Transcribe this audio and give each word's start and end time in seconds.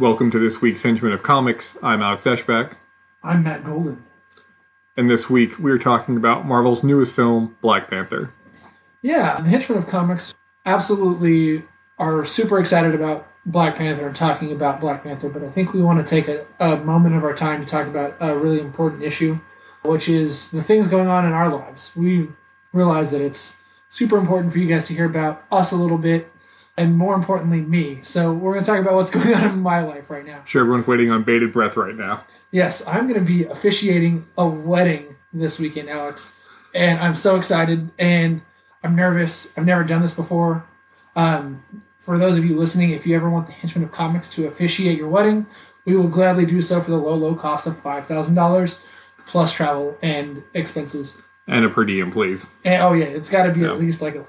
Welcome 0.00 0.30
to 0.32 0.38
this 0.38 0.60
week's 0.60 0.82
Henchman 0.82 1.12
of 1.12 1.22
Comics. 1.22 1.76
I'm 1.82 2.02
Alex 2.02 2.24
Eschbach, 2.24 2.72
I'm 3.22 3.44
Matt 3.44 3.64
Golden. 3.64 4.04
and 4.96 5.08
this 5.08 5.30
week 5.30 5.58
we 5.58 5.70
are 5.70 5.78
talking 5.78 6.16
about 6.16 6.46
Marvel's 6.46 6.82
newest 6.82 7.14
film, 7.14 7.56
Black 7.60 7.88
Panther. 7.88 8.32
Yeah, 9.02 9.40
the 9.40 9.48
Henchmen 9.48 9.78
of 9.78 9.86
Comics 9.86 10.34
absolutely 10.66 11.62
are 11.98 12.24
super 12.24 12.58
excited 12.58 12.94
about 12.94 13.28
Black 13.46 13.76
Panther 13.76 14.06
and 14.06 14.16
talking 14.16 14.52
about 14.52 14.80
Black 14.80 15.02
Panther, 15.02 15.28
but 15.28 15.42
I 15.42 15.50
think 15.50 15.72
we 15.72 15.82
want 15.82 16.04
to 16.04 16.08
take 16.08 16.28
a, 16.28 16.46
a 16.58 16.76
moment 16.76 17.14
of 17.14 17.24
our 17.24 17.34
time 17.34 17.60
to 17.64 17.70
talk 17.70 17.86
about 17.86 18.16
a 18.20 18.36
really 18.36 18.60
important 18.60 19.02
issue, 19.02 19.38
which 19.84 20.08
is 20.08 20.50
the 20.50 20.62
things 20.62 20.88
going 20.88 21.08
on 21.08 21.26
in 21.26 21.32
our 21.32 21.48
lives. 21.48 21.92
We 21.94 22.28
realize 22.72 23.10
that 23.10 23.20
it's 23.20 23.56
super 23.88 24.16
important 24.16 24.52
for 24.52 24.58
you 24.58 24.66
guys 24.66 24.84
to 24.88 24.94
hear 24.94 25.04
about 25.04 25.44
us 25.52 25.72
a 25.72 25.76
little 25.76 25.98
bit, 25.98 26.32
and 26.76 26.96
more 26.96 27.14
importantly, 27.14 27.60
me. 27.60 28.00
So 28.02 28.32
we're 28.32 28.52
going 28.52 28.64
to 28.64 28.70
talk 28.70 28.80
about 28.80 28.94
what's 28.94 29.10
going 29.18 29.34
on 29.34 29.52
in 29.52 29.60
my 29.60 29.82
life 29.82 30.10
right 30.10 30.24
now. 30.24 30.42
Sure 30.46 30.62
everyone's 30.62 30.86
waiting 30.86 31.10
on 31.10 31.22
bated 31.22 31.52
breath 31.52 31.76
right 31.76 31.94
now. 31.94 32.24
Yes, 32.50 32.86
I'm 32.86 33.08
going 33.08 33.20
to 33.20 33.26
be 33.26 33.44
officiating 33.44 34.26
a 34.38 34.46
wedding 34.46 35.16
this 35.32 35.58
weekend, 35.58 35.90
Alex. 35.90 36.32
And 36.72 36.98
I'm 36.98 37.14
so 37.14 37.36
excited 37.36 37.90
and 37.98 38.42
I'm 38.82 38.96
nervous. 38.96 39.52
I've 39.56 39.64
never 39.64 39.84
done 39.84 40.02
this 40.02 40.14
before. 40.14 40.64
Um, 41.16 41.62
for 42.04 42.18
those 42.18 42.36
of 42.36 42.44
you 42.44 42.56
listening, 42.56 42.90
if 42.90 43.06
you 43.06 43.16
ever 43.16 43.30
want 43.30 43.46
the 43.46 43.52
Henchman 43.52 43.84
of 43.84 43.92
Comics 43.92 44.28
to 44.30 44.46
officiate 44.46 44.98
your 44.98 45.08
wedding, 45.08 45.46
we 45.86 45.96
will 45.96 46.08
gladly 46.08 46.46
do 46.46 46.60
so 46.62 46.80
for 46.80 46.90
the 46.90 46.96
low, 46.96 47.14
low 47.14 47.34
cost 47.34 47.66
of 47.66 47.82
$5,000 47.82 48.78
plus 49.26 49.52
travel 49.52 49.96
and 50.02 50.42
expenses. 50.54 51.14
And 51.46 51.64
a 51.64 51.68
per 51.70 51.84
diem, 51.84 52.10
please. 52.10 52.46
And, 52.64 52.82
oh, 52.82 52.92
yeah, 52.92 53.06
it's 53.06 53.30
got 53.30 53.44
to 53.44 53.52
be 53.52 53.60
Yeah. 53.60 53.72
at 53.72 53.78
least 53.78 54.00
like 54.02 54.14
a 54.14 54.24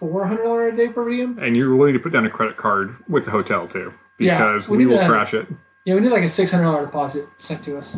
$400 0.00 0.72
a 0.72 0.76
day 0.76 0.88
per 0.88 1.08
diem. 1.08 1.38
And 1.40 1.56
you're 1.56 1.74
willing 1.74 1.94
to 1.94 2.00
put 2.00 2.12
down 2.12 2.26
a 2.26 2.30
credit 2.30 2.56
card 2.56 2.94
with 3.08 3.24
the 3.24 3.30
hotel 3.30 3.66
too, 3.66 3.92
Yeah, 4.18 4.38
because 4.38 4.68
we 4.68 4.78
we, 4.78 4.86
will 4.86 4.98
to- 4.98 5.06
trash 5.06 5.34
it. 5.34 5.46
Yeah, 5.84 5.94
we 5.94 6.00
need 6.00 6.10
like 6.10 6.24
a 6.24 6.28
six 6.28 6.50
hundred 6.50 6.64
dollar 6.64 6.84
deposit 6.84 7.28
sent 7.38 7.64
to 7.64 7.78
us. 7.78 7.96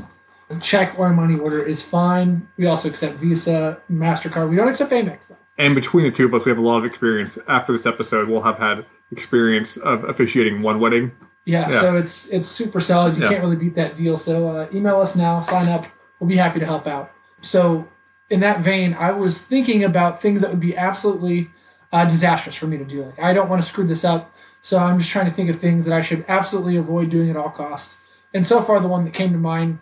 A 0.51 0.57
check 0.61 0.99
or 0.99 1.09
money 1.11 1.39
order 1.39 1.63
is 1.63 1.83
fine. 1.83 2.47
We 2.59 2.67
also 2.67 2.89
accept 2.89 3.15
Visa, 3.17 3.81
Mastercard. 3.91 4.51
We 4.51 4.57
don't 4.57 4.69
accept 4.69 4.93
Amex 4.93 5.27
though. 5.29 5.37
And 5.59 5.75
between 5.75 6.05
the 6.05 6.11
two 6.13 6.27
of 6.27 6.35
us, 6.35 6.45
we 6.45 6.51
have 6.51 6.59
a 6.59 6.63
lot 6.63 6.79
of 6.79 6.85
experience. 6.85 7.37
After 7.49 7.77
this 7.77 7.85
episode, 7.85 8.29
we'll 8.29 8.43
have 8.43 8.59
had 8.59 8.87
experience 9.11 9.77
of 9.79 10.05
officiating 10.05 10.63
one 10.63 10.79
wedding. 10.81 11.11
Yeah, 11.45 11.69
Yeah. 11.71 11.81
so 11.81 11.97
it's 11.97 12.29
it's 12.29 12.47
super 12.47 12.81
solid. 12.81 13.17
You 13.17 13.23
Yeah. 13.25 13.31
can't 13.31 13.41
really 13.43 13.57
beat 13.57 13.75
that 13.75 13.97
deal. 13.97 14.17
So 14.17 14.49
uh, 14.49 14.67
email 14.73 15.01
us 15.01 15.17
now, 15.17 15.41
sign 15.43 15.69
up. 15.69 15.87
We'll 16.21 16.29
be 16.29 16.37
happy 16.37 16.61
to 16.61 16.67
help 16.67 16.87
out. 16.87 17.11
So 17.41 17.89
in 18.31 18.41
that 18.41 18.61
vein, 18.61 18.95
I 18.99 19.13
was 19.13 19.39
thinking 19.39 19.83
about 19.83 20.21
things 20.21 20.43
that 20.43 20.51
would 20.51 20.61
be 20.61 20.77
absolutely 20.77 21.51
uh, 21.93 22.05
disastrous 22.05 22.55
for 22.55 22.67
me 22.67 22.77
to 22.77 22.85
do. 22.85 23.03
Like 23.05 23.19
I 23.19 23.33
don't 23.33 23.49
want 23.49 23.63
to 23.63 23.69
screw 23.69 23.87
this 23.87 24.05
up, 24.05 24.35
so 24.61 24.79
I'm 24.79 24.99
just 24.99 25.11
trying 25.11 25.25
to 25.27 25.33
think 25.33 25.49
of 25.49 25.59
things 25.59 25.87
that 25.87 25.95
I 25.95 26.03
should 26.03 26.25
absolutely 26.29 26.77
avoid 26.77 27.09
doing 27.11 27.31
at 27.31 27.37
all 27.37 27.49
costs. 27.51 27.97
And 28.35 28.47
so 28.47 28.61
far, 28.61 28.79
the 28.79 28.89
one 28.89 29.05
that 29.07 29.15
came 29.15 29.33
to 29.33 29.39
mind 29.39 29.79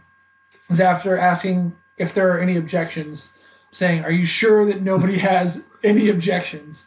was 0.69 0.81
after 0.81 1.19
asking 1.19 1.75
if 1.99 2.15
there 2.15 2.31
are 2.33 2.39
any 2.39 2.57
objections, 2.57 3.33
saying, 3.71 4.05
"Are 4.05 4.11
you 4.11 4.25
sure 4.25 4.65
that 4.67 4.83
nobody 4.83 5.19
has 5.33 5.65
any 5.83 6.09
objections?" 6.09 6.87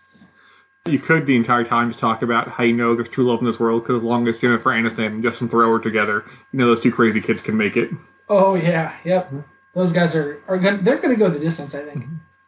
You 0.86 1.00
could 1.00 1.26
the 1.26 1.36
entire 1.36 1.64
time 1.64 1.90
just 1.90 2.00
talk 2.00 2.22
about 2.22 2.48
how 2.48 2.64
you 2.64 2.74
know 2.74 2.96
there's 2.96 3.10
true 3.10 3.26
love 3.26 3.40
in 3.40 3.46
this 3.46 3.60
world 3.60 3.84
because 3.84 3.98
as 3.98 4.04
long 4.04 4.28
as 4.28 4.38
Jennifer 4.38 4.70
Aniston 4.70 5.06
and 5.06 5.24
Justin 5.24 5.50
Theroux 5.50 5.78
are 5.78 5.82
together, 5.82 6.24
you 6.52 6.60
know 6.60 6.66
those 6.66 6.80
two 6.80 6.92
crazy 6.92 7.22
kids 7.22 7.42
can 7.42 7.58
make 7.58 7.78
it. 7.78 7.92
Oh 8.28 8.56
yeah, 8.56 8.96
yep. 9.04 9.32
Those 9.74 9.92
guys 9.92 10.16
are 10.16 10.42
are 10.48 10.58
gonna, 10.58 10.78
they're 10.78 10.98
going 10.98 11.10
to 11.10 11.16
go 11.16 11.30
the 11.30 11.40
distance. 11.40 11.76
I 11.76 11.82
think. 11.82 12.06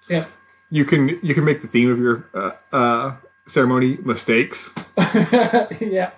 Yep. 0.10 0.30
You 0.70 0.86
can 0.86 1.20
you 1.22 1.34
can 1.34 1.44
make 1.44 1.62
the 1.62 1.68
theme 1.68 1.92
of 1.92 2.00
your 2.00 2.26
uh, 2.34 2.52
uh, 2.76 3.16
ceremony 3.48 3.98
mistakes. 4.04 4.74
yeah, 4.98 6.12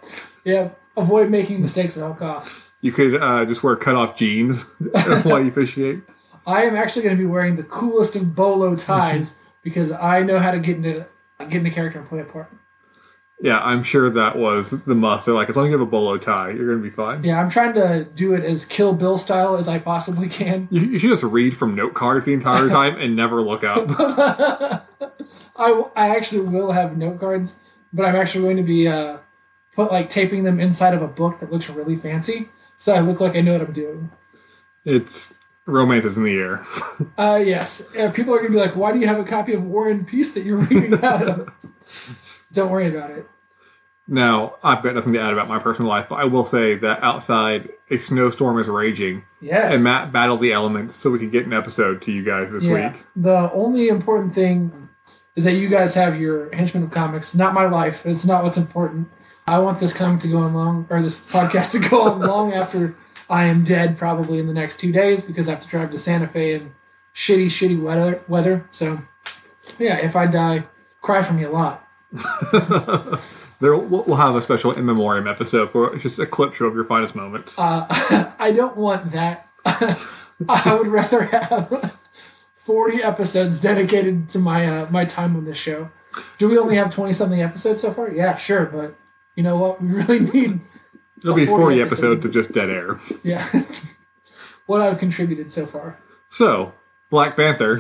yeah. 0.44 0.70
Avoid 0.96 1.30
making 1.30 1.62
mistakes 1.62 1.98
at 1.98 2.04
all 2.04 2.14
costs. 2.14 2.70
You 2.82 2.92
could 2.92 3.22
uh, 3.22 3.46
just 3.46 3.64
wear 3.64 3.76
cut 3.76 3.96
off 3.96 4.16
jeans 4.16 4.64
while 5.24 5.42
you 5.42 5.48
officiate. 5.48 6.04
I 6.46 6.64
am 6.64 6.76
actually 6.76 7.04
going 7.04 7.16
to 7.16 7.22
be 7.22 7.28
wearing 7.28 7.56
the 7.56 7.64
coolest 7.64 8.16
of 8.16 8.36
bolo 8.36 8.76
ties 8.78 9.34
because 9.62 9.92
I 9.92 10.24
know 10.24 10.40
how 10.40 10.52
to 10.52 10.60
get 10.60 10.78
into 10.78 11.08
get 11.40 11.54
into 11.54 11.72
character 11.72 12.00
and 12.00 12.08
play 12.08 12.20
a 12.20 12.26
part. 12.26 12.52
Yeah, 13.42 13.60
I'm 13.60 13.84
sure 13.84 14.10
that 14.10 14.38
was 14.38 14.70
the 14.70 14.96
must. 14.96 15.26
They're 15.26 15.34
like, 15.34 15.50
as 15.50 15.58
long 15.58 15.66
as 15.66 15.72
you 15.72 15.78
have 15.78 15.86
a 15.86 15.90
bolo 15.90 16.18
tie, 16.18 16.52
you're 16.52 16.68
going 16.68 16.82
to 16.82 16.90
be 16.90 16.96
fine. 16.96 17.26
Yeah, 17.26 17.42
I'm 17.42 17.50
trying 17.50 17.74
to 17.74 18.06
do 18.06 18.34
it 18.34 18.46
as 18.46 18.64
Kill 18.64 18.94
Bill 18.94 19.18
style 19.18 19.58
as 19.58 19.68
I 19.68 19.80
possibly 19.80 20.30
can. 20.30 20.70
You, 20.72 20.82
you 20.82 21.00
should 21.00 21.10
just 21.10 21.24
read 21.24 21.58
from 21.58 21.76
note 21.76 21.94
cards 21.94 22.26
the 22.26 22.32
entire 22.32 22.70
time 22.70 22.96
and 22.96 23.18
never 23.18 23.42
look 23.42 23.66
up. 23.66 23.88
I, 25.58 25.84
I 25.96 26.16
actually 26.16 26.42
will 26.42 26.72
have 26.72 26.96
note 26.98 27.20
cards, 27.20 27.56
but 27.92 28.06
I'm 28.06 28.16
actually 28.16 28.46
going 28.46 28.58
to 28.58 28.64
be 28.64 28.88
uh, 28.88 29.18
put 29.76 29.92
like 29.92 30.10
taping 30.10 30.44
them 30.44 30.62
inside 30.62 30.94
of 30.94 31.02
a 31.02 31.08
book 31.08 31.42
that 31.42 31.52
looks 31.52 31.70
really 31.70 31.98
fancy, 31.98 32.48
so 32.78 32.94
I 32.94 33.00
look 33.00 33.20
like 33.20 33.36
I 33.36 33.42
know 33.42 33.54
what 33.54 33.68
I'm 33.68 33.74
doing. 33.74 34.12
It's 34.86 35.34
romance 35.66 36.06
is 36.06 36.18
in 36.18 36.24
the 36.24 36.38
air. 36.38 36.66
Uh, 37.18 37.42
yes. 37.44 37.84
Uh, 37.96 38.10
people 38.12 38.34
are 38.34 38.38
going 38.40 38.52
to 38.52 38.58
be 38.58 38.64
like, 38.64 38.76
why 38.76 38.92
do 38.92 39.00
you 39.00 39.08
have 39.08 39.20
a 39.20 39.24
copy 39.24 39.54
of 39.54 39.64
War 39.64 39.90
and 39.90 40.08
Peace 40.08 40.32
that 40.34 40.44
you're 40.44 40.58
reading 40.58 40.94
out 41.04 41.28
of? 41.28 41.50
Don't 42.52 42.72
worry 42.72 42.88
about 42.88 43.12
it. 43.12 43.28
Now, 44.08 44.56
I've 44.64 44.84
got 44.84 44.96
nothing 44.96 45.14
to 45.14 45.22
add 45.22 45.32
about 45.32 45.48
my 45.48 45.60
personal 45.60 45.90
life, 45.90 46.08
but 46.10 46.16
I 46.16 46.26
will 46.26 46.44
say 46.46 46.76
that 46.76 47.02
outside 47.04 47.70
a 47.90 47.98
snowstorm 47.98 48.60
is 48.60 48.68
raging, 48.68 49.24
Yes. 49.42 49.76
and 49.76 49.84
Matt 49.84 50.12
battled 50.12 50.42
the 50.42 50.52
elements 50.54 50.96
so 50.96 51.10
we 51.10 51.20
could 51.20 51.32
get 51.32 51.46
an 51.46 51.54
episode 51.54 52.02
to 52.04 52.12
you 52.12 52.24
guys 52.24 52.52
this 52.52 52.64
yeah. 52.64 52.92
week. 52.92 53.04
The 53.16 53.52
only 53.54 53.88
important 53.88 54.34
thing 54.34 54.90
is 55.36 55.44
that 55.46 55.54
you 55.54 55.70
guys 55.70 55.94
have 55.94 56.20
your 56.20 56.54
Henchmen 56.54 56.84
of 56.84 56.92
Comics, 56.92 57.34
not 57.34 57.54
my 57.54 57.66
life. 57.66 58.06
It's 58.06 58.26
not 58.26 58.44
what's 58.44 58.58
important. 58.58 59.10
I 59.48 59.60
want 59.60 59.80
this 59.80 59.94
comic 59.94 60.22
to 60.22 60.28
go 60.28 60.38
on 60.40 60.54
long, 60.54 60.88
or 60.90 61.02
this 61.02 61.20
podcast 61.32 61.72
to 61.72 61.80
go 61.90 62.02
on 62.02 62.20
long 62.20 62.54
after 62.54 62.96
I 63.30 63.46
am 63.46 63.64
dead, 63.64 63.98
probably 63.98 64.40
in 64.40 64.48
the 64.48 64.54
next 64.54 64.80
two 64.80 64.92
days, 64.92 65.22
because 65.22 65.48
I 65.48 65.52
have 65.54 65.62
to 65.62 65.68
drive 65.68 65.92
to 65.92 65.98
Santa 65.98 66.28
Fe 66.28 66.54
in 66.54 66.74
shitty, 67.14 67.48
shitty 67.48 67.82
weather. 67.82 68.22
weather. 68.28 68.68
So, 68.72 69.02
yeah, 69.80 69.98
if 69.98 70.16
I 70.16 70.28
die, 70.28 70.66
cry 71.02 71.24
for 71.24 71.34
me 71.34 71.44
a 71.44 71.50
lot. 71.52 71.88
There, 73.64 73.78
we'll 73.78 74.18
have 74.18 74.36
a 74.36 74.42
special 74.42 74.74
in 74.74 74.86
memoriam 74.86 75.26
episode 75.26 75.74
where 75.74 75.94
it's 75.94 76.04
just 76.04 76.20
a 76.20 76.26
clip 76.26 76.54
show 76.54 76.66
of 76.66 76.76
your 76.76 76.84
finest 76.84 77.16
moments. 77.16 77.58
Uh, 77.58 77.86
I 78.38 78.52
don't 78.52 78.76
want 78.76 79.14
that. 79.14 79.48
I 79.66 80.76
would 80.76 80.88
rather 80.88 81.24
have 81.24 81.96
40 82.56 83.02
episodes 83.02 83.62
dedicated 83.62 84.28
to 84.32 84.40
my 84.40 84.66
uh, 84.66 84.92
my 84.92 85.06
time 85.06 85.38
on 85.38 85.46
this 85.46 85.58
show. 85.58 85.90
Do 86.40 86.50
we 86.50 86.58
only 86.58 86.76
have 86.76 86.94
20 86.94 87.14
something 87.14 87.42
episodes 87.42 87.82
so 87.82 87.94
far? 87.94 88.12
Yeah, 88.12 88.36
sure, 88.36 88.66
but 88.66 88.96
you 89.38 89.44
know 89.44 89.56
what? 89.56 89.82
We 89.82 89.88
really 89.94 90.20
need 90.20 90.60
It'll 91.24 91.36
be 91.36 91.46
40 91.46 91.62
40 91.64 91.82
episode. 91.82 91.94
episodes 91.96 92.26
of 92.26 92.32
just 92.34 92.52
dead 92.52 92.70
air. 92.70 93.00
yeah 93.24 93.64
what 94.66 94.82
I've 94.82 94.98
contributed 95.00 95.52
so 95.54 95.66
far. 95.66 95.98
So, 96.30 96.74
Black 97.10 97.36
Panther. 97.36 97.80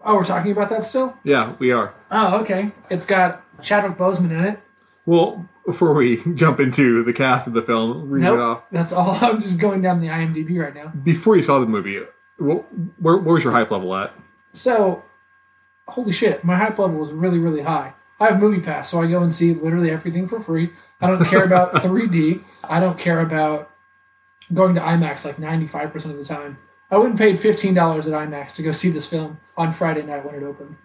Oh, 0.00 0.14
we're 0.16 0.24
talking 0.24 0.52
about 0.52 0.70
that 0.70 0.84
still? 0.84 1.16
yeah, 1.24 1.54
we 1.58 1.72
are. 1.72 1.92
Oh, 2.10 2.38
okay. 2.40 2.70
It's 2.88 3.04
got 3.04 3.44
Chadwick 3.62 3.98
Boseman 3.98 4.30
in 4.30 4.44
it. 4.44 4.60
Well, 5.06 5.48
before 5.66 5.92
we 5.92 6.22
jump 6.34 6.60
into 6.60 7.02
the 7.04 7.12
cast 7.12 7.46
of 7.46 7.52
the 7.52 7.62
film, 7.62 8.08
read 8.08 8.24
it 8.24 8.38
off. 8.38 8.62
That's 8.70 8.92
all. 8.92 9.12
I'm 9.20 9.40
just 9.40 9.58
going 9.60 9.82
down 9.82 10.00
the 10.00 10.06
IMDb 10.08 10.58
right 10.58 10.74
now. 10.74 10.88
Before 10.88 11.36
you 11.36 11.42
saw 11.42 11.58
the 11.58 11.66
movie, 11.66 11.98
wh- 12.38 12.62
where, 13.02 13.16
where 13.18 13.34
was 13.34 13.44
your 13.44 13.52
hype 13.52 13.70
level 13.70 13.94
at? 13.94 14.12
So, 14.54 15.04
holy 15.88 16.12
shit, 16.12 16.42
my 16.44 16.56
hype 16.56 16.78
level 16.78 16.96
was 16.98 17.12
really, 17.12 17.38
really 17.38 17.62
high. 17.62 17.92
I 18.20 18.26
have 18.28 18.40
Movie 18.40 18.60
Pass, 18.60 18.90
so 18.90 19.00
I 19.00 19.06
go 19.08 19.22
and 19.22 19.32
see 19.32 19.54
literally 19.54 19.90
everything 19.90 20.28
for 20.28 20.40
free. 20.40 20.70
I 21.00 21.08
don't 21.08 21.24
care 21.24 21.44
about 21.44 21.72
3D. 21.74 22.42
I 22.64 22.80
don't 22.80 22.98
care 22.98 23.20
about 23.20 23.70
going 24.52 24.74
to 24.74 24.80
IMAX 24.80 25.24
like 25.24 25.36
95% 25.36 25.94
of 26.06 26.16
the 26.16 26.24
time. 26.24 26.58
I 26.90 26.96
and 26.96 27.18
paid 27.18 27.36
$15 27.36 27.76
at 27.76 28.04
IMAX 28.06 28.54
to 28.54 28.62
go 28.62 28.72
see 28.72 28.90
this 28.90 29.06
film 29.06 29.38
on 29.56 29.72
Friday 29.72 30.02
night 30.02 30.24
when 30.24 30.34
it 30.34 30.42
opened. 30.42 30.76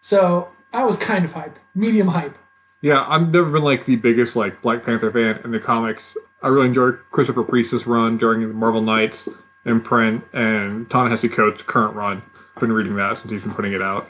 So, 0.00 0.50
I 0.72 0.84
was 0.84 0.96
kind 0.96 1.24
of 1.24 1.32
hype, 1.32 1.58
medium 1.74 2.08
hype. 2.08 2.38
Yeah, 2.80 3.04
I've 3.08 3.32
never 3.32 3.50
been 3.50 3.62
like 3.62 3.84
the 3.84 3.96
biggest 3.96 4.36
like 4.36 4.62
Black 4.62 4.84
Panther 4.84 5.10
fan 5.10 5.40
in 5.42 5.50
the 5.50 5.58
comics. 5.58 6.16
I 6.42 6.48
really 6.48 6.66
enjoyed 6.66 6.98
Christopher 7.10 7.42
Priest's 7.42 7.86
run 7.86 8.16
during 8.16 8.40
the 8.46 8.54
Marvel 8.54 8.80
Knights 8.80 9.28
imprint 9.66 10.24
and 10.32 10.88
Ta-Nehisi 10.88 11.32
Coates' 11.32 11.62
current 11.62 11.96
run. 11.96 12.22
I've 12.54 12.60
been 12.60 12.72
reading 12.72 12.94
that 12.96 13.18
since 13.18 13.32
he's 13.32 13.42
been 13.42 13.52
putting 13.52 13.72
it 13.72 13.82
out. 13.82 14.08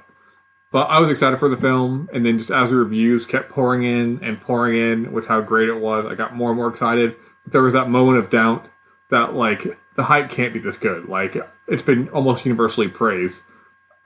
But 0.71 0.91
I 0.91 1.01
was 1.01 1.09
excited 1.09 1.39
for 1.39 1.49
the 1.49 1.57
film, 1.57 2.11
and 2.13 2.27
then 2.27 2.39
just 2.39 2.51
as 2.51 2.71
the 2.71 2.77
reviews 2.77 3.25
kept 3.25 3.49
pouring 3.49 3.85
in 3.85 4.23
and 4.23 4.41
pouring 4.41 4.77
in 4.77 5.13
with 5.13 5.27
how 5.27 5.41
great 5.41 5.69
it 5.69 5.81
was, 5.81 6.05
I 6.05 6.15
got 6.15 6.35
more 6.35 6.51
and 6.51 6.59
more 6.59 6.69
excited. 6.69 7.17
But 7.45 7.53
there 7.53 7.63
was 7.63 7.73
that 7.73 7.89
moment 7.89 8.19
of 8.19 8.29
doubt 8.29 8.69
that 9.11 9.35
like 9.35 9.67
the 9.97 10.03
hype 10.03 10.29
can't 10.31 10.53
be 10.53 10.59
this 10.59 10.77
good. 10.77 11.09
Like 11.09 11.37
it's 11.67 11.83
been 11.83 12.09
almost 12.11 12.45
universally 12.45 12.89
praised. 12.89 13.41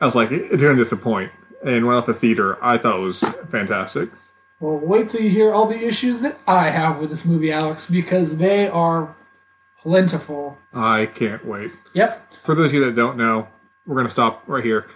I 0.00 0.04
was 0.04 0.14
like, 0.14 0.30
it's 0.30 0.62
going 0.62 0.76
to 0.76 0.82
disappoint. 0.82 1.32
And 1.64 1.86
when 1.86 1.94
I 1.94 1.96
left 1.96 2.06
the 2.06 2.14
theater, 2.14 2.62
I 2.64 2.78
thought 2.78 2.96
it 2.96 3.02
was 3.02 3.20
fantastic. 3.50 4.10
Well, 4.60 4.78
wait 4.78 5.08
till 5.08 5.20
you 5.20 5.30
hear 5.30 5.52
all 5.52 5.66
the 5.66 5.84
issues 5.84 6.20
that 6.20 6.38
I 6.46 6.70
have 6.70 6.98
with 6.98 7.10
this 7.10 7.24
movie, 7.24 7.50
Alex, 7.50 7.90
because 7.90 8.36
they 8.36 8.68
are 8.68 9.14
plentiful. 9.80 10.58
I 10.72 11.06
can't 11.06 11.44
wait. 11.44 11.72
Yep. 11.94 12.34
For 12.44 12.54
those 12.54 12.70
of 12.70 12.74
you 12.74 12.84
that 12.84 12.94
don't 12.94 13.16
know, 13.16 13.48
we're 13.86 13.96
going 13.96 14.06
to 14.06 14.10
stop 14.10 14.44
right 14.46 14.64
here. 14.64 14.86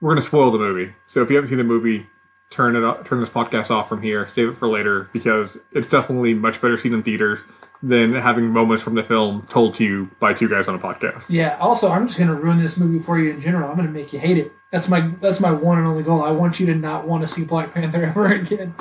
We're 0.00 0.10
going 0.10 0.20
to 0.22 0.26
spoil 0.26 0.50
the 0.50 0.58
movie. 0.58 0.92
So 1.06 1.22
if 1.22 1.30
you 1.30 1.36
haven't 1.36 1.48
seen 1.50 1.58
the 1.58 1.64
movie, 1.64 2.06
turn 2.50 2.74
it 2.76 2.82
off, 2.84 3.04
turn 3.04 3.20
this 3.20 3.28
podcast 3.28 3.70
off 3.70 3.88
from 3.88 4.02
here. 4.02 4.26
Save 4.26 4.48
it 4.50 4.56
for 4.56 4.66
later 4.68 5.08
because 5.12 5.58
it's 5.72 5.88
definitely 5.88 6.34
much 6.34 6.60
better 6.60 6.76
seen 6.76 6.94
in 6.94 7.02
theaters 7.02 7.40
than 7.82 8.14
having 8.14 8.48
moments 8.48 8.82
from 8.82 8.94
the 8.94 9.02
film 9.02 9.46
told 9.48 9.74
to 9.74 9.84
you 9.84 10.10
by 10.20 10.34
two 10.34 10.48
guys 10.48 10.68
on 10.68 10.74
a 10.74 10.78
podcast. 10.78 11.26
Yeah. 11.30 11.56
Also, 11.60 11.90
I'm 11.90 12.06
just 12.06 12.18
going 12.18 12.28
to 12.28 12.34
ruin 12.34 12.60
this 12.60 12.76
movie 12.78 12.98
for 12.98 13.18
you 13.18 13.30
in 13.30 13.40
general. 13.40 13.68
I'm 13.70 13.76
going 13.76 13.86
to 13.86 13.92
make 13.92 14.12
you 14.12 14.18
hate 14.18 14.36
it. 14.38 14.52
That's 14.70 14.88
my 14.88 15.00
that's 15.20 15.40
my 15.40 15.50
one 15.50 15.78
and 15.78 15.86
only 15.86 16.02
goal. 16.02 16.22
I 16.22 16.30
want 16.30 16.60
you 16.60 16.66
to 16.66 16.74
not 16.74 17.06
want 17.06 17.22
to 17.22 17.28
see 17.28 17.44
Black 17.44 17.74
Panther 17.74 18.04
ever 18.04 18.26
again. 18.26 18.74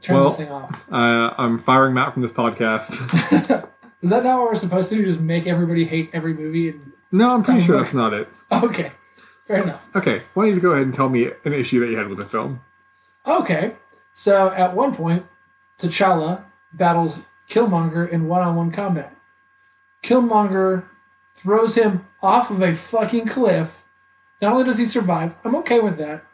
Turn 0.00 0.16
Well- 0.16 0.24
this 0.24 0.36
thing 0.36 0.50
off. 0.50 0.84
Uh, 0.90 1.32
I'm 1.38 1.58
firing 1.58 1.94
Matt 1.94 2.12
from 2.14 2.22
this 2.22 2.32
podcast. 2.32 2.90
Is 4.02 4.10
that 4.10 4.22
not 4.24 4.40
what 4.40 4.50
we're 4.50 4.56
supposed 4.56 4.90
to 4.90 4.96
do? 4.96 5.04
Just 5.06 5.20
make 5.20 5.46
everybody 5.46 5.84
hate 5.84 6.10
every 6.12 6.34
movie? 6.34 6.68
And 6.70 6.92
no, 7.12 7.32
I'm 7.32 7.42
pretty 7.42 7.60
sure 7.62 7.78
that's 7.78 7.94
not 7.94 8.12
it. 8.12 8.28
okay, 8.52 8.92
fair 9.46 9.62
enough. 9.62 9.86
Okay, 9.94 10.22
why 10.34 10.46
don't 10.46 10.54
you 10.54 10.60
go 10.60 10.72
ahead 10.72 10.84
and 10.84 10.94
tell 10.94 11.08
me 11.08 11.30
an 11.44 11.52
issue 11.52 11.80
that 11.80 11.90
you 11.90 11.96
had 11.96 12.08
with 12.08 12.18
the 12.18 12.24
film? 12.24 12.60
Okay, 13.26 13.74
so 14.12 14.50
at 14.50 14.74
one 14.74 14.94
point, 14.94 15.26
T'Challa 15.78 16.44
battles 16.72 17.22
Killmonger 17.48 18.08
in 18.08 18.28
one-on-one 18.28 18.70
combat. 18.72 19.14
Killmonger 20.02 20.84
throws 21.34 21.74
him 21.74 22.06
off 22.22 22.50
of 22.50 22.62
a 22.62 22.74
fucking 22.74 23.26
cliff. 23.26 23.84
Not 24.40 24.52
only 24.52 24.64
does 24.64 24.78
he 24.78 24.86
survive, 24.86 25.34
I'm 25.44 25.56
okay 25.56 25.80
with 25.80 25.98
that. 25.98 26.24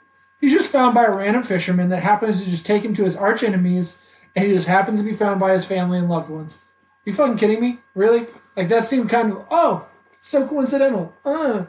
He's 0.41 0.53
just 0.53 0.71
found 0.71 0.95
by 0.95 1.05
a 1.05 1.11
random 1.11 1.43
fisherman 1.43 1.91
that 1.91 2.03
happens 2.03 2.43
to 2.43 2.51
just 2.51 2.67
take 2.67 2.85
him 2.85 2.95
to 2.95 3.05
his 3.05 3.17
arch 3.17 3.43
enemies, 3.43 3.99
and 4.35 4.47
he 4.47 4.53
just 4.53 4.67
happens 4.67 4.99
to 4.99 5.05
be 5.05 5.13
found 5.13 5.39
by 5.39 5.53
his 5.53 5.65
family 5.65 5.99
and 5.99 6.09
loved 6.09 6.31
ones. 6.31 6.59
you 7.05 7.13
fucking 7.15 7.37
kidding 7.37 7.61
me? 7.61 7.81
Really? 7.95 8.27
Like 8.57 8.69
that 8.69 8.87
seemed 8.87 9.11
kind 9.11 9.33
of 9.33 9.47
oh, 9.51 9.87
so 10.21 10.47
coincidental. 10.47 11.15
Uh. 11.25 11.65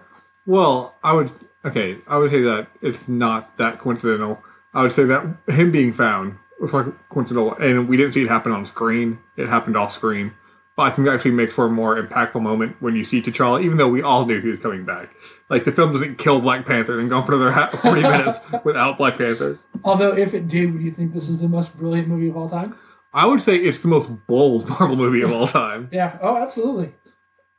Well, 0.45 0.95
I 1.03 1.13
would 1.13 1.31
okay. 1.65 1.97
I 2.07 2.17
would 2.17 2.31
say 2.31 2.41
that 2.41 2.67
it's 2.81 3.07
not 3.07 3.57
that 3.57 3.79
coincidental. 3.79 4.43
I 4.73 4.83
would 4.83 4.93
say 4.93 5.03
that 5.05 5.37
him 5.47 5.71
being 5.71 5.93
found 5.93 6.37
was 6.59 6.73
like 6.73 6.85
coincidental, 7.09 7.53
and 7.55 7.87
we 7.87 7.97
didn't 7.97 8.13
see 8.13 8.23
it 8.23 8.29
happen 8.29 8.51
on 8.51 8.65
screen. 8.65 9.19
It 9.37 9.49
happened 9.49 9.77
off 9.77 9.91
screen. 9.91 10.33
But 10.77 10.83
I 10.83 10.89
think 10.91 11.05
that 11.05 11.15
actually 11.15 11.31
makes 11.31 11.53
for 11.53 11.65
a 11.65 11.69
more 11.69 12.01
impactful 12.01 12.41
moment 12.41 12.77
when 12.79 12.95
you 12.95 13.03
see 13.03 13.21
T'Challa, 13.21 13.61
even 13.61 13.77
though 13.77 13.89
we 13.89 14.01
all 14.01 14.25
knew 14.25 14.39
he 14.39 14.47
was 14.47 14.59
coming 14.59 14.85
back. 14.85 15.13
Like 15.49 15.65
the 15.65 15.71
film 15.71 15.91
doesn't 15.91 16.17
kill 16.17 16.39
Black 16.39 16.65
Panther 16.65 16.97
and 16.97 17.09
go 17.09 17.21
for 17.21 17.33
another 17.33 17.51
ha- 17.51 17.69
forty 17.81 18.01
minutes 18.01 18.39
without 18.63 18.97
Black 18.97 19.17
Panther. 19.17 19.59
Although, 19.83 20.15
if 20.15 20.33
it 20.33 20.47
did, 20.47 20.71
would 20.71 20.81
you 20.81 20.91
think 20.91 21.13
this 21.13 21.27
is 21.27 21.39
the 21.39 21.49
most 21.49 21.77
brilliant 21.77 22.07
movie 22.07 22.29
of 22.29 22.37
all 22.37 22.49
time? 22.49 22.75
I 23.13 23.25
would 23.25 23.41
say 23.41 23.55
it's 23.57 23.81
the 23.81 23.89
most 23.89 24.25
bold 24.27 24.67
Marvel 24.69 24.95
movie 24.95 25.21
of 25.21 25.31
all 25.31 25.47
time. 25.47 25.89
Yeah. 25.91 26.17
Oh, 26.21 26.37
absolutely. 26.37 26.93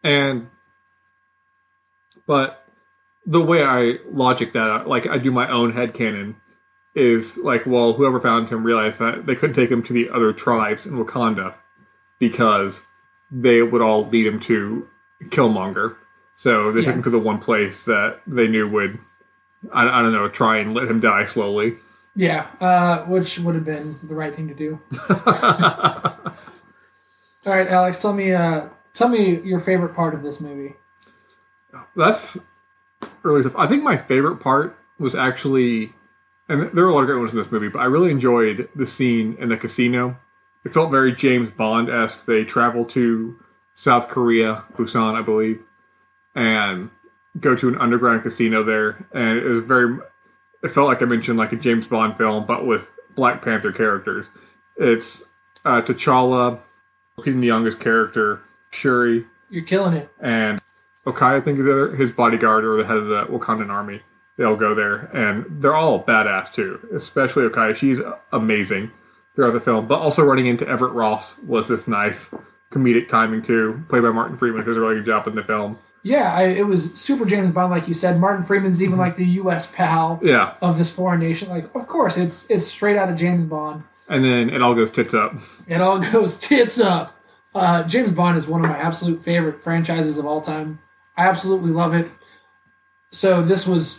And 0.02 0.48
but 2.26 2.61
the 3.26 3.40
way 3.42 3.62
I 3.64 3.98
logic 4.10 4.52
that 4.52 4.68
out, 4.70 4.86
like 4.88 5.06
I 5.06 5.18
do 5.18 5.30
my 5.30 5.48
own 5.48 5.72
head 5.72 5.94
canon, 5.94 6.36
is 6.94 7.38
like, 7.38 7.64
well, 7.66 7.92
whoever 7.94 8.20
found 8.20 8.50
him 8.50 8.64
realized 8.64 8.98
that 8.98 9.26
they 9.26 9.34
couldn't 9.34 9.56
take 9.56 9.70
him 9.70 9.82
to 9.84 9.92
the 9.92 10.10
other 10.10 10.32
tribes 10.32 10.84
in 10.86 10.92
Wakanda 10.92 11.54
because 12.18 12.82
they 13.30 13.62
would 13.62 13.80
all 13.80 14.06
lead 14.06 14.26
him 14.26 14.38
to 14.40 14.88
Killmonger. 15.24 15.96
So 16.36 16.70
they 16.72 16.80
Yeah. 16.80 16.86
took 16.86 16.96
him 16.96 17.02
to 17.04 17.10
the 17.10 17.18
one 17.18 17.38
place 17.38 17.82
that 17.84 18.20
they 18.26 18.48
knew 18.48 18.68
would, 18.68 18.98
I, 19.72 20.00
I 20.00 20.02
don't 20.02 20.12
know, 20.12 20.28
try 20.28 20.58
and 20.58 20.74
let 20.74 20.88
him 20.88 21.00
die 21.00 21.24
slowly. 21.24 21.76
Yeah. 22.14 22.46
Uh, 22.60 23.04
which 23.04 23.38
would 23.38 23.54
have 23.54 23.64
been 23.64 23.96
the 24.02 24.14
right 24.14 24.34
thing 24.34 24.48
to 24.48 24.54
do. 24.54 24.78
All 27.44 27.52
right, 27.52 27.66
Alex. 27.68 27.98
Tell 28.00 28.12
me. 28.12 28.32
Uh, 28.32 28.66
tell 28.94 29.08
me 29.08 29.40
your 29.40 29.60
favorite 29.60 29.94
part 29.94 30.14
of 30.14 30.22
this 30.22 30.40
movie. 30.40 30.74
That's 31.96 32.36
really 33.24 33.42
tough. 33.42 33.56
I 33.56 33.66
think 33.66 33.82
my 33.82 33.96
favorite 33.96 34.36
part 34.36 34.76
was 34.98 35.14
actually, 35.14 35.92
and 36.48 36.70
there 36.72 36.84
were 36.84 36.90
a 36.90 36.94
lot 36.94 37.00
of 37.02 37.06
great 37.06 37.18
ones 37.18 37.32
in 37.32 37.38
this 37.38 37.50
movie, 37.50 37.68
but 37.68 37.80
I 37.80 37.84
really 37.86 38.10
enjoyed 38.10 38.68
the 38.74 38.86
scene 38.86 39.36
in 39.38 39.48
the 39.48 39.56
casino. 39.56 40.16
It 40.64 40.72
felt 40.72 40.90
very 40.90 41.12
James 41.12 41.50
Bond 41.50 41.88
esque. 41.90 42.24
They 42.26 42.44
travel 42.44 42.84
to 42.86 43.38
South 43.74 44.08
Korea, 44.08 44.64
Busan, 44.74 45.14
I 45.18 45.22
believe, 45.22 45.60
and 46.34 46.90
go 47.40 47.56
to 47.56 47.68
an 47.68 47.78
underground 47.78 48.22
casino 48.22 48.62
there, 48.62 49.06
and 49.12 49.38
it 49.38 49.44
was 49.44 49.60
very. 49.60 49.96
It 50.62 50.68
felt 50.70 50.86
like 50.86 51.02
I 51.02 51.06
mentioned 51.06 51.38
like 51.38 51.52
a 51.52 51.56
James 51.56 51.86
Bond 51.88 52.16
film, 52.16 52.46
but 52.46 52.66
with 52.66 52.88
Black 53.16 53.42
Panther 53.42 53.72
characters. 53.72 54.26
It's 54.76 55.22
uh, 55.64 55.82
T'Challa, 55.82 56.60
Lupita 57.18 57.34
Nyong'o's 57.36 57.74
character, 57.74 58.40
Shuri, 58.70 59.26
You're 59.50 59.64
killing 59.64 59.94
it. 59.94 60.08
and 60.20 60.60
Okoye, 61.06 61.36
I 61.36 61.40
think 61.40 61.58
is 61.58 61.98
his 61.98 62.12
bodyguard 62.12 62.64
or 62.64 62.76
the 62.76 62.86
head 62.86 62.96
of 62.96 63.06
the 63.08 63.24
Wakandan 63.26 63.70
army. 63.70 64.00
They 64.38 64.44
all 64.44 64.56
go 64.56 64.74
there, 64.74 65.10
and 65.12 65.44
they're 65.62 65.74
all 65.74 66.02
badass 66.02 66.52
too. 66.52 66.78
Especially 66.94 67.44
Okoye, 67.48 67.74
she's 67.76 68.00
amazing 68.32 68.90
throughout 69.34 69.52
the 69.52 69.60
film. 69.60 69.86
But 69.86 70.00
also 70.00 70.22
running 70.24 70.46
into 70.46 70.66
Everett 70.68 70.92
Ross 70.92 71.36
was 71.46 71.68
this 71.68 71.86
nice 71.88 72.30
comedic 72.72 73.08
timing 73.08 73.42
too, 73.42 73.82
played 73.88 74.02
by 74.02 74.10
Martin 74.10 74.36
Freeman, 74.36 74.62
who 74.62 74.70
does 74.70 74.76
a 74.76 74.80
really 74.80 74.96
good 74.96 75.06
job 75.06 75.26
in 75.26 75.34
the 75.34 75.42
film. 75.44 75.78
Yeah, 76.04 76.34
I, 76.34 76.44
it 76.48 76.66
was 76.66 76.94
super 76.94 77.24
James 77.24 77.50
Bond, 77.50 77.70
like 77.70 77.86
you 77.86 77.94
said. 77.94 78.18
Martin 78.18 78.44
Freeman's 78.44 78.82
even 78.82 78.98
like 78.98 79.16
the 79.16 79.24
U.S. 79.24 79.70
pal 79.70 80.18
Yeah, 80.22 80.54
of 80.60 80.76
this 80.78 80.90
foreign 80.92 81.20
nation. 81.20 81.48
Like, 81.48 81.72
of 81.76 81.86
course, 81.86 82.16
it's 82.16 82.44
it's 82.50 82.66
straight 82.66 82.96
out 82.96 83.08
of 83.08 83.16
James 83.16 83.44
Bond. 83.44 83.84
and 84.08 84.24
then 84.24 84.50
it 84.50 84.62
all 84.62 84.74
goes 84.74 84.90
tits 84.90 85.14
up. 85.14 85.34
It 85.68 85.80
all 85.80 85.98
goes 86.12 86.38
tits 86.38 86.80
up. 86.80 87.14
Uh, 87.54 87.82
James 87.84 88.10
Bond 88.12 88.36
is 88.38 88.46
one 88.48 88.64
of 88.64 88.70
my 88.70 88.78
absolute 88.78 89.22
favorite 89.22 89.62
franchises 89.62 90.16
of 90.18 90.26
all 90.26 90.40
time. 90.40 90.78
I 91.16 91.28
absolutely 91.28 91.70
love 91.70 91.94
it. 91.94 92.10
So 93.10 93.42
this 93.42 93.66
was 93.66 93.98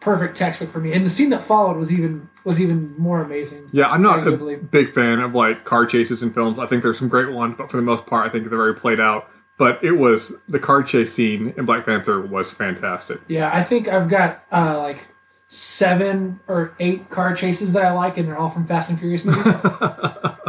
perfect 0.00 0.36
textbook 0.36 0.70
for 0.70 0.80
me, 0.80 0.92
and 0.92 1.04
the 1.04 1.10
scene 1.10 1.30
that 1.30 1.44
followed 1.44 1.76
was 1.76 1.92
even 1.92 2.28
was 2.44 2.60
even 2.60 2.96
more 2.98 3.22
amazing. 3.22 3.68
Yeah, 3.72 3.88
I'm 3.90 4.02
not 4.02 4.26
a 4.26 4.56
big 4.56 4.92
fan 4.92 5.20
of 5.20 5.34
like 5.34 5.64
car 5.64 5.86
chases 5.86 6.22
in 6.22 6.32
films. 6.32 6.58
I 6.58 6.66
think 6.66 6.82
there's 6.82 6.98
some 6.98 7.08
great 7.08 7.32
ones, 7.32 7.54
but 7.56 7.70
for 7.70 7.76
the 7.76 7.82
most 7.82 8.06
part, 8.06 8.26
I 8.26 8.30
think 8.30 8.48
they're 8.48 8.58
very 8.58 8.74
played 8.74 9.00
out. 9.00 9.30
But 9.58 9.84
it 9.84 9.92
was 9.92 10.32
the 10.48 10.58
car 10.58 10.82
chase 10.82 11.12
scene 11.12 11.52
in 11.58 11.66
Black 11.66 11.84
Panther 11.84 12.22
was 12.22 12.50
fantastic. 12.50 13.20
Yeah, 13.28 13.50
I 13.52 13.62
think 13.62 13.88
I've 13.88 14.08
got 14.08 14.42
uh, 14.50 14.78
like 14.78 15.06
seven 15.48 16.40
or 16.48 16.74
eight 16.80 17.10
car 17.10 17.34
chases 17.34 17.74
that 17.74 17.84
I 17.84 17.92
like, 17.92 18.16
and 18.16 18.26
they're 18.26 18.38
all 18.38 18.50
from 18.50 18.66
Fast 18.66 18.88
and 18.88 18.98
Furious 18.98 19.24
movies. 19.24 19.44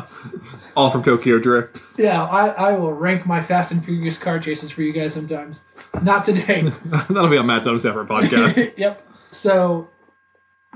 All 0.75 0.89
from 0.89 1.03
Tokyo 1.03 1.39
Drift. 1.39 1.81
yeah, 1.97 2.23
I, 2.23 2.47
I 2.49 2.71
will 2.73 2.93
rank 2.93 3.25
my 3.25 3.41
Fast 3.41 3.71
and 3.71 3.83
Furious 3.83 4.17
car 4.17 4.39
chases 4.39 4.71
for 4.71 4.81
you 4.81 4.93
guys 4.93 5.13
sometimes. 5.13 5.59
Not 6.01 6.23
today. 6.23 6.61
That'll 6.85 7.27
be 7.27 7.37
on 7.37 7.45
Matt's 7.45 7.67
own 7.67 7.79
separate 7.79 8.07
podcast. 8.07 8.73
yep. 8.77 9.05
So 9.31 9.89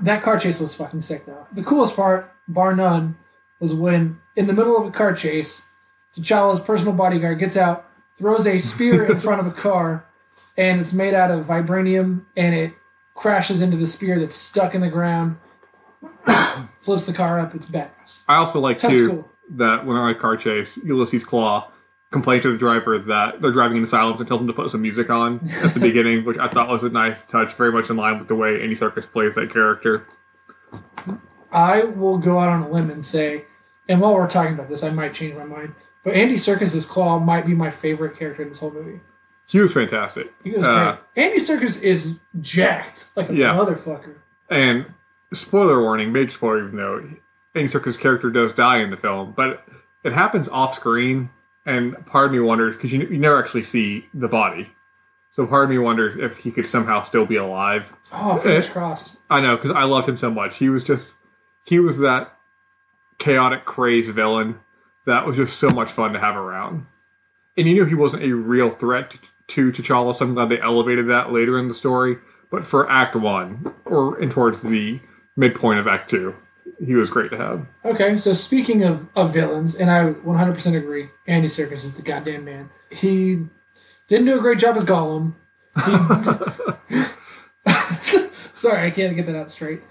that 0.02 0.22
car 0.22 0.38
chase 0.38 0.60
was 0.60 0.74
fucking 0.74 1.02
sick 1.02 1.26
though. 1.26 1.46
The 1.52 1.62
coolest 1.62 1.96
part, 1.96 2.32
bar 2.48 2.74
none, 2.76 3.16
was 3.60 3.72
when 3.74 4.20
in 4.36 4.46
the 4.46 4.52
middle 4.52 4.76
of 4.76 4.86
a 4.86 4.90
car 4.90 5.14
chase, 5.14 5.64
T'Challa's 6.14 6.60
personal 6.60 6.92
bodyguard 6.94 7.38
gets 7.38 7.56
out, 7.56 7.88
throws 8.16 8.46
a 8.46 8.58
spear 8.58 9.04
in 9.04 9.18
front 9.20 9.40
of 9.40 9.46
a 9.46 9.50
car, 9.50 10.06
and 10.56 10.80
it's 10.80 10.92
made 10.92 11.14
out 11.14 11.30
of 11.30 11.46
vibranium, 11.46 12.24
and 12.36 12.54
it 12.54 12.72
crashes 13.14 13.60
into 13.60 13.76
the 13.76 13.86
spear 13.86 14.18
that's 14.18 14.34
stuck 14.34 14.74
in 14.74 14.80
the 14.80 14.88
ground, 14.88 15.38
flips 16.82 17.04
the 17.04 17.12
car 17.12 17.38
up. 17.38 17.54
It's 17.54 17.66
badass. 17.66 18.22
I 18.28 18.36
also 18.36 18.60
like 18.60 18.78
too 18.78 19.08
cool. 19.08 19.30
That 19.50 19.86
when 19.86 19.94
they're 19.96 20.04
on 20.04 20.10
a 20.10 20.14
car 20.14 20.36
chase, 20.36 20.76
Ulysses 20.78 21.24
Klaue 21.24 21.64
complains 22.10 22.42
to 22.42 22.52
the 22.52 22.58
driver 22.58 22.98
that 22.98 23.40
they're 23.40 23.50
driving 23.52 23.76
in 23.78 23.86
silence 23.86 24.18
and 24.18 24.26
tells 24.28 24.40
him 24.40 24.46
to 24.46 24.52
put 24.52 24.70
some 24.70 24.82
music 24.82 25.10
on 25.10 25.48
at 25.62 25.74
the 25.74 25.80
beginning, 25.88 26.24
which 26.24 26.38
I 26.38 26.48
thought 26.48 26.68
was 26.68 26.82
a 26.84 26.88
nice 26.88 27.22
touch, 27.22 27.54
very 27.54 27.70
much 27.72 27.90
in 27.90 27.96
line 27.96 28.18
with 28.18 28.28
the 28.28 28.34
way 28.36 28.60
Andy 28.62 28.74
Serkis 28.76 29.10
plays 29.10 29.34
that 29.36 29.50
character. 29.52 30.06
I 31.52 31.84
will 31.84 32.18
go 32.18 32.38
out 32.38 32.48
on 32.48 32.62
a 32.62 32.68
limb 32.70 32.90
and 32.90 33.04
say, 33.04 33.44
and 33.88 34.00
while 34.00 34.14
we're 34.14 34.28
talking 34.28 34.54
about 34.54 34.68
this, 34.68 34.82
I 34.82 34.90
might 34.90 35.14
change 35.14 35.34
my 35.34 35.44
mind, 35.44 35.74
but 36.04 36.14
Andy 36.14 36.34
Serkis's 36.34 36.86
Klaue 36.86 37.24
might 37.24 37.46
be 37.46 37.54
my 37.54 37.70
favorite 37.70 38.18
character 38.18 38.42
in 38.42 38.48
this 38.48 38.58
whole 38.58 38.72
movie. 38.72 39.00
He 39.48 39.60
was 39.60 39.72
fantastic. 39.72 40.32
He 40.42 40.50
was 40.50 40.64
Uh, 40.64 40.96
great. 41.14 41.24
Andy 41.24 41.38
Serkis 41.38 41.80
is 41.80 42.18
jacked 42.40 43.06
like 43.14 43.28
a 43.30 43.34
Yeah. 43.34 43.54
motherfucker. 43.54 44.14
And 44.50 44.86
spoiler 45.32 45.80
warning, 45.80 46.12
major 46.12 46.30
spoiler 46.30 46.66
even 46.66 46.76
Serkis' 47.64 47.98
character 47.98 48.30
does 48.30 48.52
die 48.52 48.78
in 48.78 48.90
the 48.90 48.96
film, 48.96 49.32
but 49.36 49.64
it 50.04 50.12
happens 50.12 50.48
off 50.48 50.74
screen, 50.74 51.30
and 51.64 52.06
part 52.06 52.26
of 52.26 52.32
me 52.32 52.38
wonders 52.38 52.76
because 52.76 52.92
you, 52.92 53.00
you 53.00 53.18
never 53.18 53.42
actually 53.42 53.64
see 53.64 54.06
the 54.14 54.28
body. 54.28 54.70
So 55.32 55.46
part 55.46 55.64
of 55.64 55.70
me 55.70 55.78
wonders 55.78 56.16
if 56.16 56.38
he 56.38 56.50
could 56.50 56.66
somehow 56.66 57.02
still 57.02 57.26
be 57.26 57.36
alive. 57.36 57.92
Oh, 58.12 58.38
fingers 58.38 58.68
crossed. 58.68 59.16
I 59.28 59.40
know 59.40 59.56
because 59.56 59.70
I 59.70 59.84
loved 59.84 60.08
him 60.08 60.16
so 60.16 60.30
much. 60.30 60.56
He 60.56 60.68
was 60.68 60.84
just 60.84 61.14
he 61.66 61.78
was 61.78 61.98
that 61.98 62.32
chaotic, 63.18 63.64
crazed 63.64 64.12
villain 64.12 64.60
that 65.06 65.26
was 65.26 65.36
just 65.36 65.58
so 65.58 65.70
much 65.70 65.90
fun 65.90 66.12
to 66.12 66.20
have 66.20 66.36
around. 66.36 66.86
And 67.56 67.66
you 67.66 67.74
knew 67.74 67.84
he 67.84 67.94
wasn't 67.94 68.24
a 68.24 68.32
real 68.32 68.70
threat 68.70 69.10
to, 69.10 69.70
to 69.70 69.82
T'Challa. 69.82 70.14
So 70.14 70.24
I'm 70.24 70.34
glad 70.34 70.50
they 70.50 70.60
elevated 70.60 71.08
that 71.08 71.32
later 71.32 71.58
in 71.58 71.68
the 71.68 71.74
story. 71.74 72.18
But 72.50 72.66
for 72.66 72.90
Act 72.90 73.16
One 73.16 73.74
or 73.84 74.18
and 74.20 74.30
towards 74.30 74.62
the 74.62 75.00
midpoint 75.36 75.80
of 75.80 75.88
Act 75.88 76.10
Two, 76.10 76.36
he 76.84 76.94
was 76.94 77.10
great 77.10 77.30
to 77.30 77.36
have. 77.36 77.66
Okay, 77.84 78.16
so 78.18 78.32
speaking 78.32 78.82
of, 78.82 79.06
of 79.16 79.32
villains, 79.32 79.74
and 79.74 79.90
I 79.90 80.12
100% 80.12 80.76
agree, 80.76 81.08
Andy 81.26 81.48
Serkis 81.48 81.84
is 81.84 81.94
the 81.94 82.02
goddamn 82.02 82.44
man. 82.44 82.70
He 82.90 83.46
didn't 84.08 84.26
do 84.26 84.38
a 84.38 84.40
great 84.40 84.58
job 84.58 84.76
as 84.76 84.84
Gollum. 84.84 85.34
He, 85.84 85.92
sorry, 88.54 88.86
I 88.86 88.90
can't 88.90 89.16
get 89.16 89.26
that 89.26 89.36
out 89.36 89.50
straight. 89.50 89.82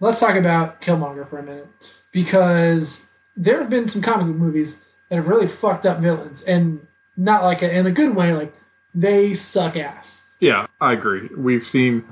Let's 0.00 0.20
talk 0.20 0.36
about 0.36 0.80
Killmonger 0.80 1.26
for 1.26 1.38
a 1.38 1.42
minute 1.42 1.68
because 2.12 3.06
there 3.36 3.58
have 3.60 3.70
been 3.70 3.88
some 3.88 4.02
comic 4.02 4.26
book 4.26 4.36
movies 4.36 4.78
that 5.08 5.16
have 5.16 5.28
really 5.28 5.48
fucked 5.48 5.86
up 5.86 5.98
villains, 5.98 6.42
and 6.42 6.86
not 7.16 7.42
like 7.44 7.62
a, 7.62 7.70
in 7.72 7.86
a 7.86 7.90
good 7.90 8.16
way. 8.16 8.32
Like 8.32 8.54
they 8.94 9.34
suck 9.34 9.76
ass. 9.76 10.22
Yeah, 10.40 10.66
I 10.80 10.94
agree. 10.94 11.28
We've 11.36 11.64
seen 11.64 12.04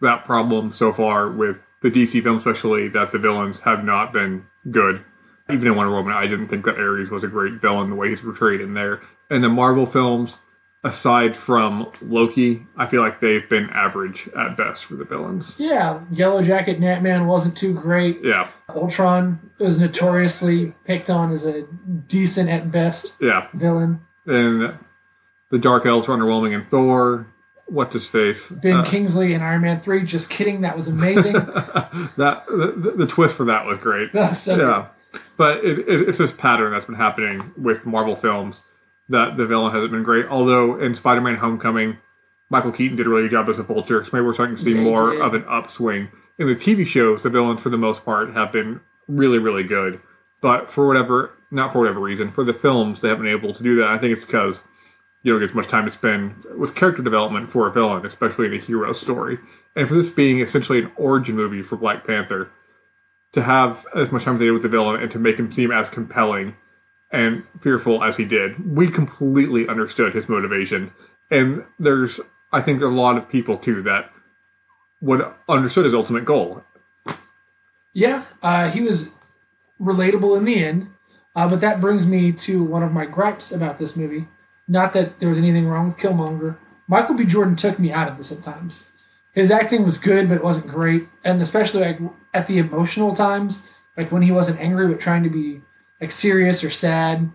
that 0.00 0.24
problem 0.24 0.72
so 0.72 0.92
far 0.92 1.30
with 1.30 1.56
the 1.82 1.90
DC 1.90 2.22
film, 2.22 2.38
especially 2.38 2.88
that 2.88 3.12
the 3.12 3.18
villains 3.18 3.60
have 3.60 3.84
not 3.84 4.12
been 4.12 4.46
good. 4.70 5.04
Even 5.50 5.68
in 5.68 5.76
Wonder 5.76 5.92
Woman, 5.92 6.12
I 6.12 6.26
didn't 6.26 6.48
think 6.48 6.64
that 6.64 6.78
Ares 6.78 7.10
was 7.10 7.24
a 7.24 7.28
great 7.28 7.54
villain 7.54 7.90
the 7.90 7.96
way 7.96 8.08
he's 8.08 8.20
portrayed 8.20 8.60
in 8.60 8.74
there. 8.74 9.00
And 9.30 9.42
the 9.42 9.48
Marvel 9.48 9.86
films, 9.86 10.36
aside 10.84 11.36
from 11.36 11.90
Loki, 12.00 12.66
I 12.76 12.86
feel 12.86 13.02
like 13.02 13.20
they've 13.20 13.48
been 13.48 13.68
average 13.70 14.28
at 14.36 14.56
best 14.56 14.84
for 14.84 14.94
the 14.94 15.04
villains. 15.04 15.56
Yeah, 15.58 16.00
Yellow 16.10 16.42
Jacket 16.42 16.76
and 16.76 16.84
Ant 16.84 17.02
Man 17.02 17.26
wasn't 17.26 17.56
too 17.56 17.74
great. 17.74 18.20
Yeah, 18.22 18.48
Ultron 18.68 19.50
was 19.58 19.78
notoriously 19.78 20.74
picked 20.84 21.10
on 21.10 21.32
as 21.32 21.44
a 21.44 21.62
decent 22.06 22.48
at 22.48 22.70
best 22.70 23.12
yeah. 23.20 23.48
villain. 23.52 24.02
And 24.26 24.78
the 25.50 25.58
Dark 25.58 25.84
Elves 25.86 26.06
were 26.06 26.16
underwhelming 26.16 26.54
in 26.54 26.66
Thor. 26.66 27.26
What's 27.70 27.92
his 27.94 28.06
face? 28.08 28.48
Ben 28.50 28.78
Uh, 28.78 28.84
Kingsley 28.84 29.32
in 29.32 29.42
Iron 29.42 29.62
Man 29.62 29.80
3. 29.80 30.04
Just 30.04 30.28
kidding. 30.28 30.60
That 30.62 30.76
was 30.76 30.88
amazing. 30.88 31.32
that 32.16 32.44
the, 32.48 32.94
the 32.96 33.06
twist 33.06 33.36
for 33.36 33.44
that 33.46 33.64
was 33.66 33.78
great. 33.78 34.12
That 34.12 34.30
was 34.30 34.42
so 34.42 34.56
good. 34.56 34.66
yeah, 34.68 34.86
but 35.36 35.64
it, 35.64 35.78
it, 35.80 36.08
it's 36.08 36.18
this 36.18 36.32
pattern 36.32 36.72
that's 36.72 36.86
been 36.86 36.94
happening 36.96 37.52
with 37.56 37.86
Marvel 37.86 38.16
films 38.16 38.62
that 39.08 39.36
the 39.36 39.46
villain 39.46 39.72
hasn't 39.72 39.92
been 39.92 40.02
great. 40.02 40.26
Although 40.26 40.78
in 40.80 40.94
Spider-Man: 40.94 41.36
Homecoming, 41.36 41.98
Michael 42.50 42.72
Keaton 42.72 42.96
did 42.96 43.06
a 43.06 43.10
really 43.10 43.22
good 43.22 43.30
job 43.32 43.48
as 43.48 43.58
a 43.58 43.62
vulture, 43.62 44.02
so 44.04 44.10
maybe 44.12 44.24
we're 44.26 44.34
starting 44.34 44.56
to 44.56 44.62
see 44.62 44.74
he 44.74 44.80
more 44.80 45.12
did. 45.12 45.20
of 45.22 45.34
an 45.34 45.44
upswing. 45.48 46.08
In 46.38 46.46
the 46.46 46.56
TV 46.56 46.86
shows, 46.86 47.22
the 47.22 47.30
villains 47.30 47.60
for 47.60 47.68
the 47.70 47.76
most 47.76 48.04
part 48.04 48.32
have 48.32 48.50
been 48.52 48.80
really, 49.08 49.38
really 49.38 49.62
good. 49.64 50.00
But 50.40 50.70
for 50.70 50.86
whatever, 50.86 51.32
not 51.50 51.70
for 51.72 51.80
whatever 51.80 52.00
reason, 52.00 52.30
for 52.32 52.44
the 52.44 52.54
films, 52.54 53.00
they 53.02 53.08
haven't 53.08 53.24
been 53.26 53.32
able 53.32 53.52
to 53.52 53.62
do 53.62 53.76
that. 53.76 53.88
I 53.88 53.98
think 53.98 54.16
it's 54.16 54.24
because 54.24 54.62
you 55.22 55.32
don't 55.32 55.40
get 55.40 55.50
as 55.50 55.54
much 55.54 55.68
time 55.68 55.84
to 55.84 55.90
spend 55.90 56.44
with 56.56 56.74
character 56.74 57.02
development 57.02 57.50
for 57.50 57.66
a 57.66 57.72
villain, 57.72 58.06
especially 58.06 58.46
in 58.46 58.54
a 58.54 58.58
hero 58.58 58.92
story. 58.92 59.38
And 59.76 59.86
for 59.86 59.94
this 59.94 60.10
being 60.10 60.40
essentially 60.40 60.78
an 60.78 60.92
origin 60.96 61.36
movie 61.36 61.62
for 61.62 61.76
Black 61.76 62.06
Panther, 62.06 62.50
to 63.32 63.42
have 63.42 63.86
as 63.94 64.10
much 64.10 64.24
time 64.24 64.34
as 64.34 64.40
they 64.40 64.46
did 64.46 64.52
with 64.52 64.62
the 64.62 64.68
villain 64.68 65.00
and 65.00 65.10
to 65.12 65.18
make 65.18 65.38
him 65.38 65.52
seem 65.52 65.70
as 65.70 65.88
compelling 65.88 66.56
and 67.12 67.44
fearful 67.60 68.02
as 68.02 68.16
he 68.16 68.24
did, 68.24 68.74
we 68.76 68.88
completely 68.88 69.68
understood 69.68 70.14
his 70.14 70.28
motivation. 70.28 70.92
And 71.30 71.64
there's, 71.78 72.18
I 72.52 72.60
think, 72.60 72.82
a 72.82 72.86
lot 72.86 73.16
of 73.16 73.28
people 73.28 73.56
too 73.56 73.82
that 73.82 74.10
would 75.00 75.24
understood 75.48 75.84
his 75.84 75.94
ultimate 75.94 76.24
goal. 76.24 76.64
Yeah, 77.92 78.24
uh, 78.42 78.70
he 78.70 78.80
was 78.80 79.10
relatable 79.80 80.36
in 80.36 80.44
the 80.44 80.62
end. 80.62 80.88
Uh, 81.34 81.48
but 81.48 81.60
that 81.60 81.80
brings 81.80 82.06
me 82.06 82.32
to 82.32 82.62
one 82.62 82.82
of 82.82 82.92
my 82.92 83.06
gripes 83.06 83.52
about 83.52 83.78
this 83.78 83.94
movie. 83.96 84.26
Not 84.70 84.92
that 84.92 85.18
there 85.18 85.28
was 85.28 85.38
anything 85.38 85.66
wrong 85.66 85.88
with 85.88 85.96
Killmonger. 85.96 86.56
Michael 86.86 87.16
B. 87.16 87.24
Jordan 87.24 87.56
took 87.56 87.80
me 87.80 87.90
out 87.90 88.08
of 88.08 88.16
this 88.16 88.30
at 88.30 88.40
times. 88.40 88.88
His 89.32 89.50
acting 89.50 89.84
was 89.84 89.98
good, 89.98 90.28
but 90.28 90.36
it 90.36 90.44
wasn't 90.44 90.68
great, 90.68 91.08
and 91.24 91.42
especially 91.42 91.80
like 91.80 91.98
at 92.32 92.46
the 92.46 92.58
emotional 92.58 93.14
times, 93.16 93.64
like 93.96 94.12
when 94.12 94.22
he 94.22 94.30
wasn't 94.30 94.60
angry 94.60 94.86
but 94.86 95.00
trying 95.00 95.24
to 95.24 95.28
be 95.28 95.60
like 96.00 96.12
serious 96.12 96.62
or 96.62 96.70
sad, 96.70 97.30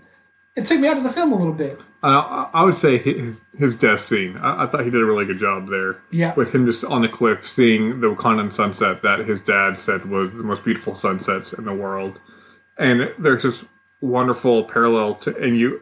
it 0.55 0.65
took 0.65 0.79
me 0.79 0.87
out 0.87 0.97
of 0.97 1.03
the 1.03 1.11
film 1.11 1.33
a 1.33 1.35
little 1.35 1.53
bit. 1.53 1.77
Uh, 2.01 2.47
I 2.53 2.63
would 2.63 2.75
say 2.75 2.97
his 2.97 3.41
his 3.57 3.75
death 3.75 3.99
scene. 3.99 4.37
I, 4.37 4.63
I 4.63 4.67
thought 4.67 4.85
he 4.85 4.89
did 4.89 5.01
a 5.01 5.05
really 5.05 5.25
good 5.25 5.39
job 5.39 5.69
there. 5.69 5.97
Yeah. 6.11 6.33
with 6.35 6.55
him 6.55 6.65
just 6.65 6.85
on 6.85 7.01
the 7.01 7.09
cliff, 7.09 7.45
seeing 7.45 7.99
the 7.99 8.15
Wakandan 8.15 8.53
sunset 8.53 9.01
that 9.01 9.19
his 9.19 9.41
dad 9.41 9.77
said 9.77 10.05
was 10.05 10.31
the 10.31 10.43
most 10.43 10.63
beautiful 10.63 10.95
sunsets 10.95 11.51
in 11.51 11.65
the 11.65 11.73
world, 11.73 12.21
and 12.77 13.13
there's 13.19 13.43
this 13.43 13.65
wonderful 13.99 14.63
parallel 14.63 15.15
to 15.15 15.35
and 15.37 15.57
you 15.57 15.81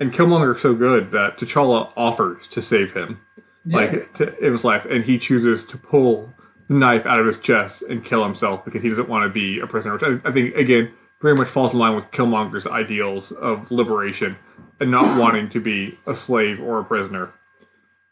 and 0.00 0.12
Killmonger 0.12 0.54
is 0.56 0.62
so 0.62 0.74
good 0.74 1.10
that 1.10 1.38
T'Challa 1.38 1.92
offers 1.96 2.46
to 2.48 2.60
save 2.62 2.92
him, 2.92 3.20
Yeah. 3.64 3.76
like 3.76 4.14
to, 4.14 4.38
in 4.44 4.52
his 4.52 4.64
life, 4.64 4.84
and 4.84 5.04
he 5.04 5.18
chooses 5.18 5.64
to 5.64 5.78
pull 5.78 6.32
the 6.68 6.74
knife 6.74 7.06
out 7.06 7.20
of 7.20 7.26
his 7.26 7.38
chest 7.38 7.82
and 7.88 8.04
kill 8.04 8.24
himself 8.24 8.64
because 8.64 8.82
he 8.82 8.88
doesn't 8.88 9.08
want 9.08 9.24
to 9.24 9.28
be 9.30 9.60
a 9.60 9.66
prisoner. 9.66 9.94
Which 9.94 10.02
I, 10.02 10.28
I 10.28 10.32
think 10.32 10.54
again 10.56 10.90
very 11.22 11.34
much 11.34 11.48
falls 11.48 11.72
in 11.72 11.78
line 11.78 11.94
with 11.96 12.10
Killmonger's 12.10 12.66
ideals 12.66 13.32
of 13.32 13.70
liberation 13.70 14.36
and 14.80 14.90
not 14.90 15.18
wanting 15.20 15.48
to 15.50 15.60
be 15.60 15.98
a 16.06 16.14
slave 16.14 16.60
or 16.60 16.78
a 16.80 16.84
prisoner. 16.84 17.32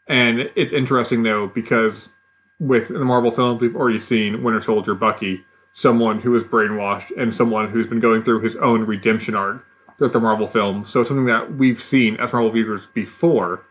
And 0.07 0.49
it's 0.55 0.71
interesting 0.73 1.23
though 1.23 1.47
because 1.47 2.09
with 2.59 2.87
the 2.87 2.99
Marvel 2.99 3.31
films, 3.31 3.59
we've 3.61 3.75
already 3.75 3.99
seen 3.99 4.41
Winter 4.43 4.61
Soldier 4.61 4.95
Bucky, 4.95 5.43
someone 5.73 6.21
who 6.21 6.31
was 6.31 6.43
brainwashed 6.43 7.11
and 7.17 7.33
someone 7.35 7.69
who's 7.69 7.87
been 7.87 7.99
going 7.99 8.21
through 8.21 8.39
his 8.41 8.55
own 8.57 8.85
redemption 8.85 9.35
arc 9.35 9.65
throughout 9.97 10.13
the 10.13 10.19
Marvel 10.19 10.47
film. 10.47 10.85
So 10.85 11.01
it's 11.01 11.09
something 11.09 11.25
that 11.25 11.55
we've 11.55 11.81
seen 11.81 12.17
as 12.17 12.33
Marvel 12.33 12.51
viewers 12.51 12.87
before, 12.87 13.65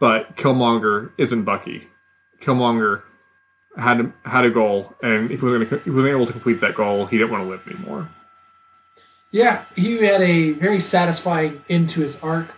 but 0.00 0.36
Killmonger 0.36 1.12
isn't 1.18 1.42
Bucky. 1.42 1.88
Killmonger 2.40 3.02
had 3.76 4.12
had 4.24 4.44
a 4.44 4.50
goal, 4.50 4.94
and 5.02 5.30
if 5.30 5.40
he 5.40 5.46
wasn't, 5.46 5.70
gonna, 5.70 5.82
he 5.82 5.90
wasn't 5.90 6.10
able 6.10 6.26
to 6.26 6.32
complete 6.32 6.60
that 6.60 6.74
goal, 6.74 7.06
he 7.06 7.18
didn't 7.18 7.30
want 7.30 7.44
to 7.44 7.48
live 7.48 7.66
anymore. 7.66 8.08
Yeah, 9.30 9.64
he 9.74 9.98
had 10.04 10.22
a 10.22 10.52
very 10.52 10.80
satisfying 10.80 11.62
end 11.68 11.90
to 11.90 12.00
his 12.00 12.18
arc. 12.20 12.48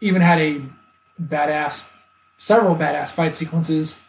Even 0.00 0.22
had 0.22 0.38
a 0.38 0.62
badass, 1.20 1.88
several 2.38 2.76
badass 2.76 3.10
fight 3.10 3.34
sequences. 3.34 4.00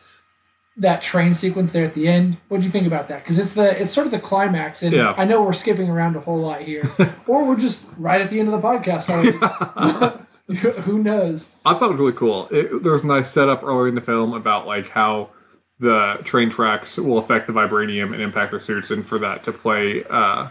That 0.78 1.02
train 1.02 1.34
sequence 1.34 1.72
there 1.72 1.86
at 1.86 1.94
the 1.94 2.08
end. 2.08 2.38
What 2.50 2.60
do 2.60 2.66
you 2.66 2.72
think 2.72 2.86
about 2.86 3.08
that? 3.08 3.24
Because 3.24 3.40
it's 3.40 3.54
the 3.54 3.82
it's 3.82 3.94
sort 3.94 4.08
of 4.08 4.12
the 4.12 4.20
climax, 4.20 4.84
and 4.84 4.94
Yeah. 4.94 5.14
I 5.16 5.24
know 5.24 5.42
we're 5.42 5.54
skipping 5.54 5.90
around 5.90 6.16
a 6.18 6.20
whole 6.20 6.40
lot 6.40 6.62
here, 6.62 6.84
or 7.28 7.46
we're 7.46 7.56
just 7.56 7.86
right 7.98 8.20
at 8.20 8.30
the 8.30 8.40
end 8.40 8.50
of 8.54 8.62
the 8.62 8.68
podcast. 8.68 9.06
Who 10.84 11.02
knows? 11.02 11.50
I 11.66 11.74
thought 11.74 11.86
it 11.90 11.92
was 11.94 12.00
really 12.00 12.14
cool. 12.14 12.48
It, 12.52 12.84
there 12.84 12.92
was 12.92 13.04
a 13.04 13.08
nice 13.08 13.32
setup 13.32 13.64
earlier 13.64 13.88
in 13.88 13.96
the 13.96 14.02
film 14.02 14.34
about 14.34 14.68
like 14.68 14.90
how 14.90 15.30
the 15.80 16.20
train 16.24 16.50
tracks 16.50 16.98
will 16.98 17.18
affect 17.18 17.48
the 17.48 17.54
vibranium 17.54 18.14
and 18.14 18.22
impact 18.22 18.52
their 18.52 18.60
suits, 18.60 18.92
and 18.92 19.08
for 19.08 19.18
that 19.20 19.44
to 19.46 19.52
play 19.54 20.04
uh, 20.10 20.50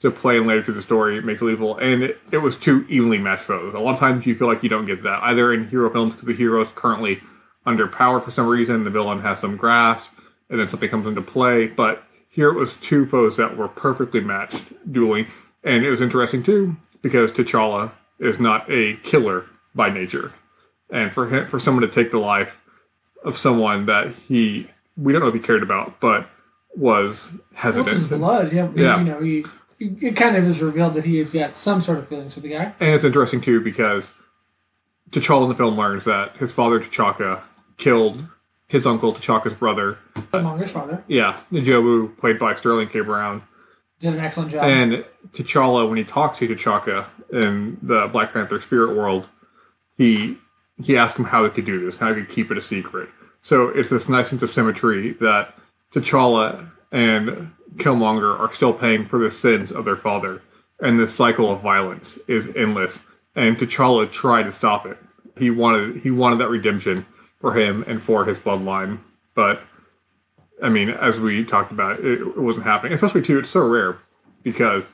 to 0.00 0.10
play 0.10 0.36
in 0.36 0.46
later 0.46 0.62
to 0.64 0.72
the 0.72 0.82
story 0.82 1.20
makes 1.22 1.38
it 1.40 1.44
believable. 1.44 1.78
And 1.78 2.02
it, 2.02 2.18
it 2.32 2.38
was 2.38 2.56
two 2.56 2.84
evenly 2.88 3.18
matched 3.18 3.44
foes. 3.44 3.74
A 3.74 3.78
lot 3.78 3.94
of 3.94 4.00
times 4.00 4.26
you 4.26 4.34
feel 4.34 4.48
like 4.48 4.62
you 4.64 4.68
don't 4.68 4.86
get 4.86 5.02
that 5.04 5.22
either 5.22 5.52
in 5.54 5.68
hero 5.68 5.88
films 5.90 6.14
because 6.14 6.26
the 6.26 6.34
hero 6.34 6.60
is 6.60 6.68
currently 6.74 7.20
underpowered 7.66 8.24
for 8.24 8.30
some 8.30 8.46
reason, 8.46 8.84
the 8.84 8.90
villain 8.90 9.20
has 9.22 9.40
some 9.40 9.56
grasp, 9.56 10.10
and 10.50 10.58
then 10.60 10.68
something 10.68 10.88
comes 10.90 11.06
into 11.06 11.22
play. 11.22 11.66
But 11.68 12.02
here 12.28 12.48
it 12.48 12.54
was 12.56 12.76
two 12.76 13.06
foes 13.06 13.36
that 13.36 13.56
were 13.56 13.68
perfectly 13.68 14.20
matched 14.20 14.62
dueling, 14.92 15.26
and 15.64 15.84
it 15.84 15.90
was 15.90 16.00
interesting 16.00 16.42
too 16.42 16.76
because 17.02 17.30
T'Challa 17.32 17.90
is 18.18 18.38
not 18.40 18.70
a 18.70 18.96
killer 18.98 19.44
by 19.74 19.90
nature 19.90 20.32
and 20.90 21.10
for 21.12 21.28
him 21.28 21.46
for 21.48 21.58
someone 21.58 21.82
to 21.82 21.88
take 21.88 22.10
the 22.10 22.18
life 22.18 22.58
of 23.24 23.36
someone 23.36 23.86
that 23.86 24.08
he 24.28 24.68
we 24.96 25.12
don't 25.12 25.22
know 25.22 25.28
if 25.28 25.34
he 25.34 25.40
cared 25.40 25.62
about 25.62 25.98
but 25.98 26.28
was 26.76 27.30
What's 27.62 27.90
his 27.90 28.06
blood? 28.06 28.52
Yeah, 28.52 28.68
Yeah. 28.74 28.98
you 28.98 29.04
know, 29.04 29.20
he, 29.20 29.44
he- 29.78 30.06
it 30.08 30.16
kind 30.16 30.36
of 30.36 30.46
is 30.46 30.60
revealed 30.62 30.94
that 30.94 31.04
he 31.04 31.16
has 31.18 31.30
got 31.32 31.56
some 31.56 31.80
sort 31.80 31.98
of 31.98 32.08
feelings 32.08 32.34
for 32.34 32.40
the 32.40 32.50
guy. 32.50 32.72
and 32.80 32.90
it's 32.90 33.04
interesting 33.04 33.40
too 33.40 33.60
because 33.60 34.12
T'Challa 35.10 35.44
in 35.44 35.48
the 35.48 35.54
film 35.56 35.76
learns 35.76 36.04
that 36.04 36.36
his 36.36 36.52
father 36.52 36.78
T'Chaka 36.80 37.40
killed 37.76 38.24
his 38.68 38.86
uncle 38.86 39.12
T'Chaka's 39.12 39.54
brother 39.54 39.98
Monger's 40.32 40.70
father 40.70 41.04
yeah 41.08 41.40
Njobu 41.52 42.16
played 42.16 42.38
by 42.38 42.54
Sterling 42.54 42.88
K 42.88 43.00
Brown 43.00 43.42
did 44.02 44.14
an 44.14 44.20
excellent 44.20 44.50
job. 44.50 44.64
And 44.64 45.04
T'Challa, 45.32 45.88
when 45.88 45.96
he 45.96 46.04
talks 46.04 46.38
to 46.38 46.48
T'Chaka 46.48 47.06
in 47.32 47.78
the 47.82 48.08
Black 48.08 48.32
Panther 48.32 48.60
spirit 48.60 48.96
world, 48.96 49.28
he 49.96 50.36
he 50.82 50.96
asked 50.96 51.16
him 51.16 51.24
how 51.24 51.44
he 51.44 51.50
could 51.50 51.64
do 51.64 51.78
this, 51.78 51.96
how 51.96 52.12
he 52.12 52.20
could 52.20 52.28
keep 52.30 52.50
it 52.50 52.58
a 52.58 52.62
secret. 52.62 53.08
So 53.40 53.68
it's 53.68 53.90
this 53.90 54.08
nice 54.08 54.28
sense 54.28 54.42
of 54.42 54.50
symmetry 54.50 55.12
that 55.20 55.54
T'Challa 55.92 56.68
and 56.90 57.52
Killmonger 57.76 58.38
are 58.38 58.52
still 58.52 58.72
paying 58.72 59.06
for 59.06 59.20
the 59.20 59.30
sins 59.30 59.70
of 59.70 59.84
their 59.84 59.96
father, 59.96 60.42
and 60.80 60.98
this 60.98 61.14
cycle 61.14 61.50
of 61.50 61.62
violence 61.62 62.18
is 62.26 62.48
endless. 62.56 63.00
And 63.36 63.56
T'Challa 63.56 64.10
tried 64.10 64.44
to 64.44 64.52
stop 64.52 64.84
it. 64.84 64.98
He 65.38 65.50
wanted 65.50 66.02
he 66.02 66.10
wanted 66.10 66.40
that 66.40 66.50
redemption 66.50 67.06
for 67.42 67.52
him 67.52 67.84
and 67.86 68.02
for 68.02 68.24
his 68.24 68.38
bloodline, 68.38 69.00
but 69.34 69.60
I 70.62 70.68
mean, 70.70 70.88
as 70.88 71.18
we 71.18 71.44
talked 71.44 71.72
about, 71.72 71.98
it, 72.00 72.20
it 72.20 72.38
wasn't 72.38 72.64
happening. 72.64 72.92
Especially 72.94 73.20
too, 73.20 73.38
it's 73.38 73.50
so 73.50 73.66
rare 73.66 73.98
because 74.42 74.88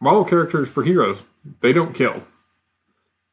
Marvel 0.00 0.24
characters 0.24 0.68
for 0.68 0.82
heroes 0.82 1.18
they 1.60 1.72
don't 1.72 1.94
kill, 1.94 2.22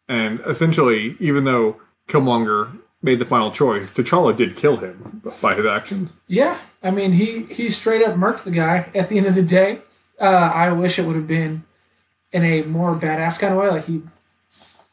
and 0.08 0.40
essentially, 0.46 1.16
even 1.20 1.46
though 1.46 1.78
Killmonger 2.08 2.78
made 3.02 3.20
the 3.20 3.26
final 3.26 3.52
choice, 3.52 3.92
T'Challa 3.92 4.36
did 4.36 4.56
kill 4.56 4.78
him 4.78 5.22
by 5.42 5.56
his 5.56 5.66
actions. 5.66 6.12
Yeah, 6.28 6.60
I 6.84 6.92
mean 6.92 7.14
he 7.14 7.44
he 7.44 7.70
straight 7.72 8.04
up 8.04 8.16
murked 8.16 8.44
the 8.44 8.52
guy 8.52 8.90
at 8.94 9.10
the 9.10 9.18
end 9.18 9.28
of 9.28 9.36
the 9.36 9.44
day. 9.44 9.82
Uh, 10.20 10.52
I 10.54 10.72
wish 10.74 11.00
it 11.00 11.06
would 11.06 11.16
have 11.16 11.28
been 11.28 11.64
in 12.34 12.44
a 12.44 12.64
more 12.64 12.96
badass 12.96 13.40
kind 13.40 13.54
of 13.54 13.60
way. 13.60 13.70
Like 13.70 13.86
he 13.86 14.02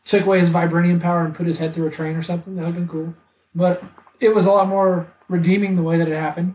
took 0.05 0.25
away 0.27 0.39
his 0.39 0.51
vibranium 0.51 1.01
power 1.01 1.25
and 1.25 1.35
put 1.35 1.47
his 1.47 1.59
head 1.59 1.75
through 1.75 1.87
a 1.87 1.91
train 1.91 2.15
or 2.15 2.23
something. 2.23 2.55
That 2.55 2.63
would 2.63 2.75
have 2.75 2.77
been 2.77 2.89
cool. 2.89 3.15
But 3.55 3.83
it 4.21 4.35
was 4.35 4.47
a 4.47 4.53
lot 4.53 4.69
more 4.69 5.13
redeeming 5.29 5.77
the 5.77 5.83
way 5.83 5.99
that 5.99 6.09
it 6.09 6.17
happened. 6.17 6.55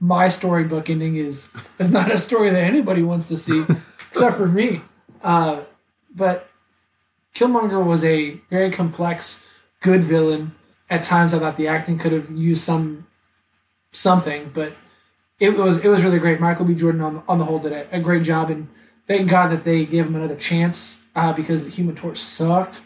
My 0.00 0.28
storybook 0.28 0.90
ending 0.90 1.16
is 1.16 1.48
is 1.78 1.90
not 1.90 2.10
a 2.10 2.18
story 2.18 2.50
that 2.50 2.64
anybody 2.64 3.02
wants 3.02 3.28
to 3.28 3.36
see, 3.36 3.64
except 4.10 4.36
for 4.36 4.46
me. 4.46 4.82
Uh, 5.22 5.62
but 6.14 6.48
Killmonger 7.34 7.84
was 7.84 8.04
a 8.04 8.40
very 8.50 8.70
complex, 8.70 9.44
good 9.80 10.04
villain. 10.04 10.54
At 10.88 11.02
times, 11.02 11.34
I 11.34 11.38
thought 11.38 11.56
the 11.56 11.68
acting 11.68 11.98
could 11.98 12.12
have 12.12 12.30
used 12.30 12.62
some 12.62 13.06
something, 13.92 14.50
but 14.54 14.72
it 15.38 15.56
was 15.56 15.78
it 15.78 15.88
was 15.88 16.02
really 16.02 16.18
great. 16.18 16.40
Michael 16.40 16.64
B. 16.64 16.74
Jordan 16.74 17.00
on 17.00 17.22
on 17.28 17.38
the 17.38 17.44
whole 17.44 17.58
did 17.58 17.72
a, 17.72 17.96
a 17.96 18.00
great 18.00 18.22
job, 18.22 18.50
and 18.50 18.68
thank 19.06 19.28
God 19.28 19.48
that 19.48 19.64
they 19.64 19.84
gave 19.84 20.06
him 20.06 20.16
another 20.16 20.36
chance 20.36 21.02
uh, 21.14 21.32
because 21.32 21.64
the 21.64 21.70
Human 21.70 21.94
Torch 21.94 22.18
sucked, 22.18 22.80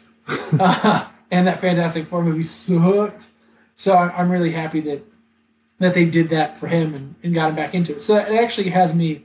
uh, 0.59 1.07
and 1.31 1.47
that 1.47 1.61
Fantastic 1.61 2.07
Four 2.07 2.23
movie 2.23 2.43
sucked. 2.43 3.27
So 3.77 3.97
I'm 3.97 4.31
really 4.31 4.53
happy 4.53 4.81
that 4.81 5.03
that 5.79 5.95
they 5.95 6.05
did 6.05 6.29
that 6.29 6.59
for 6.59 6.69
him 6.69 6.95
and, 6.95 7.15
and 7.23 7.35
got 7.35 7.51
him 7.51 7.57
back 7.57 7.75
into 7.75 7.97
it. 7.97 8.03
So 8.03 8.17
it 8.17 8.39
actually 8.39 8.71
has 8.71 8.95
me 8.95 9.25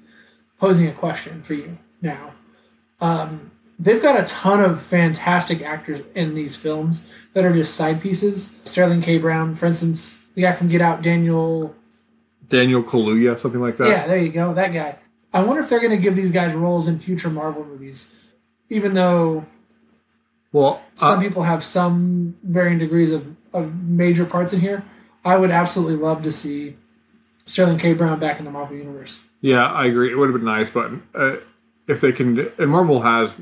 posing 0.59 0.87
a 0.87 0.93
question 0.93 1.43
for 1.43 1.53
you 1.53 1.77
now. 2.01 2.31
Um, 3.01 3.51
they've 3.77 4.01
got 4.01 4.17
a 4.17 4.23
ton 4.23 4.61
of 4.61 4.81
fantastic 4.81 5.61
actors 5.61 6.01
in 6.15 6.33
these 6.33 6.55
films 6.55 7.01
that 7.33 7.43
are 7.43 7.53
just 7.53 7.75
side 7.75 8.01
pieces. 8.01 8.53
Sterling 8.63 9.01
K. 9.01 9.17
Brown, 9.17 9.55
for 9.55 9.65
instance, 9.65 10.19
the 10.33 10.43
guy 10.43 10.53
from 10.53 10.69
Get 10.69 10.81
Out, 10.81 11.01
Daniel 11.01 11.75
Daniel 12.47 12.83
Kaluuya, 12.83 13.37
something 13.39 13.59
like 13.61 13.77
that. 13.77 13.89
yeah, 13.89 14.07
there 14.07 14.17
you 14.17 14.31
go. 14.31 14.53
That 14.53 14.71
guy. 14.71 14.97
I 15.33 15.43
wonder 15.43 15.61
if 15.61 15.69
they're 15.69 15.79
going 15.81 15.91
to 15.91 15.97
give 15.97 16.15
these 16.15 16.31
guys 16.31 16.53
roles 16.53 16.87
in 16.87 16.99
future 16.99 17.29
Marvel 17.29 17.65
movies, 17.65 18.09
even 18.69 18.93
though 18.93 19.45
Well, 20.55 20.81
some 20.95 21.19
uh, 21.19 21.21
people 21.21 21.43
have 21.43 21.65
some 21.65 22.37
varying 22.41 22.77
degrees 22.77 23.11
of, 23.11 23.35
of 23.51 23.75
major 23.83 24.25
parts 24.25 24.53
in 24.53 24.61
here. 24.61 24.85
I 25.25 25.35
would 25.35 25.51
absolutely 25.51 25.97
love 25.97 26.23
to 26.23 26.31
see 26.31 26.77
Sterling 27.45 27.77
K. 27.77 27.93
Brown 27.93 28.21
back 28.21 28.39
in 28.39 28.45
the 28.45 28.51
Marvel 28.51 28.77
universe. 28.77 29.19
yeah, 29.41 29.65
I 29.65 29.87
agree. 29.87 30.09
It 30.13 30.15
would 30.15 30.29
have 30.29 30.33
been 30.33 30.45
nice, 30.45 30.69
but 30.69 30.91
uh, 31.13 31.35
if 31.89 31.99
they 31.99 32.13
can, 32.13 32.53
and 32.57 32.71
Marvel 32.71 33.01
has 33.01 33.33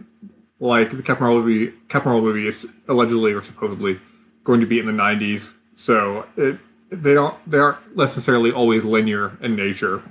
like 0.59 0.89
the 0.89 1.03
Captain 1.03 1.27
Marvel 1.27 1.43
movie. 1.43 1.71
Captain 1.87 2.11
Marvel 2.11 2.27
movie 2.27 2.47
is 2.47 2.65
allegedly 2.87 3.33
or 3.33 3.43
supposedly 3.43 3.99
going 4.43 4.61
to 4.61 4.65
be 4.65 4.79
in 4.79 4.87
the 4.87 4.91
'90s, 4.91 5.53
so 5.75 6.25
it 6.35 6.57
they 6.89 7.13
don't 7.13 7.37
they 7.45 7.59
aren't 7.59 7.95
necessarily 7.95 8.51
always 8.51 8.85
linear 8.85 9.37
in 9.39 9.55
nature. 9.55 10.01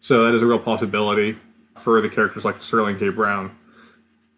So 0.00 0.26
that 0.26 0.34
is 0.34 0.42
a 0.42 0.46
real 0.46 0.58
possibility 0.58 1.38
for 1.78 2.02
the 2.02 2.10
characters 2.10 2.44
like 2.44 2.62
Sterling 2.62 2.98
K. 2.98 3.08
Brown. 3.08 3.56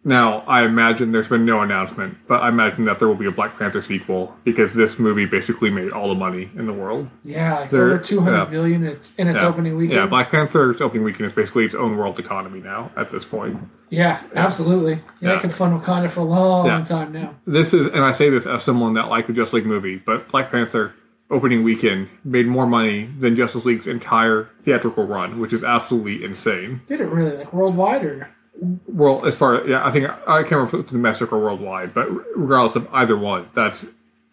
Now, 0.07 0.41
I 0.47 0.65
imagine 0.65 1.13
there's 1.13 1.29
been 1.29 1.47
no 1.47 1.63
announcement, 1.63 2.19
but 2.29 2.43
I 2.43 2.49
imagine 2.51 2.85
that 2.85 2.99
there 2.99 3.09
will 3.09 3.15
be 3.15 3.25
a 3.25 3.31
Black 3.31 3.59
Panther 3.59 3.81
sequel 3.81 4.37
because 4.45 4.75
this 4.75 4.99
movie 4.99 5.25
basically 5.25 5.71
made 5.71 5.93
all 5.93 6.09
the 6.09 6.15
money 6.15 6.51
in 6.57 6.67
the 6.67 6.75
world. 6.75 7.09
Yeah, 7.25 7.61
like 7.61 7.71
They're- 7.71 7.87
over 7.87 7.99
two 7.99 8.21
hundred 8.21 8.45
yeah. 8.45 8.51
million 8.51 8.85
its 8.85 9.15
in 9.17 9.29
its 9.29 9.41
Yeah. 9.41 9.49
opening 9.49 9.77
weekend. 9.77 10.01
Yeah, 10.01 10.07
Black 10.07 10.31
Panther's 10.31 10.83
opening 10.83 11.05
weekend 11.05 11.27
is 11.29 11.33
basically 11.33 11.65
its 11.65 11.75
own 11.75 11.97
world 11.97 12.19
economy 12.19 12.61
now 12.61 12.91
at 12.97 13.11
this 13.11 13.25
point. 13.25 13.57
Yeah, 13.89 14.19
absolutely. 14.35 15.01
Yeah, 15.21 15.35
Yeah. 15.35 15.41
Can 15.41 15.49
fund 15.51 15.81
Wakanda 15.81 16.11
for 16.11 16.21
a 16.21 16.25
long 16.25 16.67
Yeah. 16.67 16.85
time 16.85 17.13
now. 17.13 17.31
This 17.47 17.73
is, 17.73 17.87
and 17.87 18.05
I 18.05 18.13
say 18.13 18.29
this 18.29 18.45
as 18.45 18.63
someone 18.63 18.93
that 18.95 19.09
liked 19.09 19.29
the 19.29 19.33
Justice 19.33 19.55
League 19.55 19.67
movie, 19.67 20.03
but 20.05 20.29
Black 20.29 20.51
Panther 20.51 20.93
opening 21.31 21.63
weekend 21.65 22.09
made 22.25 22.47
more 22.47 22.67
money 22.67 23.09
than 23.19 23.35
Justice 23.37 23.65
League's 23.65 23.87
entire 23.87 24.49
theatrical 24.65 25.07
run, 25.07 25.41
which 25.41 25.55
is 25.55 25.65
absolutely 25.65 26.23
insane. 26.23 26.83
Did 26.87 27.01
it 27.01 27.07
really 27.07 27.39
like 27.39 27.53
worldwide 27.55 28.05
or? 28.05 28.29
Well, 28.87 29.25
as 29.27 29.35
far 29.37 29.67
yeah, 29.67 29.87
I 29.87 29.91
think 29.91 30.09
I 30.29 30.43
can't 30.43 30.67
if 30.69 30.75
it's 30.75 30.93
domestic 30.93 31.33
or 31.33 31.39
worldwide, 31.39 31.95
but 31.95 32.09
regardless 32.37 32.77
of 32.77 32.89
either 32.93 33.17
one, 33.17 33.49
that's 33.55 33.87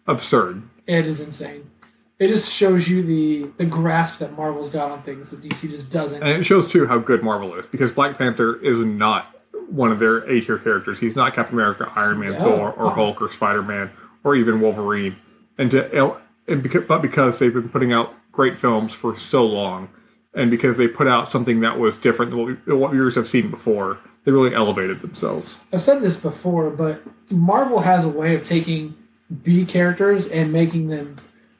absurd. 0.06 0.62
It 0.86 1.06
is 1.06 1.20
insane. 1.20 1.70
It 2.18 2.28
just 2.28 2.52
shows 2.52 2.88
you 2.88 3.02
the 3.02 3.50
the 3.56 3.68
grasp 3.68 4.18
that 4.18 4.36
Marvel's 4.36 4.70
got 4.70 4.90
on 4.90 5.02
things 5.02 5.30
that 5.30 5.40
DC 5.40 5.68
just 5.68 5.90
doesn't. 5.90 6.22
And 6.22 6.40
it 6.40 6.44
shows 6.44 6.70
too 6.70 6.86
how 6.86 6.98
good 6.98 7.22
Marvel 7.22 7.54
is 7.54 7.66
because 7.66 7.90
Black 7.90 8.16
Panther 8.16 8.60
is 8.62 8.76
not 8.76 9.26
one 9.68 9.90
of 9.90 9.98
their 9.98 10.18
A 10.30 10.40
tier 10.40 10.58
characters. 10.58 10.98
He's 10.98 11.16
not 11.16 11.34
Captain 11.34 11.54
America, 11.54 11.90
Iron 11.96 12.20
Man, 12.20 12.32
No. 12.32 12.38
Thor, 12.38 12.72
or 12.72 12.90
Hulk, 12.92 13.20
or 13.20 13.30
Spider 13.30 13.62
Man, 13.62 13.90
or 14.22 14.36
even 14.36 14.60
Wolverine. 14.60 15.16
And 15.58 15.70
to 15.72 16.16
and 16.46 16.62
because, 16.62 16.84
but 16.84 17.02
because 17.02 17.38
they've 17.38 17.52
been 17.52 17.68
putting 17.68 17.92
out 17.92 18.14
great 18.30 18.58
films 18.58 18.92
for 18.92 19.16
so 19.16 19.44
long, 19.44 19.88
and 20.34 20.50
because 20.50 20.76
they 20.76 20.88
put 20.88 21.08
out 21.08 21.30
something 21.30 21.60
that 21.60 21.78
was 21.78 21.96
different 21.96 22.30
than 22.30 22.40
what, 22.40 22.66
we, 22.66 22.74
what 22.74 22.92
viewers 22.92 23.14
have 23.14 23.28
seen 23.28 23.50
before, 23.50 23.98
they 24.24 24.32
really 24.32 24.54
elevated 24.54 25.00
themselves. 25.00 25.58
I've 25.72 25.82
said 25.82 26.00
this 26.00 26.16
before, 26.16 26.70
but 26.70 27.02
Marvel 27.30 27.80
has 27.80 28.04
a 28.04 28.08
way 28.08 28.34
of 28.34 28.42
taking 28.42 28.94
B 29.42 29.64
characters 29.64 30.26
and 30.28 30.52
making 30.52 30.88
them 30.88 31.16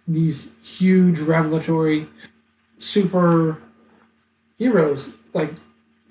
these 0.07 0.49
huge 0.63 1.21
revelatory 1.21 2.07
super 2.79 3.59
heroes. 4.59 5.13
Like 5.33 5.51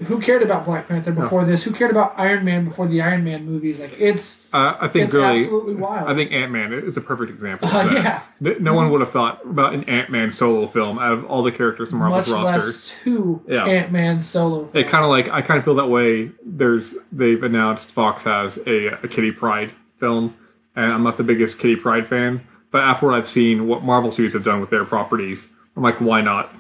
who 0.08 0.20
cared 0.20 0.42
about 0.42 0.66
Black 0.66 0.88
Panther 0.88 1.12
before 1.12 1.46
this? 1.46 1.64
Who 1.64 1.72
cared 1.72 1.92
about 1.92 2.14
Iron 2.18 2.44
Man 2.44 2.66
before 2.66 2.88
the 2.88 3.02
Iron 3.02 3.24
Man 3.24 3.46
movies? 3.46 3.80
Like 3.80 4.00
it's 4.00 4.42
Uh, 4.52 4.76
I 4.80 4.88
think 4.88 5.06
it's 5.06 5.14
really, 5.14 5.42
absolutely 5.42 5.76
wild. 5.76 6.10
I 6.10 6.16
think 6.16 6.32
Ant 6.32 6.52
Man 6.52 6.74
is 6.74 6.98
a 6.98 7.02
perfect 7.02 7.30
example. 7.32 7.68
Uh, 7.68 7.92
yeah. 7.94 8.56
No 8.60 8.74
one 8.74 8.90
would 8.90 9.02
have 9.02 9.12
thought 9.12 9.46
about 9.46 9.74
an 9.74 9.84
Ant 9.86 10.10
Man 10.10 10.32
solo 10.32 10.66
film 10.68 10.98
out 11.00 11.14
of 11.14 11.26
all 11.26 11.44
the 11.44 11.52
characters 11.52 11.92
in 11.92 12.00
Marvel's 12.00 12.28
much 12.28 12.44
rosters. 12.44 12.66
less 12.76 12.96
two 13.04 13.42
Yeah. 13.48 13.66
Ant 13.66 13.92
Man 13.92 14.22
solo. 14.22 14.70
It 14.74 14.88
kind 14.88 15.04
of 15.04 15.10
like 15.10 15.30
I 15.30 15.42
kind 15.42 15.58
of 15.60 15.66
feel 15.66 15.76
that 15.76 15.90
way. 15.90 16.32
There's 16.46 16.94
they've 17.12 17.42
announced 17.44 17.90
Fox 17.90 18.24
has 18.24 18.58
a, 18.66 18.88
a 19.04 19.08
Kitty 19.08 19.32
Pryde 19.32 19.72
film, 19.98 20.36
and 20.76 20.92
I'm 20.92 21.04
not 21.04 21.18
the 21.18 21.24
biggest 21.24 21.60
Kitty 21.60 21.76
Pryde 21.76 22.08
fan, 22.08 22.42
but 22.72 22.82
after 22.82 23.06
what 23.06 23.16
I've 23.16 23.30
seen, 23.30 23.68
what 23.68 23.84
Marvel 23.84 24.12
studios 24.12 24.34
have 24.34 24.44
done 24.44 24.62
with 24.62 24.72
their 24.72 24.84
properties, 24.86 25.48
I'm 25.76 25.84
like, 25.84 26.02
why 26.02 26.22
not? 26.22 26.54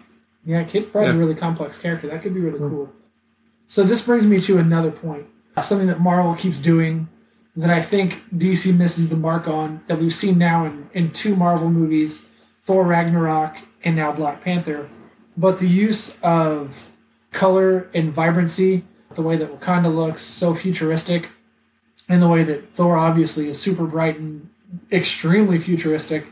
Yeah, 0.45 0.63
Kid 0.63 0.91
Pride's 0.91 1.13
a 1.13 1.17
really 1.17 1.35
complex 1.35 1.77
character. 1.77 2.07
That 2.07 2.21
could 2.23 2.33
be 2.33 2.39
really 2.39 2.59
cool. 2.59 2.91
So 3.71 3.85
this 3.85 4.01
brings 4.01 4.27
me 4.27 4.41
to 4.41 4.57
another 4.57 4.91
point. 4.91 5.27
Uh, 5.55 5.61
Something 5.61 5.87
that 5.87 6.01
Marvel 6.01 6.35
keeps 6.35 6.59
doing 6.59 7.07
that 7.55 7.69
I 7.69 7.81
think 7.81 8.21
DC 8.35 8.75
misses 8.75 9.07
the 9.07 9.15
mark 9.15 9.47
on 9.47 9.81
that 9.87 9.97
we've 9.97 10.13
seen 10.13 10.37
now 10.37 10.65
in, 10.65 10.89
in 10.91 11.11
two 11.11 11.37
Marvel 11.37 11.69
movies, 11.69 12.23
Thor 12.63 12.83
Ragnarok 12.83 13.59
and 13.85 13.95
now 13.95 14.11
Black 14.11 14.43
Panther. 14.43 14.89
But 15.37 15.59
the 15.59 15.69
use 15.69 16.17
of 16.21 16.91
color 17.31 17.89
and 17.93 18.11
vibrancy, 18.11 18.83
the 19.15 19.21
way 19.21 19.37
that 19.37 19.57
Wakanda 19.57 19.95
looks 19.95 20.21
so 20.21 20.53
futuristic, 20.53 21.29
and 22.09 22.21
the 22.21 22.27
way 22.27 22.43
that 22.43 22.73
Thor 22.73 22.97
obviously 22.97 23.47
is 23.47 23.57
super 23.57 23.85
bright 23.85 24.19
and 24.19 24.49
extremely 24.91 25.59
futuristic. 25.59 26.27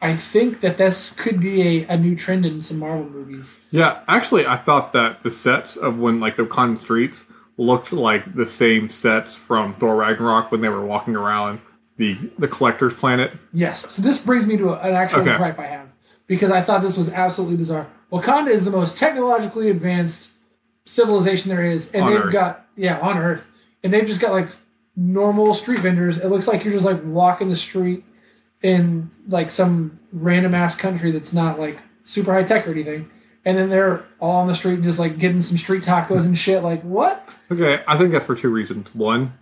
I 0.00 0.14
think 0.16 0.60
that 0.60 0.76
this 0.76 1.10
could 1.12 1.40
be 1.40 1.62
a, 1.84 1.86
a 1.88 1.96
new 1.96 2.14
trend 2.16 2.44
in 2.44 2.62
some 2.62 2.78
Marvel 2.80 3.08
movies. 3.08 3.56
Yeah, 3.70 4.00
actually, 4.08 4.46
I 4.46 4.56
thought 4.56 4.92
that 4.92 5.22
the 5.22 5.30
sets 5.30 5.76
of 5.76 5.98
when 5.98 6.20
like 6.20 6.36
the 6.36 6.44
Wakanda 6.44 6.80
streets 6.80 7.24
looked 7.56 7.92
like 7.92 8.34
the 8.34 8.44
same 8.46 8.90
sets 8.90 9.34
from 9.34 9.72
Thor 9.74 9.96
Ragnarok 9.96 10.52
when 10.52 10.60
they 10.60 10.68
were 10.68 10.84
walking 10.84 11.16
around 11.16 11.60
the 11.96 12.16
the 12.38 12.46
Collector's 12.46 12.92
Planet. 12.92 13.32
Yes. 13.54 13.86
So 13.92 14.02
this 14.02 14.18
brings 14.18 14.46
me 14.46 14.56
to 14.58 14.74
an 14.74 14.94
actual 14.94 15.20
Okay. 15.20 15.36
gripe 15.38 15.58
I 15.58 15.66
have 15.66 15.88
because 16.26 16.50
I 16.50 16.60
thought 16.60 16.82
this 16.82 16.96
was 16.96 17.10
absolutely 17.10 17.56
bizarre. 17.56 17.86
Wakanda 18.12 18.48
is 18.50 18.64
the 18.64 18.70
most 18.70 18.98
technologically 18.98 19.70
advanced 19.70 20.28
civilization 20.84 21.48
there 21.48 21.64
is, 21.64 21.90
and 21.92 22.04
On 22.04 22.10
they've 22.12 22.20
Earth. 22.26 22.32
got 22.32 22.66
yeah 22.76 22.98
on 23.00 23.16
Earth, 23.16 23.44
and 23.82 23.92
they've 23.92 24.06
just 24.06 24.20
got 24.20 24.32
like 24.32 24.50
normal 24.94 25.54
street 25.54 25.78
vendors. 25.78 26.18
It 26.18 26.26
looks 26.28 26.46
like 26.46 26.64
you're 26.64 26.72
just 26.74 26.84
like 26.84 27.00
walking 27.04 27.48
the 27.48 27.56
street 27.56 28.04
in 28.66 29.08
like 29.28 29.48
some 29.48 30.00
random 30.12 30.52
ass 30.54 30.74
country 30.74 31.12
that's 31.12 31.32
not 31.32 31.60
like 31.60 31.78
super 32.04 32.32
high 32.32 32.42
tech 32.42 32.66
or 32.66 32.72
anything. 32.72 33.08
And 33.44 33.56
then 33.56 33.70
they're 33.70 34.04
all 34.18 34.36
on 34.40 34.48
the 34.48 34.56
street 34.56 34.82
just 34.82 34.98
like 34.98 35.18
getting 35.18 35.40
some 35.40 35.56
street 35.56 35.84
tacos 35.84 36.24
and 36.24 36.36
shit. 36.36 36.64
Like 36.64 36.82
what? 36.82 37.28
Okay, 37.50 37.84
I 37.86 37.96
think 37.96 38.10
that's 38.10 38.26
for 38.26 38.34
two 38.34 38.48
reasons. 38.50 38.92
One, 38.92 39.34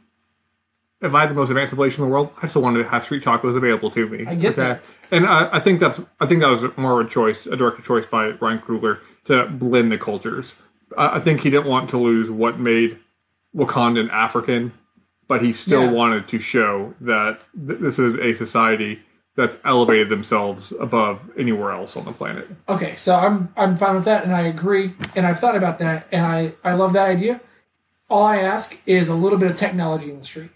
if 1.01 1.15
I 1.15 1.21
had 1.21 1.31
the 1.31 1.35
most 1.35 1.49
advanced 1.49 1.71
civilization 1.71 2.05
in 2.05 2.11
the 2.11 2.13
world, 2.13 2.31
I 2.43 2.49
still 2.49 2.61
wanted 2.61 2.83
to 2.83 2.89
have 2.91 3.03
street 3.03 3.25
tacos 3.25 3.57
available 3.57 3.91
to 3.93 4.07
me. 4.07 4.27
I 4.27 4.35
get 4.35 4.53
okay? 4.53 4.63
that. 4.63 4.85
and 5.11 5.27
I, 5.27 5.49
I 5.57 5.61
think 5.61 5.81
that's 5.81 5.99
I 6.21 6.27
think 6.27 6.41
that 6.43 6.51
was 6.51 6.65
more 6.77 7.01
of 7.01 7.07
a 7.07 7.11
choice, 7.11 7.47
a 7.47 7.57
directed 7.57 7.87
choice 7.87 8.05
by 8.05 8.31
Ryan 8.33 8.59
Coogler 8.59 8.99
to 9.25 9.47
blend 9.47 9.91
the 9.91 9.97
cultures. 9.97 10.55
I, 10.99 11.17
I 11.17 11.21
think 11.21 11.41
he 11.41 11.49
didn't 11.49 11.67
want 11.67 11.89
to 11.91 11.97
lose 11.99 12.31
what 12.31 12.59
made 12.59 12.99
Wakandan 13.57 14.11
African, 14.11 14.73
but 15.29 15.41
he 15.41 15.55
still 15.55 15.85
Yeah. 15.85 15.93
wanted 15.93 16.29
to 16.29 16.39
show 16.39 16.93
that 17.01 17.43
th- 17.67 17.79
this 17.81 17.99
is 17.99 18.17
a 18.17 18.35
society 18.35 19.01
that's 19.37 19.57
elevated 19.65 20.09
themselves 20.09 20.73
above 20.79 21.21
anywhere 21.37 21.73
else 21.73 21.97
on 21.97 22.05
the 22.05 22.13
planet. 22.13 22.49
Okay, 22.69 22.97
so 22.97 23.15
I'm 23.15 23.53
I'm 23.57 23.77
fine 23.77 23.97
with 23.97 24.05
that, 24.05 24.25
and 24.25 24.35
I 24.35 24.43
agree, 24.43 24.93
and 25.17 25.27
I've 25.27 25.41
thought 25.41 25.57
about 25.57 25.79
that, 25.81 26.07
and 26.13 26.25
I 26.25 26.53
I 26.63 26.75
love 26.75 26.93
that 26.93 27.09
idea. 27.09 27.41
All 28.09 28.23
I 28.23 28.39
ask 28.39 28.79
is 28.87 29.09
a 29.09 29.15
little 29.15 29.39
bit 29.39 29.51
of 29.51 29.57
technology 29.57 30.11
in 30.11 30.19
the 30.19 30.25
street, 30.25 30.51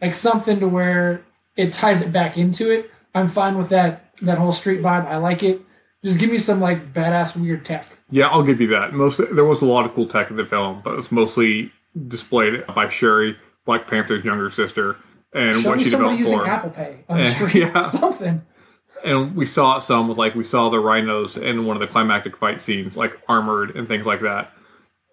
like 0.00 0.14
something 0.14 0.60
to 0.60 0.68
where 0.68 1.22
it 1.56 1.72
ties 1.72 2.00
it 2.00 2.12
back 2.12 2.38
into 2.38 2.70
it. 2.70 2.90
I'm 3.14 3.28
fine 3.28 3.58
with 3.58 3.68
that 3.68 4.10
that 4.22 4.38
whole 4.38 4.52
street 4.52 4.80
vibe. 4.80 5.06
I 5.06 5.16
like 5.16 5.42
it. 5.42 5.60
Just 6.02 6.18
give 6.18 6.30
me 6.30 6.38
some 6.38 6.60
like 6.60 6.92
badass 6.92 7.36
weird 7.36 7.64
tech. 7.64 7.86
Yeah, 8.10 8.28
I'll 8.28 8.42
give 8.42 8.60
you 8.60 8.68
that. 8.68 8.92
Most 8.94 9.18
there 9.18 9.44
was 9.44 9.60
a 9.60 9.66
lot 9.66 9.84
of 9.84 9.94
cool 9.94 10.06
tech 10.06 10.30
in 10.30 10.36
the 10.36 10.46
film, 10.46 10.80
but 10.82 10.98
it's 10.98 11.12
mostly 11.12 11.72
displayed 12.08 12.64
by 12.74 12.88
Shuri, 12.88 13.36
Black 13.64 13.86
Panther's 13.86 14.24
younger 14.24 14.50
sister, 14.50 14.96
and 15.34 15.60
Show 15.60 15.68
what 15.70 15.78
me 15.78 15.84
she 15.84 15.90
somebody 15.90 16.16
developed 16.16 16.20
using 16.20 16.38
for. 16.38 16.46
Apple 16.46 16.70
Pay 16.70 16.96
on 17.08 17.18
the 17.18 17.28
street. 17.34 17.54
yeah. 17.54 17.78
Something. 17.80 18.42
And 19.04 19.36
we 19.36 19.44
saw 19.44 19.78
some 19.80 20.08
with 20.08 20.16
like 20.16 20.34
we 20.34 20.44
saw 20.44 20.70
the 20.70 20.80
rhinos 20.80 21.36
in 21.36 21.66
one 21.66 21.76
of 21.76 21.80
the 21.80 21.86
climactic 21.86 22.36
fight 22.36 22.60
scenes, 22.60 22.96
like 22.96 23.20
armored 23.28 23.76
and 23.76 23.86
things 23.86 24.06
like 24.06 24.20
that. 24.20 24.50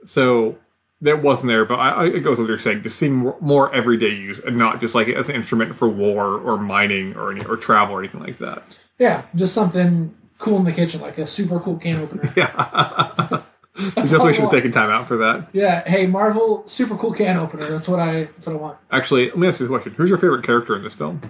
So 0.05 0.57
that 1.01 1.21
wasn't 1.21 1.47
there, 1.47 1.65
but 1.65 1.75
I, 1.79 1.89
I 1.89 2.05
it 2.05 2.19
goes 2.21 2.37
with 2.37 2.41
what 2.41 2.47
you're 2.49 2.57
saying, 2.57 2.83
just 2.83 2.97
seeing 2.97 3.15
more, 3.15 3.37
more 3.41 3.73
everyday 3.73 4.09
use 4.09 4.39
and 4.39 4.57
not 4.57 4.79
just 4.79 4.95
like 4.95 5.07
as 5.09 5.27
an 5.29 5.35
instrument 5.35 5.75
for 5.75 5.89
war 5.89 6.37
or 6.39 6.57
mining 6.57 7.15
or 7.15 7.31
any 7.31 7.43
or 7.45 7.57
travel 7.57 7.95
or 7.95 7.99
anything 7.99 8.21
like 8.21 8.37
that. 8.37 8.63
Yeah, 8.99 9.23
just 9.35 9.53
something 9.53 10.15
cool 10.37 10.57
in 10.57 10.63
the 10.63 10.71
kitchen, 10.71 11.01
like 11.01 11.17
a 11.17 11.25
super 11.27 11.59
cool 11.59 11.77
can 11.77 11.97
opener. 11.97 12.31
Yeah. 12.37 13.41
all 13.97 14.03
definitely 14.03 14.29
I 14.29 14.31
should 14.33 14.41
have 14.43 14.51
taken 14.51 14.71
time 14.71 14.89
out 14.89 15.07
for 15.07 15.17
that. 15.17 15.49
Yeah, 15.53 15.87
hey 15.87 16.07
Marvel, 16.07 16.63
super 16.67 16.95
cool 16.95 17.13
can 17.13 17.37
opener. 17.37 17.67
That's 17.69 17.87
what 17.87 17.99
I. 17.99 18.23
That's 18.25 18.47
what 18.47 18.55
I 18.55 18.59
want. 18.59 18.77
Actually, 18.91 19.27
let 19.27 19.37
me 19.37 19.47
ask 19.47 19.59
you 19.59 19.65
this 19.67 19.71
question: 19.71 19.93
Who's 19.93 20.09
your 20.09 20.17
favorite 20.17 20.43
character 20.45 20.75
in 20.75 20.83
this 20.83 20.93
film? 20.93 21.21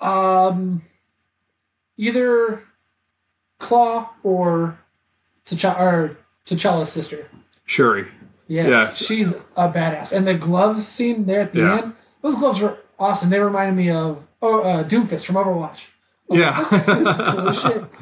Um, 0.00 0.82
either 1.96 2.62
Klaue 3.60 4.08
or 4.22 4.78
T'Challa 5.46 5.80
or 5.80 6.16
T'Challa's 6.46 6.90
sister. 6.92 7.28
Shuri. 7.64 8.06
Yes, 8.48 8.68
Yes. 8.68 8.96
she's 8.96 9.32
a 9.56 9.68
badass. 9.68 10.12
And 10.12 10.26
the 10.26 10.34
gloves 10.34 10.86
scene 10.86 11.26
there 11.26 11.40
at 11.40 11.52
the 11.52 11.60
Yeah. 11.60 11.78
end, 11.78 11.92
those 12.22 12.36
gloves 12.36 12.60
were 12.60 12.78
awesome. 12.98 13.30
They 13.30 13.40
reminded 13.40 13.76
me 13.76 13.90
of 13.90 14.22
oh, 14.42 14.60
uh, 14.60 14.84
Doomfist 14.84 15.24
from 15.26 15.34
Overwatch. 15.36 15.88
Yeah. 16.30 16.50
like, 16.58 16.68
this, 16.70 16.86
this 16.86 17.08
is 17.08 17.20
cool 17.20 17.52
shit. 17.52 17.84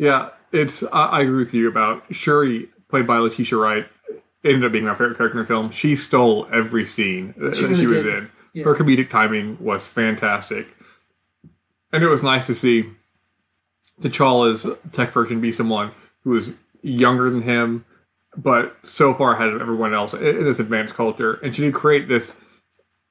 Yeah, 0.00 0.28
it's. 0.52 0.82
I, 0.84 1.04
I 1.06 1.20
agree 1.20 1.38
with 1.38 1.54
you 1.54 1.68
about 1.68 2.02
Shuri, 2.14 2.68
played 2.88 3.06
by 3.06 3.18
Letitia 3.18 3.58
Wright. 3.58 3.86
Ended 4.44 4.64
up 4.64 4.72
being 4.72 4.84
my 4.84 4.94
favorite 4.94 5.16
character 5.16 5.38
in 5.38 5.44
the 5.44 5.46
film. 5.46 5.70
She 5.70 5.96
stole 5.96 6.46
every 6.52 6.86
scene 6.86 7.34
that 7.38 7.56
She 7.56 7.62
she, 7.74 7.86
was 7.86 8.04
did. 8.04 8.06
in. 8.06 8.30
Yeah. 8.54 8.64
Her 8.64 8.74
comedic 8.74 9.10
timing 9.10 9.58
was 9.60 9.86
fantastic, 9.88 10.66
and 11.92 12.02
it 12.02 12.08
was 12.08 12.22
nice 12.22 12.46
to 12.46 12.54
see 12.54 12.88
T'Challa's 14.00 14.66
tech 14.92 15.12
version 15.12 15.40
be 15.40 15.52
someone 15.52 15.90
who 16.24 16.30
was 16.30 16.50
younger 16.82 17.28
than 17.30 17.42
him, 17.42 17.84
but 18.36 18.76
so 18.84 19.12
far 19.12 19.34
ahead 19.34 19.48
of 19.48 19.60
everyone 19.60 19.92
else 19.92 20.14
in 20.14 20.22
in 20.24 20.44
this 20.44 20.60
advanced 20.60 20.94
culture. 20.94 21.34
And 21.42 21.54
she 21.54 21.62
did 21.62 21.74
create 21.74 22.08
this 22.08 22.34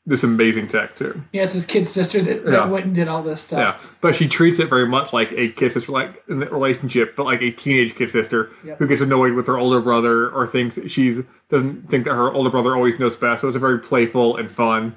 this 0.08 0.24
amazing 0.24 0.70
tech 0.70 0.96
too. 0.96 1.22
Yeah, 1.34 1.44
it's 1.44 1.54
his 1.54 1.66
kid 1.66 1.86
sister 1.88 2.22
that, 2.22 2.46
that 2.46 2.52
Yeah. 2.52 2.66
went 2.66 2.86
and 2.86 2.96
did 2.96 3.10
all 3.10 3.22
this 3.22 3.42
stuff. 3.42 3.60
Yeah, 3.60 3.90
but 4.00 4.16
she 4.16 4.28
treats 4.28 4.58
it 4.58 4.70
very 4.70 4.88
much 4.88 5.12
like 5.12 5.34
a 5.34 5.50
kid 5.50 5.74
sister, 5.74 5.92
like 5.92 6.24
in 6.30 6.40
the 6.40 6.46
relationship, 6.48 7.16
but 7.18 7.26
like 7.26 7.42
a 7.42 7.52
teenage 7.52 7.94
kid 7.94 8.10
sister 8.10 8.50
Yep. 8.66 8.80
who 8.80 8.88
gets 8.88 9.02
annoyed 9.02 9.34
with 9.34 9.48
her 9.48 9.58
older 9.58 9.82
brother 9.82 10.30
or 10.30 10.48
thinks 10.48 10.76
that 10.76 10.90
she's 10.90 11.20
doesn't 11.50 11.90
think 11.90 12.06
that 12.06 12.14
her 12.16 12.32
older 12.32 12.50
brother 12.50 12.74
always 12.74 12.98
knows 13.00 13.18
best. 13.18 13.42
So 13.42 13.50
it's 13.50 13.58
a 13.58 13.60
very 13.60 13.80
playful 13.80 14.38
and 14.38 14.50
fun. 14.50 14.96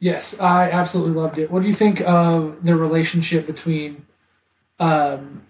Yes, 0.00 0.38
I 0.40 0.68
absolutely 0.70 1.14
loved 1.14 1.38
it. 1.38 1.50
What 1.50 1.62
do 1.62 1.68
you 1.68 1.74
think 1.74 2.00
of 2.02 2.64
the 2.64 2.74
relationship 2.76 3.46
between, 3.46 4.04
um, 4.80 5.42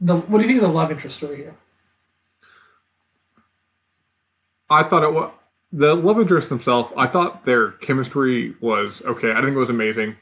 the 0.00 0.16
what 0.16 0.38
do 0.38 0.44
you 0.44 0.48
think 0.48 0.62
of 0.62 0.68
the 0.70 0.74
love 0.74 0.90
interest 0.90 1.16
story 1.16 1.36
here? 1.36 1.54
I 4.70 4.82
thought 4.82 5.02
it 5.02 5.12
was 5.12 5.30
the 5.74 5.94
love 5.94 6.20
interest 6.20 6.48
themselves. 6.48 6.92
I 6.96 7.08
thought 7.08 7.44
their 7.44 7.72
chemistry 7.72 8.54
was 8.60 9.02
okay. 9.02 9.32
I 9.32 9.40
think 9.40 9.54
it 9.54 9.58
was 9.58 9.70
amazing. 9.70 10.16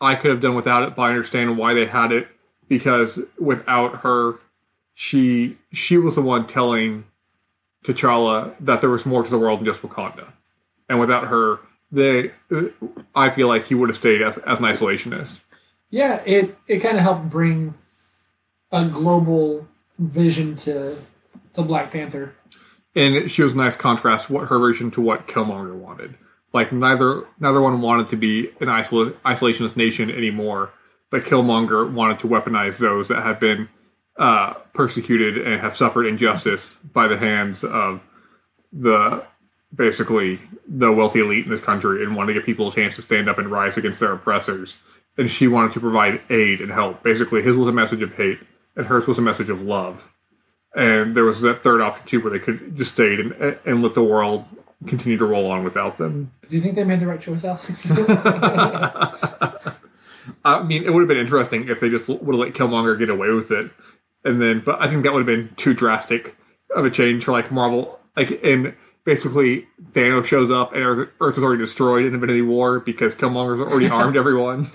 I 0.00 0.16
could 0.16 0.32
have 0.32 0.40
done 0.40 0.56
without 0.56 0.82
it, 0.82 0.96
but 0.96 1.02
I 1.02 1.10
understand 1.10 1.56
why 1.56 1.72
they 1.72 1.86
had 1.86 2.10
it 2.10 2.26
because 2.68 3.20
without 3.38 4.00
her, 4.00 4.40
she 4.94 5.56
she 5.72 5.96
was 5.98 6.16
the 6.16 6.22
one 6.22 6.48
telling 6.48 7.04
T'Challa 7.84 8.54
that 8.58 8.80
there 8.80 8.90
was 8.90 9.06
more 9.06 9.22
to 9.22 9.30
the 9.30 9.38
world 9.38 9.60
than 9.60 9.66
just 9.66 9.82
Wakanda, 9.82 10.32
and 10.88 10.98
without 10.98 11.28
her, 11.28 11.60
they 11.92 12.32
I 13.14 13.30
feel 13.30 13.46
like 13.46 13.66
he 13.66 13.76
would 13.76 13.90
have 13.90 13.96
stayed 13.96 14.20
as, 14.20 14.36
as 14.38 14.58
an 14.58 14.64
isolationist. 14.64 15.38
Yeah, 15.90 16.16
it 16.26 16.58
it 16.66 16.80
kind 16.80 16.96
of 16.96 17.04
helped 17.04 17.30
bring 17.30 17.74
a 18.72 18.84
global 18.84 19.68
vision 19.96 20.56
to 20.56 20.96
to 21.54 21.62
Black 21.62 21.92
Panther. 21.92 22.34
And 22.98 23.14
it 23.14 23.30
shows 23.30 23.52
a 23.52 23.56
nice 23.56 23.76
contrast 23.76 24.28
what 24.28 24.48
her 24.48 24.58
version 24.58 24.90
to 24.90 25.00
what 25.00 25.28
Killmonger 25.28 25.74
wanted. 25.74 26.16
Like 26.52 26.72
neither 26.72 27.24
neither 27.38 27.62
one 27.62 27.80
wanted 27.80 28.08
to 28.08 28.16
be 28.16 28.48
an 28.60 28.66
isol- 28.66 29.12
isolationist 29.24 29.76
nation 29.76 30.10
anymore, 30.10 30.70
but 31.08 31.22
Killmonger 31.22 31.90
wanted 31.92 32.18
to 32.20 32.26
weaponize 32.26 32.78
those 32.78 33.06
that 33.08 33.22
have 33.22 33.38
been 33.38 33.68
uh, 34.16 34.54
persecuted 34.74 35.46
and 35.46 35.60
have 35.60 35.76
suffered 35.76 36.06
injustice 36.06 36.74
by 36.92 37.06
the 37.06 37.16
hands 37.16 37.62
of 37.62 38.00
the 38.72 39.24
basically 39.72 40.40
the 40.66 40.90
wealthy 40.90 41.20
elite 41.20 41.44
in 41.44 41.52
this 41.52 41.60
country 41.60 42.02
and 42.02 42.16
wanted 42.16 42.32
to 42.32 42.40
give 42.40 42.46
people 42.46 42.68
a 42.68 42.72
chance 42.72 42.96
to 42.96 43.02
stand 43.02 43.28
up 43.28 43.38
and 43.38 43.48
rise 43.48 43.76
against 43.76 44.00
their 44.00 44.12
oppressors. 44.12 44.76
And 45.16 45.30
she 45.30 45.46
wanted 45.46 45.72
to 45.74 45.80
provide 45.80 46.20
aid 46.30 46.60
and 46.60 46.72
help. 46.72 47.04
Basically, 47.04 47.42
his 47.42 47.54
was 47.54 47.68
a 47.68 47.72
message 47.72 48.02
of 48.02 48.14
hate, 48.14 48.38
and 48.76 48.86
hers 48.86 49.06
was 49.06 49.18
a 49.18 49.22
message 49.22 49.50
of 49.50 49.60
love 49.60 50.08
and 50.76 51.16
there 51.16 51.24
was 51.24 51.40
that 51.40 51.62
third 51.62 51.80
option 51.80 52.06
too 52.06 52.20
where 52.20 52.32
they 52.32 52.38
could 52.38 52.76
just 52.76 52.92
stay 52.92 53.14
and, 53.14 53.58
and 53.64 53.82
let 53.82 53.94
the 53.94 54.02
world 54.02 54.44
continue 54.86 55.18
to 55.18 55.26
roll 55.26 55.50
on 55.50 55.64
without 55.64 55.98
them 55.98 56.32
Do 56.48 56.56
you 56.56 56.62
think 56.62 56.76
they 56.76 56.84
made 56.84 57.00
the 57.00 57.06
right 57.06 57.20
choice, 57.20 57.44
Alex? 57.44 57.90
i 60.44 60.62
mean 60.62 60.84
it 60.84 60.92
would 60.92 61.00
have 61.00 61.08
been 61.08 61.18
interesting 61.18 61.68
if 61.68 61.80
they 61.80 61.88
just 61.88 62.08
would 62.08 62.20
have 62.20 62.34
let 62.34 62.52
killmonger 62.52 62.98
get 62.98 63.10
away 63.10 63.30
with 63.30 63.50
it 63.50 63.70
and 64.24 64.40
then 64.40 64.60
but 64.60 64.80
i 64.80 64.88
think 64.88 65.04
that 65.04 65.12
would 65.12 65.20
have 65.20 65.26
been 65.26 65.54
too 65.56 65.74
drastic 65.74 66.36
of 66.74 66.84
a 66.84 66.90
change 66.90 67.24
for 67.24 67.32
like 67.32 67.50
marvel 67.50 67.98
like 68.16 68.42
and 68.44 68.74
basically 69.04 69.66
thanos 69.92 70.26
shows 70.26 70.50
up 70.50 70.72
and 70.74 70.82
earth, 70.82 71.08
earth 71.20 71.38
is 71.38 71.42
already 71.42 71.60
destroyed 71.60 72.04
in 72.04 72.14
infinity 72.14 72.42
war 72.42 72.78
because 72.78 73.14
killmonger's 73.14 73.60
already 73.60 73.88
armed 73.88 74.16
everyone 74.16 74.66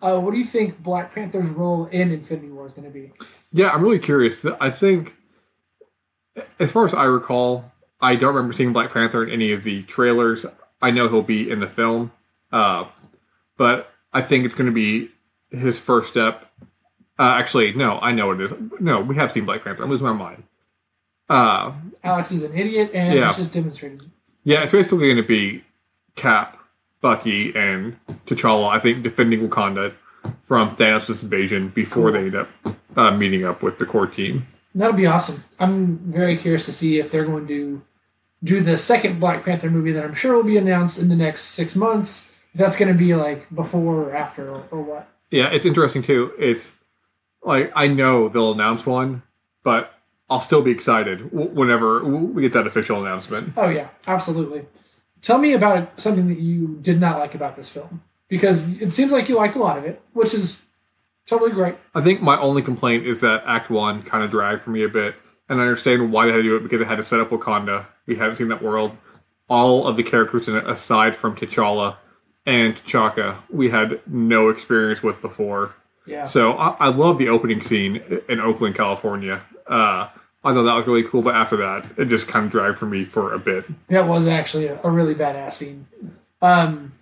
uh, 0.00 0.18
what 0.18 0.32
do 0.32 0.38
you 0.38 0.44
think 0.44 0.80
Black 0.82 1.12
Panther's 1.12 1.48
role 1.48 1.86
in 1.86 2.12
Infinity 2.12 2.50
War 2.50 2.66
is 2.66 2.72
going 2.72 2.84
to 2.84 2.90
be? 2.90 3.12
Yeah, 3.52 3.70
I'm 3.70 3.82
really 3.82 3.98
curious. 3.98 4.44
I 4.60 4.70
think, 4.70 5.16
as 6.58 6.70
far 6.72 6.84
as 6.84 6.94
I 6.94 7.04
recall, 7.04 7.70
I 8.00 8.16
don't 8.16 8.34
remember 8.34 8.52
seeing 8.52 8.72
Black 8.72 8.92
Panther 8.92 9.24
in 9.24 9.30
any 9.30 9.52
of 9.52 9.64
the 9.64 9.82
trailers. 9.84 10.44
I 10.80 10.90
know 10.90 11.08
he'll 11.08 11.22
be 11.22 11.50
in 11.50 11.60
the 11.60 11.66
film, 11.68 12.12
uh, 12.52 12.86
but 13.56 13.90
I 14.12 14.22
think 14.22 14.44
it's 14.44 14.54
going 14.54 14.66
to 14.66 14.72
be 14.72 15.10
his 15.50 15.78
first 15.78 16.08
step. 16.10 16.44
Uh, 17.18 17.34
actually, 17.38 17.72
no, 17.74 17.98
I 17.98 18.12
know 18.12 18.28
what 18.28 18.40
it 18.40 18.52
is. 18.52 18.52
No, 18.78 19.00
we 19.00 19.16
have 19.16 19.32
seen 19.32 19.44
Black 19.44 19.64
Panther. 19.64 19.82
I'm 19.82 19.90
losing 19.90 20.06
my 20.06 20.12
mind. 20.12 20.44
Uh, 21.28 21.72
Alex 22.04 22.30
is 22.30 22.42
an 22.42 22.56
idiot, 22.56 22.90
and 22.94 23.14
Yeah. 23.18 23.28
it's 23.28 23.36
just 23.38 23.52
demonstrated. 23.52 24.08
yeah, 24.44 24.62
it's 24.62 24.72
basically 24.72 25.06
going 25.08 25.16
to 25.16 25.22
be 25.22 25.64
Cap, 26.14 26.56
Bucky, 27.00 27.54
and 27.56 27.96
T'Challa. 28.26 28.68
I 28.70 28.78
think 28.78 29.02
defending 29.02 29.46
Wakanda 29.48 29.92
from 30.42 30.74
Thanos' 30.76 31.22
invasion 31.22 31.68
before 31.68 32.10
they 32.12 32.20
end 32.20 32.36
up 32.36 32.48
uh, 32.96 33.10
meeting 33.10 33.44
up 33.44 33.62
with 33.62 33.78
the 33.78 33.84
core 33.86 34.06
team. 34.06 34.46
That'll 34.78 34.96
be 34.96 35.06
awesome. 35.06 35.44
I'm 35.58 35.98
very 35.98 36.36
curious 36.36 36.64
to 36.66 36.72
see 36.72 36.98
if 36.98 37.10
they're 37.10 37.24
going 37.24 37.48
to 37.48 37.82
do 38.44 38.60
the 38.60 38.78
second 38.78 39.18
Black 39.18 39.44
Panther 39.44 39.70
movie 39.70 39.90
that 39.92 40.04
I'm 40.04 40.14
sure 40.14 40.36
will 40.36 40.44
be 40.44 40.56
announced 40.56 40.98
in 40.98 41.08
the 41.08 41.16
next 41.16 41.46
six 41.46 41.74
months. 41.74 42.28
If 42.54 42.60
that's 42.60 42.76
going 42.76 42.92
to 42.92 42.98
be 42.98 43.14
like 43.16 43.52
before 43.52 44.04
or 44.04 44.14
after 44.14 44.48
or, 44.48 44.64
or 44.70 44.82
what. 44.82 45.08
Yeah, 45.32 45.48
it's 45.48 45.66
interesting 45.66 46.02
too. 46.02 46.32
It's 46.38 46.72
like 47.42 47.72
I 47.74 47.88
know 47.88 48.28
they'll 48.28 48.52
announce 48.52 48.86
one, 48.86 49.22
but 49.64 49.92
I'll 50.30 50.40
still 50.40 50.62
be 50.62 50.70
excited 50.70 51.32
whenever 51.32 52.04
we 52.04 52.42
get 52.42 52.52
that 52.52 52.66
official 52.66 53.04
announcement. 53.04 53.54
Oh 53.56 53.68
yeah, 53.68 53.88
absolutely. 54.06 54.66
Tell 55.22 55.38
me 55.38 55.52
about 55.54 56.00
something 56.00 56.28
that 56.28 56.38
you 56.38 56.78
did 56.80 57.00
not 57.00 57.18
like 57.18 57.34
about 57.34 57.56
this 57.56 57.68
film 57.68 58.02
because 58.28 58.80
it 58.80 58.92
seems 58.92 59.10
like 59.10 59.28
you 59.28 59.34
liked 59.34 59.56
a 59.56 59.58
lot 59.58 59.76
of 59.76 59.84
it, 59.84 60.00
which 60.12 60.34
is 60.34 60.58
totally 61.28 61.52
great. 61.52 61.76
I 61.94 62.00
think 62.00 62.20
my 62.20 62.38
only 62.38 62.62
complaint 62.62 63.06
is 63.06 63.20
that 63.20 63.42
Act 63.46 63.70
One 63.70 64.02
kind 64.02 64.24
of 64.24 64.30
dragged 64.30 64.62
for 64.62 64.70
me 64.70 64.82
a 64.82 64.88
bit, 64.88 65.14
and 65.48 65.60
I 65.60 65.62
understand 65.62 66.12
why 66.12 66.26
they 66.26 66.32
had 66.32 66.38
to 66.38 66.42
do 66.42 66.56
it 66.56 66.62
because 66.62 66.80
they 66.80 66.86
had 66.86 66.96
to 66.96 67.04
set 67.04 67.20
up 67.20 67.30
Wakanda. 67.30 67.86
We 68.06 68.16
haven't 68.16 68.36
seen 68.36 68.48
that 68.48 68.62
world. 68.62 68.96
All 69.48 69.86
of 69.86 69.96
the 69.96 70.02
characters 70.02 70.48
in 70.48 70.56
it, 70.56 70.66
aside 70.68 71.16
from 71.16 71.34
T'Challa 71.36 71.96
and 72.44 72.76
T'Chaka, 72.76 73.36
we 73.50 73.70
had 73.70 74.00
no 74.06 74.48
experience 74.48 75.02
with 75.02 75.20
before. 75.22 75.74
Yeah. 76.06 76.24
So 76.24 76.52
I, 76.52 76.76
I 76.80 76.88
love 76.88 77.18
the 77.18 77.28
opening 77.28 77.62
scene 77.62 78.02
in 78.28 78.40
Oakland, 78.40 78.74
California. 78.74 79.42
Uh, 79.66 80.08
I 80.44 80.54
thought 80.54 80.62
that 80.62 80.74
was 80.74 80.86
really 80.86 81.02
cool, 81.02 81.22
but 81.22 81.34
after 81.34 81.56
that, 81.56 81.86
it 81.98 82.06
just 82.06 82.28
kind 82.28 82.46
of 82.46 82.50
dragged 82.50 82.78
for 82.78 82.86
me 82.86 83.04
for 83.04 83.34
a 83.34 83.38
bit. 83.38 83.64
That 83.88 84.06
was 84.06 84.26
actually 84.26 84.66
a, 84.68 84.80
a 84.82 84.90
really 84.90 85.14
badass 85.14 85.52
scene. 85.54 85.86
Um, 86.40 86.92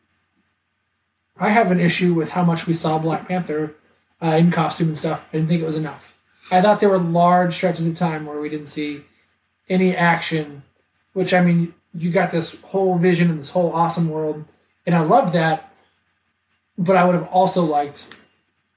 I 1.39 1.51
have 1.51 1.71
an 1.71 1.79
issue 1.79 2.15
with 2.15 2.31
how 2.31 2.45
much 2.45 2.67
we 2.67 2.75
saw 2.75 2.99
Black 2.99 3.29
Panther 3.29 3.75
uh, 4.23 4.37
in 4.39 4.51
costume 4.51 4.89
and 4.89 4.99
stuff. 4.99 5.23
I 5.33 5.37
didn't 5.37 5.49
think 5.49 5.63
it 5.63 5.67
was 5.67 5.77
enough. 5.77 6.15
I 6.51 6.61
thought 6.63 6.81
there 6.81 6.89
were 6.89 6.99
large 6.99 7.55
stretches 7.55 7.87
of 7.87 7.95
time 7.97 8.25
where 8.27 8.41
we 8.41 8.49
didn't 8.49 8.69
see 8.69 9.03
any 9.69 9.97
action, 9.97 10.63
which 11.13 11.35
I 11.35 11.41
mean, 11.43 11.75
you 11.93 12.11
got 12.11 12.31
this 12.31 12.55
whole 12.63 12.99
vision 12.99 13.31
and 13.31 13.41
this 13.41 13.51
whole 13.51 13.73
awesome 13.73 14.09
world, 14.09 14.45
and 14.87 14.95
I 14.95 15.01
love 15.01 15.33
that. 15.33 15.73
But 16.79 16.97
I 16.97 17.05
would 17.05 17.15
have 17.15 17.27
also 17.29 17.65
liked 17.65 18.07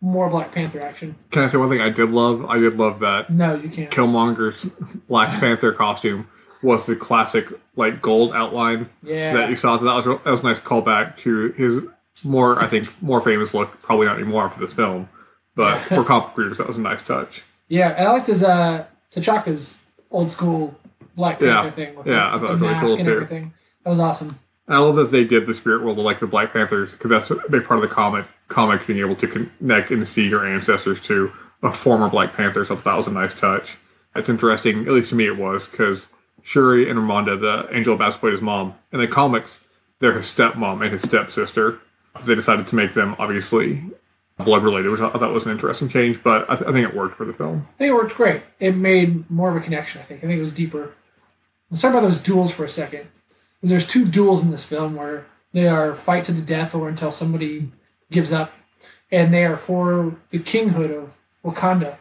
more 0.02 0.30
Black 0.30 0.54
Panther 0.54 0.82
action. 0.82 1.16
Can 1.32 1.44
I 1.44 1.48
say 1.48 1.58
one 1.58 1.68
thing 1.70 1.82
I 1.82 1.90
did 1.90 2.12
love? 2.12 2.46
I 2.46 2.58
did 2.58 2.76
love 2.78 3.00
that 3.02 3.30
No, 3.30 3.56
you 3.56 3.68
can't. 3.70 3.92
Killmonger's 3.92 4.64
Black 5.08 5.38
Panther 5.42 5.74
costume 5.74 6.28
was 6.64 6.86
the 6.86 6.96
classic 6.96 7.52
like 7.76 8.02
gold 8.02 8.32
outline 8.34 8.90
Yeah. 9.04 9.34
that 9.34 9.50
you 9.50 9.58
saw. 9.58 9.78
So 9.78 9.84
that 9.86 9.96
was 9.96 10.06
that 10.06 10.26
was 10.26 10.40
a 10.40 10.44
nice 10.44 10.60
callback 10.60 11.18
to 11.20 11.50
his 11.52 11.80
more 12.24 12.58
I 12.60 12.68
think 12.68 12.88
more 13.02 13.20
famous 13.22 13.54
look. 13.54 13.80
Probably 13.82 14.06
not 14.08 14.16
anymore 14.18 14.50
for 14.50 14.62
this 14.62 14.72
film, 14.74 15.10
but 15.60 15.80
for 15.90 16.04
comic 16.04 16.38
readers 16.38 16.58
that 16.58 16.68
was 16.68 16.78
a 16.78 16.82
nice 16.82 17.02
touch. 17.02 17.44
Yeah, 17.68 17.90
and 17.90 18.08
I 18.08 18.12
liked 18.14 18.28
his 18.28 18.44
uh 18.44 18.86
T'Chaka's 19.12 19.78
old 20.12 20.32
school 20.32 20.76
Black 21.16 21.40
Panther 21.40 21.68
Yeah. 21.68 21.72
thing 21.72 21.96
with 21.96 22.08
Yeah, 22.08 22.34
I 22.34 22.38
the, 22.38 22.48
thought 22.48 22.50
it 22.50 22.52
was 22.54 22.62
really 22.62 22.80
cool, 22.86 22.98
too. 23.06 23.12
everything. 23.12 23.54
That 23.84 23.90
was 23.90 24.00
awesome. 24.00 24.40
And 24.68 24.76
I 24.78 24.80
love 24.80 24.96
that 24.98 25.12
they 25.12 25.24
did 25.24 25.48
the 25.48 25.54
spirit 25.54 25.84
world 25.84 25.98
of 26.00 26.06
like 26.06 26.20
the 26.20 26.28
Black 26.28 26.54
Panthers 26.54 26.92
because 26.92 27.10
that's 27.10 27.30
a 27.32 27.36
big 27.50 27.66
part 27.66 27.80
of 27.80 27.82
the 27.90 27.94
comic. 27.94 28.26
Comics 28.48 28.86
being 28.86 29.00
able 29.00 29.16
to 29.18 29.28
connect 29.28 29.92
and 29.92 30.08
see 30.08 30.28
your 30.28 30.46
ancestors 30.46 31.02
to 31.02 31.32
a 31.62 31.72
former 31.74 32.10
Black 32.10 32.34
Panther. 32.34 32.64
So 32.66 32.76
that 32.76 32.96
was 32.98 33.06
a 33.08 33.12
nice 33.12 33.34
touch. 33.34 33.78
It's 34.16 34.30
interesting, 34.30 34.88
at 34.88 34.94
least 34.94 35.10
to 35.10 35.16
me, 35.16 35.28
it 35.28 35.38
was 35.38 35.68
because 35.68 36.08
Shuri 36.42 36.90
and 36.90 36.98
Ramonda, 37.00 37.40
the 37.40 37.72
Angela 37.76 37.98
Bassett 37.98 38.22
played 38.22 38.32
his 38.34 38.42
mom. 38.42 38.74
In 38.92 39.00
the 39.00 39.08
comics, 39.08 39.60
they're 40.00 40.14
his 40.14 40.26
stepmom 40.26 40.82
and 40.84 40.94
his 40.94 41.04
stepsister. 41.04 41.80
They 42.26 42.34
decided 42.36 42.68
to 42.70 42.76
make 42.76 42.94
them 42.96 43.16
obviously 43.20 43.84
blood 44.44 44.64
related, 44.64 44.90
which 44.90 45.02
I 45.02 45.10
thought 45.10 45.34
was 45.34 45.46
an 45.46 45.52
interesting 45.52 45.90
change. 45.90 46.22
But 46.24 46.50
I, 46.50 46.56
th- 46.56 46.70
I 46.70 46.72
think 46.72 46.88
it 46.88 46.96
worked 46.96 47.18
for 47.18 47.26
the 47.26 47.34
film. 47.34 47.68
I 47.76 47.78
think 47.78 47.90
it 47.90 47.96
worked 47.96 48.16
great. 48.16 48.42
It 48.60 48.76
made 48.76 49.30
more 49.30 49.50
of 49.50 49.56
a 49.56 49.60
connection, 49.60 50.02
I 50.02 50.06
think. 50.06 50.24
I 50.24 50.28
think 50.28 50.38
it 50.38 50.42
was 50.42 50.54
deeper. 50.54 50.94
Let's 51.70 51.82
talk 51.82 51.92
about 51.92 52.02
those 52.02 52.20
duels 52.20 52.52
for 52.52 52.64
a 52.64 52.70
second. 52.70 53.08
There's 53.62 53.86
two 53.86 54.06
duels 54.06 54.42
in 54.42 54.52
this 54.52 54.64
film 54.64 54.96
where 54.96 55.26
they 55.52 55.68
are 55.68 55.96
fight 55.96 56.26
to 56.26 56.32
the 56.32 56.42
death 56.42 56.74
or 56.74 56.88
until 56.88 57.12
somebody 57.12 57.72
gives 58.10 58.32
up. 58.32 58.52
And 59.12 59.34
they 59.34 59.46
are 59.46 59.58
for 59.58 60.16
the 60.30 60.40
kinghood 60.40 60.96
of 60.96 61.16
Wakanda. 61.44 61.98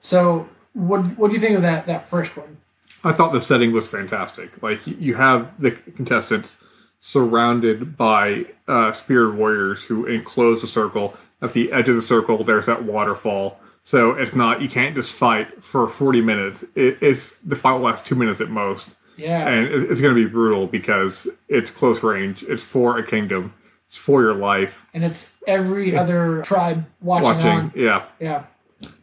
So 0.00 0.48
what 0.74 1.18
what 1.18 1.28
do 1.28 1.34
you 1.34 1.40
think 1.40 1.56
of 1.56 1.62
that 1.62 1.86
that 1.86 2.08
first 2.08 2.36
one? 2.36 2.58
I 3.04 3.12
thought 3.12 3.32
the 3.32 3.40
setting 3.40 3.72
was 3.72 3.90
fantastic. 3.90 4.62
Like 4.62 4.86
you 4.86 5.14
have 5.14 5.60
the 5.60 5.72
contestants 5.72 6.56
surrounded 7.00 7.96
by 7.96 8.44
uh, 8.66 8.92
spirit 8.92 9.34
warriors 9.36 9.82
who 9.82 10.06
enclose 10.06 10.60
the 10.60 10.66
circle. 10.68 11.14
At 11.40 11.52
the 11.52 11.70
edge 11.72 11.88
of 11.88 11.96
the 11.96 12.02
circle, 12.02 12.42
there's 12.44 12.66
that 12.66 12.84
waterfall. 12.84 13.58
So 13.84 14.12
it's 14.12 14.34
not 14.34 14.60
you 14.60 14.68
can't 14.68 14.94
just 14.94 15.14
fight 15.14 15.62
for 15.62 15.88
40 15.88 16.20
minutes. 16.20 16.64
It, 16.74 16.98
it's 17.00 17.34
the 17.44 17.56
fight 17.56 17.72
will 17.74 17.80
last 17.80 18.04
two 18.04 18.14
minutes 18.16 18.40
at 18.40 18.50
most, 18.50 18.88
Yeah. 19.16 19.48
and 19.48 19.66
it- 19.66 19.90
it's 19.90 20.00
going 20.00 20.14
to 20.14 20.24
be 20.24 20.28
brutal 20.30 20.66
because 20.66 21.26
it's 21.48 21.70
close 21.70 22.02
range. 22.02 22.42
It's 22.42 22.64
for 22.64 22.98
a 22.98 23.02
kingdom. 23.06 23.54
It's 23.86 23.96
for 23.96 24.20
your 24.20 24.34
life. 24.34 24.84
and 24.92 25.02
it's 25.04 25.30
every 25.46 25.96
other 25.96 26.42
tribe 26.42 26.84
watching, 27.00 27.24
Watching, 27.24 27.50
on. 27.50 27.72
yeah, 27.74 28.02
Yeah. 28.20 28.42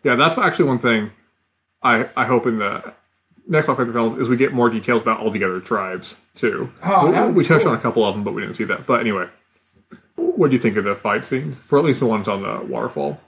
yeah. 0.03 0.15
That's 0.15 0.37
actually 0.37 0.65
one 0.65 0.77
thing 0.79 1.09
I 1.81 2.07
I 2.15 2.25
hope 2.25 2.45
in 2.45 2.59
the 2.59 2.93
next 3.47 3.67
Panther 3.67 3.91
film 3.91 4.19
is 4.19 4.29
we 4.29 4.37
get 4.37 4.53
more 4.53 4.69
details 4.69 5.01
about 5.01 5.19
all 5.19 5.31
the 5.31 5.43
other 5.43 5.59
tribes 5.59 6.15
too. 6.35 6.71
Oh, 6.83 7.27
we, 7.27 7.33
we 7.33 7.45
touched 7.45 7.63
cool. 7.63 7.71
on 7.71 7.77
a 7.77 7.81
couple 7.81 8.05
of 8.05 8.15
them, 8.15 8.23
but 8.23 8.33
we 8.33 8.41
didn't 8.41 8.55
see 8.55 8.63
that. 8.65 8.85
But 8.85 9.01
anyway, 9.01 9.27
what 10.15 10.49
do 10.49 10.55
you 10.55 10.61
think 10.61 10.77
of 10.77 10.83
the 10.83 10.95
fight 10.95 11.25
scenes? 11.25 11.57
For 11.59 11.77
at 11.77 11.85
least 11.85 11.99
the 11.99 12.05
ones 12.05 12.27
on 12.27 12.41
the 12.41 12.65
waterfall. 12.65 13.19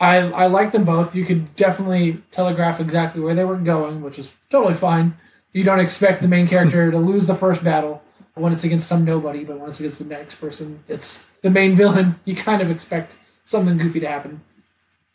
I 0.00 0.16
I 0.16 0.46
like 0.46 0.72
them 0.72 0.84
both. 0.84 1.14
You 1.14 1.24
could 1.24 1.54
definitely 1.56 2.22
telegraph 2.30 2.80
exactly 2.80 3.20
where 3.20 3.34
they 3.34 3.44
were 3.44 3.56
going, 3.56 4.02
which 4.02 4.18
is 4.18 4.30
totally 4.50 4.74
fine. 4.74 5.16
You 5.52 5.64
don't 5.64 5.80
expect 5.80 6.22
the 6.22 6.28
main 6.28 6.48
character 6.48 6.90
to 6.90 6.98
lose 6.98 7.26
the 7.26 7.34
first 7.34 7.62
battle 7.62 8.02
when 8.34 8.52
it's 8.52 8.64
against 8.64 8.88
some 8.88 9.04
nobody, 9.04 9.44
but 9.44 9.58
when 9.58 9.68
it's 9.68 9.80
against 9.80 9.98
the 9.98 10.04
next 10.04 10.36
person, 10.36 10.82
it's 10.88 11.24
the 11.42 11.50
main 11.50 11.76
villain. 11.76 12.16
You 12.24 12.34
kind 12.34 12.62
of 12.62 12.70
expect 12.70 13.14
something 13.44 13.76
goofy 13.76 14.00
to 14.00 14.08
happen. 14.08 14.42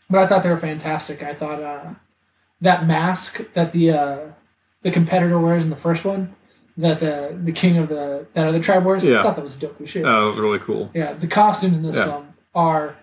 But 0.10 0.22
I 0.22 0.28
thought 0.28 0.44
they 0.44 0.50
were 0.50 0.58
fantastic. 0.58 1.22
I 1.24 1.34
thought 1.34 1.62
uh, 1.62 1.94
that 2.62 2.88
mask 2.88 3.42
that 3.54 3.72
the 3.72 3.92
uh, 3.92 4.18
the 4.84 4.92
competitor 4.92 5.40
wears 5.40 5.64
in 5.64 5.70
the 5.70 5.76
first 5.76 6.06
one, 6.06 6.36
that 6.78 7.00
the 7.00 7.38
the 7.44 7.52
king 7.52 7.78
of 7.78 7.90
the 7.90 8.28
that 8.34 8.48
other 8.48 8.60
tribe 8.62 8.86
wears, 8.86 9.04
Yeah. 9.06 9.20
I 9.20 9.24
thought 9.24 9.36
that 9.36 9.44
was 9.44 9.58
dope 9.58 9.80
as 9.82 9.90
shit. 9.90 10.04
That 10.04 10.18
was 10.20 10.38
really 10.38 10.60
cool. 10.60 10.90
yeah, 10.94 11.14
the 11.14 11.28
costumes 11.28 11.78
in 11.78 11.84
this 11.84 11.98
Yeah. 11.98 12.06
film 12.06 12.34
are 12.56 12.96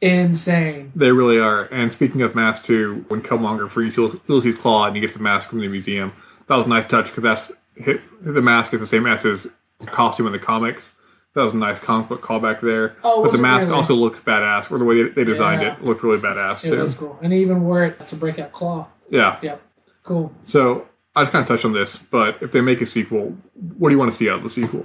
insane. 0.00 0.92
They 0.94 1.12
really 1.12 1.38
are. 1.38 1.64
And 1.72 1.92
speaking 1.92 2.22
of 2.22 2.34
masks 2.34 2.64
too, 2.66 3.04
when 3.08 3.20
Killmonger 3.22 3.68
frees 3.68 3.94
Jul- 3.94 4.20
Ulysses 4.28 4.54
Klaue 4.56 4.86
and 4.86 4.96
he 4.96 5.00
gets 5.00 5.14
the 5.14 5.18
mask 5.18 5.50
from 5.50 5.60
the 5.60 5.68
museum, 5.68 6.12
that 6.46 6.56
was 6.56 6.66
a 6.66 6.68
nice 6.68 6.86
touch 6.86 7.06
because 7.06 7.22
that's 7.24 7.50
hit, 7.76 8.00
the 8.22 8.40
mask 8.42 8.72
is 8.74 8.80
the 8.80 8.86
same 8.86 9.06
as 9.06 9.22
his 9.22 9.46
costume 9.86 10.26
in 10.26 10.32
the 10.32 10.38
comics. 10.38 10.92
That 11.34 11.42
was 11.44 11.52
a 11.54 11.56
nice 11.56 11.78
comic 11.78 12.08
book 12.08 12.22
callback 12.22 12.60
there. 12.60 12.96
Oh, 13.04 13.22
but 13.22 13.32
the 13.32 13.38
it 13.38 13.42
mask 13.42 13.66
really? 13.66 13.76
also 13.76 13.94
looks 13.94 14.18
badass, 14.18 14.70
or 14.72 14.78
the 14.78 14.84
way 14.84 15.02
they, 15.08 15.24
designed 15.24 15.62
Yeah. 15.62 15.74
it 15.74 15.84
looked 15.84 16.02
really 16.02 16.18
badass 16.18 16.64
It 16.64 16.70
too. 16.70 16.78
was 16.80 16.94
cool. 16.94 17.18
And 17.22 17.32
he 17.32 17.40
even 17.40 17.62
wore 17.62 17.84
it 17.84 18.06
to 18.08 18.16
break 18.16 18.38
out 18.38 18.50
claw. 18.52 18.88
Yeah. 19.10 19.38
Yep. 19.42 19.62
Cool. 20.02 20.32
So 20.42 20.86
I 21.14 21.22
just 21.22 21.32
kind 21.32 21.42
of 21.42 21.48
touched 21.48 21.64
on 21.64 21.72
this, 21.74 21.98
but 22.10 22.42
if 22.42 22.50
they 22.52 22.60
make 22.60 22.80
a 22.80 22.86
sequel, 22.86 23.36
what 23.76 23.90
do 23.90 23.94
you 23.94 23.98
want 23.98 24.10
to 24.10 24.16
see 24.16 24.28
out 24.30 24.38
of 24.38 24.42
the 24.42 24.48
sequel? 24.48 24.84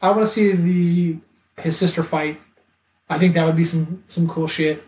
I 0.00 0.10
want 0.10 0.20
to 0.22 0.26
see 0.26 0.52
the 0.52 1.18
his 1.62 1.76
sister 1.76 2.04
fight. 2.04 2.40
I 3.10 3.18
think 3.18 3.34
that 3.34 3.44
would 3.46 3.56
be 3.56 3.64
some 3.64 4.04
some 4.06 4.28
cool 4.28 4.46
shit. 4.46 4.84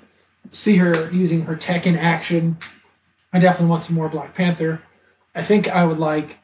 See 0.52 0.76
her 0.76 1.10
using 1.10 1.42
her 1.42 1.56
tech 1.56 1.84
in 1.86 1.96
action. 1.96 2.58
I 3.32 3.40
definitely 3.40 3.70
want 3.70 3.82
some 3.84 3.96
more 3.96 4.08
Black 4.08 4.34
Panther. 4.34 4.82
I 5.34 5.42
think 5.42 5.68
I 5.68 5.84
would 5.84 5.98
like 5.98 6.38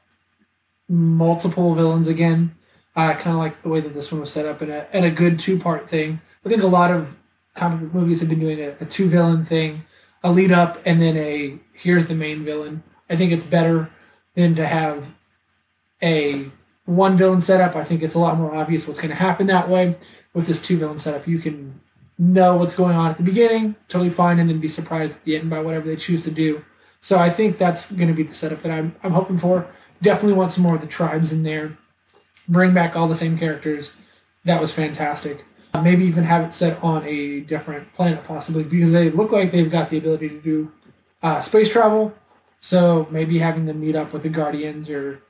multiple 0.88 1.74
villains 1.74 2.08
again. 2.08 2.55
I 2.96 3.12
kind 3.12 3.34
of 3.34 3.36
like 3.36 3.62
the 3.62 3.68
way 3.68 3.80
that 3.80 3.92
this 3.94 4.10
one 4.10 4.22
was 4.22 4.32
set 4.32 4.46
up 4.46 4.62
in 4.62 4.70
a 4.70 4.86
in 4.92 5.04
a 5.04 5.10
good 5.10 5.38
two 5.38 5.58
part 5.58 5.88
thing. 5.88 6.20
I 6.44 6.48
think 6.48 6.62
a 6.62 6.66
lot 6.66 6.90
of 6.90 7.16
comic 7.54 7.80
book 7.80 7.94
movies 7.94 8.20
have 8.20 8.30
been 8.30 8.40
doing 8.40 8.58
a, 8.58 8.74
a 8.80 8.86
two 8.86 9.08
villain 9.08 9.44
thing, 9.44 9.84
a 10.24 10.32
lead 10.32 10.50
up, 10.50 10.78
and 10.86 11.00
then 11.00 11.16
a 11.16 11.58
here's 11.74 12.06
the 12.06 12.14
main 12.14 12.44
villain. 12.44 12.82
I 13.10 13.16
think 13.16 13.32
it's 13.32 13.44
better 13.44 13.90
than 14.34 14.54
to 14.56 14.66
have 14.66 15.12
a 16.02 16.50
one 16.86 17.18
villain 17.18 17.42
setup. 17.42 17.76
I 17.76 17.84
think 17.84 18.02
it's 18.02 18.14
a 18.14 18.18
lot 18.18 18.38
more 18.38 18.54
obvious 18.54 18.88
what's 18.88 19.00
going 19.00 19.10
to 19.10 19.16
happen 19.16 19.46
that 19.48 19.68
way. 19.68 19.96
With 20.32 20.46
this 20.46 20.62
two 20.62 20.78
villain 20.78 20.98
setup, 20.98 21.26
you 21.26 21.38
can 21.38 21.80
know 22.18 22.56
what's 22.56 22.74
going 22.74 22.96
on 22.96 23.10
at 23.10 23.16
the 23.18 23.22
beginning, 23.22 23.76
totally 23.88 24.10
fine, 24.10 24.38
and 24.38 24.48
then 24.48 24.58
be 24.58 24.68
surprised 24.68 25.12
at 25.12 25.24
the 25.24 25.36
end 25.36 25.50
by 25.50 25.60
whatever 25.60 25.86
they 25.86 25.96
choose 25.96 26.22
to 26.24 26.30
do. 26.30 26.64
So 27.00 27.18
I 27.18 27.28
think 27.30 27.58
that's 27.58 27.90
going 27.92 28.08
to 28.08 28.14
be 28.14 28.22
the 28.22 28.34
setup 28.34 28.62
that 28.62 28.72
I'm, 28.72 28.96
I'm 29.02 29.12
hoping 29.12 29.38
for. 29.38 29.66
Definitely 30.00 30.34
want 30.34 30.50
some 30.52 30.62
more 30.62 30.74
of 30.74 30.80
the 30.80 30.86
tribes 30.86 31.32
in 31.32 31.42
there. 31.42 31.76
Bring 32.48 32.74
back 32.74 32.96
all 32.96 33.08
the 33.08 33.16
same 33.16 33.38
characters. 33.38 33.92
That 34.44 34.60
was 34.60 34.72
fantastic. 34.72 35.44
Uh, 35.74 35.82
Maybe 35.82 36.04
even 36.04 36.24
have 36.24 36.44
it 36.44 36.54
set 36.54 36.82
on 36.82 37.04
a 37.04 37.40
different 37.40 37.92
planet, 37.94 38.24
possibly, 38.24 38.62
because 38.62 38.92
they 38.92 39.10
look 39.10 39.32
like 39.32 39.52
they've 39.52 39.70
got 39.70 39.90
the 39.90 39.98
ability 39.98 40.28
to 40.28 40.40
do 40.40 40.72
uh, 41.22 41.40
space 41.40 41.70
travel. 41.70 42.14
So 42.60 43.06
maybe 43.10 43.38
having 43.38 43.66
them 43.66 43.80
meet 43.80 43.96
up 43.96 44.12
with 44.12 44.22
the 44.22 44.28
Guardians 44.28 44.88
or 44.88 45.22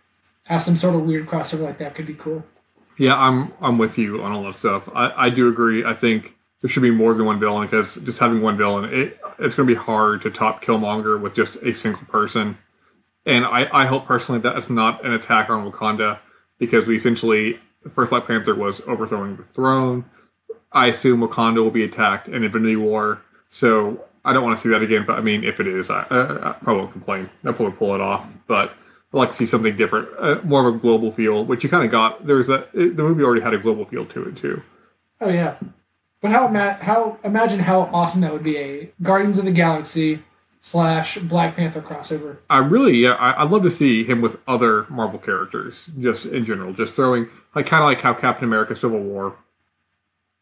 have 0.44 0.62
some 0.62 0.76
sort 0.76 0.94
of 0.94 1.02
weird 1.02 1.26
crossover 1.26 1.60
like 1.60 1.78
that 1.78 1.94
could 1.94 2.06
be 2.06 2.14
cool. 2.14 2.44
Yeah, 2.98 3.18
I'm 3.18 3.52
I'm 3.60 3.78
with 3.78 3.98
you 3.98 4.22
on 4.22 4.32
all 4.32 4.44
that 4.44 4.54
stuff. 4.54 4.88
I, 4.94 5.26
I 5.26 5.30
do 5.30 5.48
agree. 5.48 5.84
I 5.84 5.92
think 5.94 6.34
there 6.60 6.70
should 6.70 6.82
be 6.82 6.90
more 6.90 7.12
than 7.12 7.26
one 7.26 7.38
villain 7.38 7.66
because 7.66 7.96
just 7.96 8.18
having 8.18 8.40
one 8.40 8.56
villain, 8.56 8.84
it 8.92 9.20
it's 9.38 9.54
going 9.54 9.68
to 9.68 9.74
be 9.74 9.78
hard 9.78 10.22
to 10.22 10.30
top 10.30 10.64
Killmonger 10.64 11.20
with 11.20 11.34
just 11.34 11.56
a 11.56 11.74
single 11.74 12.04
person. 12.06 12.56
And 13.26 13.44
I, 13.44 13.68
I 13.72 13.86
hope 13.86 14.06
personally 14.06 14.40
that 14.42 14.56
it's 14.56 14.70
not 14.70 15.04
an 15.04 15.12
attack 15.12 15.50
on 15.50 15.70
Wakanda 15.70 16.20
because 16.58 16.86
we 16.86 16.96
essentially 16.96 17.58
first 17.88 18.10
Black 18.10 18.26
Panther 18.26 18.54
was 18.54 18.80
overthrowing 18.82 19.36
the 19.36 19.44
throne. 19.44 20.04
I 20.72 20.88
assume 20.88 21.20
Wakanda 21.20 21.62
will 21.62 21.70
be 21.70 21.84
attacked 21.84 22.28
in 22.28 22.44
Infinity 22.44 22.76
War, 22.76 23.22
so 23.48 24.04
I 24.24 24.32
don't 24.32 24.42
want 24.42 24.58
to 24.58 24.62
see 24.62 24.68
that 24.70 24.82
again. 24.82 25.04
But 25.06 25.18
I 25.18 25.20
mean, 25.20 25.44
if 25.44 25.60
it 25.60 25.66
is, 25.66 25.88
I, 25.88 26.06
I, 26.10 26.50
I 26.50 26.52
probably 26.52 26.82
won't 26.82 26.92
complain. 26.92 27.30
I'll 27.44 27.52
probably 27.52 27.76
pull 27.76 27.94
it 27.94 28.00
off. 28.00 28.26
But 28.46 28.72
I'd 29.12 29.18
like 29.18 29.30
to 29.30 29.36
see 29.36 29.46
something 29.46 29.76
different, 29.76 30.08
uh, 30.18 30.40
more 30.44 30.66
of 30.66 30.74
a 30.74 30.78
global 30.78 31.12
feel, 31.12 31.44
which 31.44 31.62
you 31.62 31.70
kind 31.70 31.84
of 31.84 31.90
got. 31.90 32.26
There's 32.26 32.48
that 32.48 32.72
the 32.72 33.02
movie 33.02 33.22
already 33.22 33.42
had 33.42 33.54
a 33.54 33.58
global 33.58 33.84
feel 33.84 34.04
to 34.06 34.28
it 34.28 34.36
too. 34.36 34.62
Oh 35.20 35.30
yeah, 35.30 35.56
but 36.20 36.30
how 36.30 36.48
how 36.80 37.18
imagine 37.24 37.60
how 37.60 37.82
awesome 37.92 38.20
that 38.22 38.32
would 38.32 38.42
be 38.42 38.58
a 38.58 38.92
Guardians 39.00 39.38
of 39.38 39.44
the 39.44 39.52
Galaxy 39.52 40.22
slash 40.66 41.16
Black 41.18 41.54
Panther 41.54 41.80
crossover. 41.80 42.38
I 42.50 42.58
really, 42.58 42.96
yeah, 42.96 43.12
I, 43.12 43.42
I'd 43.42 43.50
love 43.50 43.62
to 43.62 43.70
see 43.70 44.02
him 44.02 44.20
with 44.20 44.36
other 44.48 44.84
Marvel 44.88 45.20
characters, 45.20 45.88
just 46.00 46.26
in 46.26 46.44
general, 46.44 46.72
just 46.72 46.94
throwing 46.94 47.28
like 47.54 47.66
kind 47.66 47.84
of 47.84 47.88
like 47.88 48.00
how 48.00 48.12
Captain 48.12 48.44
America: 48.44 48.74
Civil 48.74 48.98
War 48.98 49.36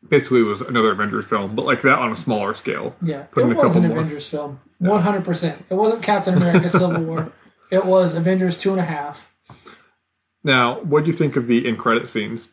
basically 0.08 0.42
was 0.42 0.62
another 0.62 0.92
Avengers 0.92 1.26
film, 1.26 1.54
but 1.54 1.66
like 1.66 1.82
that 1.82 1.98
on 1.98 2.10
a 2.10 2.16
smaller 2.16 2.54
scale. 2.54 2.96
Yeah, 3.02 3.26
it 3.36 3.42
a 3.42 3.46
was 3.48 3.76
an 3.76 3.86
more. 3.86 3.98
Avengers 3.98 4.26
film, 4.26 4.60
one 4.78 5.02
hundred 5.02 5.24
percent. 5.24 5.62
It 5.68 5.74
wasn't 5.74 6.02
Captain 6.02 6.34
America: 6.34 6.70
Civil 6.70 7.02
War. 7.02 7.30
It 7.70 7.84
was 7.84 8.14
Avengers 8.14 8.56
two 8.56 8.70
and 8.70 8.80
a 8.80 8.84
half. 8.84 9.30
Now, 10.42 10.80
what 10.80 11.04
do 11.04 11.10
you 11.10 11.16
think 11.16 11.36
of 11.36 11.48
the 11.48 11.68
in 11.68 11.76
credit 11.76 12.08
scenes? 12.08 12.48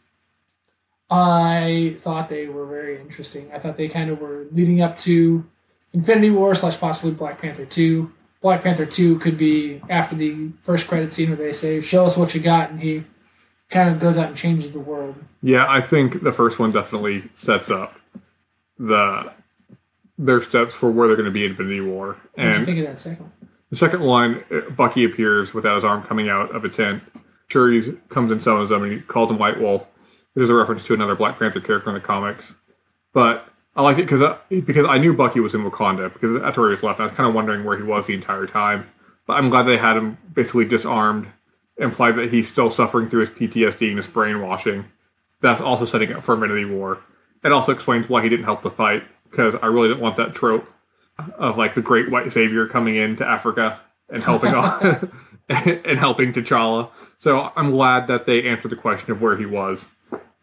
I 1.09 1.97
thought 2.01 2.27
they 2.27 2.47
were 2.47 2.65
very 2.65 2.99
interesting. 2.99 3.49
I 3.53 3.59
thought 3.59 3.77
they 3.77 3.87
kind 3.87 4.09
of 4.09 4.19
were 4.19 4.47
leading 4.51 4.81
up 4.81 4.97
to 4.99 5.45
Infinity 5.93 6.29
War 6.31 6.55
slash 6.55 6.79
possibly 6.79 7.11
Black 7.11 7.39
Panther 7.41 7.65
2. 7.65 8.11
Black 8.41 8.63
Panther 8.63 8.85
2 8.85 9.19
could 9.19 9.37
be 9.37 9.81
after 9.89 10.15
the 10.15 10.49
first 10.61 10.87
credit 10.87 11.13
scene 11.13 11.29
where 11.29 11.37
they 11.37 11.53
say, 11.53 11.79
Show 11.81 12.05
us 12.05 12.17
what 12.17 12.33
you 12.33 12.41
got, 12.41 12.71
and 12.71 12.81
he 12.81 13.03
kind 13.69 13.89
of 13.89 13.99
goes 13.99 14.17
out 14.17 14.29
and 14.29 14.37
changes 14.37 14.71
the 14.71 14.79
world. 14.79 15.15
Yeah, 15.41 15.65
I 15.69 15.81
think 15.81 16.23
the 16.23 16.33
first 16.33 16.59
one 16.59 16.71
definitely 16.71 17.29
sets 17.35 17.69
up 17.69 17.95
the 18.77 19.31
their 20.17 20.41
steps 20.41 20.75
for 20.75 20.91
where 20.91 21.07
they're 21.07 21.15
going 21.17 21.25
to 21.25 21.31
be 21.31 21.45
in 21.45 21.51
Infinity 21.51 21.81
War. 21.81 22.07
What 22.09 22.35
do 22.35 22.43
you 22.43 22.49
And 22.49 22.65
think 22.65 22.77
of 22.79 22.85
that 22.85 22.99
second 22.99 23.23
one? 23.25 23.31
the 23.71 23.75
second 23.75 24.01
one, 24.01 24.43
uh, 24.51 24.69
Bucky 24.71 25.03
appears 25.03 25.53
without 25.53 25.75
his 25.75 25.83
arm 25.83 26.03
coming 26.03 26.29
out 26.29 26.53
of 26.53 26.63
a 26.63 26.69
tent. 26.69 27.01
Shuri 27.47 27.97
comes 28.09 28.31
and 28.31 28.41
summons 28.43 28.69
him, 28.71 28.83
and 28.83 28.91
he 28.91 28.99
calls 29.01 29.31
him 29.31 29.39
White 29.39 29.59
Wolf, 29.59 29.87
which 30.33 30.43
is 30.43 30.49
a 30.49 30.53
reference 30.53 30.83
to 30.85 30.93
another 30.93 31.15
Black 31.15 31.39
Panther 31.39 31.59
character 31.59 31.89
in 31.89 31.95
the 31.95 32.01
comics. 32.01 32.53
But 33.13 33.50
I 33.75 33.81
liked 33.81 33.99
it 33.99 34.03
because 34.03 34.21
I, 34.21 34.25
uh, 34.25 34.37
because 34.49 34.85
I 34.85 34.97
knew 34.97 35.13
Bucky 35.13 35.39
was 35.39 35.55
in 35.55 35.63
Wakanda 35.63 36.11
because 36.11 36.41
after 36.41 36.65
he 36.65 36.71
was 36.71 36.83
left, 36.83 36.99
I 36.99 37.03
was 37.03 37.13
kind 37.13 37.27
of 37.29 37.35
wondering 37.35 37.63
where 37.63 37.77
he 37.77 37.83
was 37.83 38.07
the 38.07 38.13
entire 38.13 38.45
time. 38.45 38.89
But 39.25 39.33
I'm 39.33 39.49
glad 39.49 39.63
they 39.63 39.77
had 39.77 39.97
him 39.97 40.17
basically 40.33 40.65
disarmed, 40.65 41.27
implied 41.77 42.15
that 42.17 42.31
he's 42.31 42.47
still 42.47 42.69
suffering 42.69 43.09
through 43.09 43.21
his 43.21 43.29
PTSD 43.29 43.87
and 43.89 43.97
his 43.97 44.07
brainwashing. 44.07 44.85
That's 45.41 45.61
also 45.61 45.85
setting 45.85 46.11
up 46.11 46.23
for 46.23 46.33
Infinity 46.33 46.65
War. 46.65 46.99
It 47.43 47.51
also 47.51 47.71
explains 47.71 48.09
why 48.09 48.21
he 48.21 48.29
didn't 48.29 48.45
help 48.45 48.61
the 48.61 48.69
fight 48.69 49.03
because 49.29 49.55
I 49.61 49.67
really 49.67 49.87
didn't 49.87 50.01
want 50.01 50.17
that 50.17 50.35
trope 50.35 50.69
of 51.37 51.57
like 51.57 51.75
the 51.75 51.81
great 51.81 52.11
white 52.11 52.31
savior 52.31 52.67
coming 52.67 52.95
into 52.95 53.25
Africa 53.25 53.79
and 54.09 54.23
helping 54.23 54.53
off 54.53 55.03
and 55.49 55.99
helping 55.99 56.33
T'Challa. 56.33 56.89
So 57.17 57.51
I'm 57.55 57.71
glad 57.71 58.07
that 58.07 58.25
they 58.25 58.47
answered 58.47 58.71
the 58.71 58.75
question 58.75 59.11
of 59.11 59.21
where 59.21 59.37
he 59.37 59.45
was. 59.45 59.87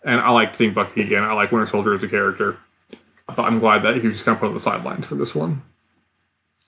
And 0.04 0.20
I 0.20 0.30
like 0.30 0.54
seeing 0.54 0.74
Bucky 0.74 1.02
again. 1.02 1.24
I 1.24 1.32
like 1.32 1.50
Winter 1.50 1.66
Soldier 1.66 1.94
as 1.94 2.02
a 2.02 2.08
character. 2.08 2.58
But 3.28 3.40
I'm 3.44 3.58
glad 3.60 3.82
that 3.82 3.96
he 4.00 4.06
was 4.08 4.22
kind 4.22 4.34
of 4.36 4.40
put 4.40 4.48
on 4.48 4.54
the 4.54 4.60
sidelines 4.60 5.06
for 5.06 5.14
this 5.14 5.34
one. 5.34 5.62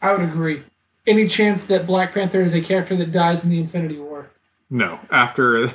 I 0.02 0.12
would 0.12 0.22
agree. 0.22 0.62
Any 1.06 1.26
chance 1.26 1.64
that 1.64 1.86
Black 1.86 2.12
Panther 2.12 2.42
is 2.42 2.54
a 2.54 2.60
character 2.60 2.94
that 2.96 3.10
dies 3.12 3.42
in 3.44 3.50
the 3.50 3.58
Infinity 3.58 3.98
War? 3.98 4.30
No. 4.68 5.00
After, 5.10 5.56
in 5.64 5.70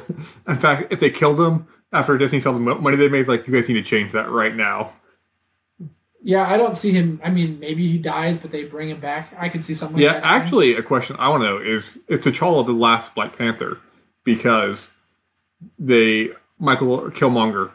fact, 0.56 0.91
if 0.93 1.00
they 1.00 1.10
killed 1.10 1.39
him 1.41 1.67
after 1.91 2.17
Disney 2.17 2.39
saw 2.39 2.52
the 2.52 2.60
money 2.60 2.95
they 2.98 3.10
made, 3.10 3.28
like, 3.28 3.48
you 3.48 3.54
guys 3.54 3.67
need 3.67 3.76
to 3.76 3.84
change 3.84 4.12
that 4.13 4.30
right 4.30 4.56
now. 4.56 4.93
Yeah, 6.21 6.48
I 6.50 6.58
don't 6.58 6.76
see 6.76 6.91
him. 6.91 7.19
I 7.24 7.30
mean, 7.30 7.60
maybe 7.60 7.88
he 7.88 7.98
dies, 8.00 8.38
but 8.38 8.52
they 8.52 8.63
bring 8.63 8.89
him 8.89 9.00
back. 9.00 9.34
I 9.38 9.48
could 9.50 9.63
see 9.63 9.76
something 9.76 9.98
like 9.98 10.04
Yeah, 10.04 10.13
that. 10.13 10.24
happening. 10.24 10.41
actually, 10.41 10.74
a 10.76 10.82
question 10.84 11.15
I 11.19 11.30
want 11.30 11.43
to 11.43 11.50
know 11.50 11.58
is 11.58 12.00
is 12.08 12.19
T'Challa 12.19 12.65
the 12.65 12.71
last 12.74 13.13
Black 13.13 13.38
Panther 13.38 13.78
because 14.24 14.89
they 15.78 16.30
Michael 16.60 17.12
Killmonger 17.12 17.71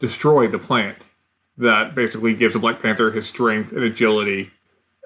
destroyed 0.00 0.50
the 0.50 0.58
plant 0.58 0.96
that 1.58 1.94
basically 1.94 2.34
gives 2.34 2.54
the 2.54 2.60
Black 2.60 2.80
Panther 2.80 3.10
his 3.10 3.26
strength 3.26 3.72
and 3.72 3.82
agility. 3.82 4.50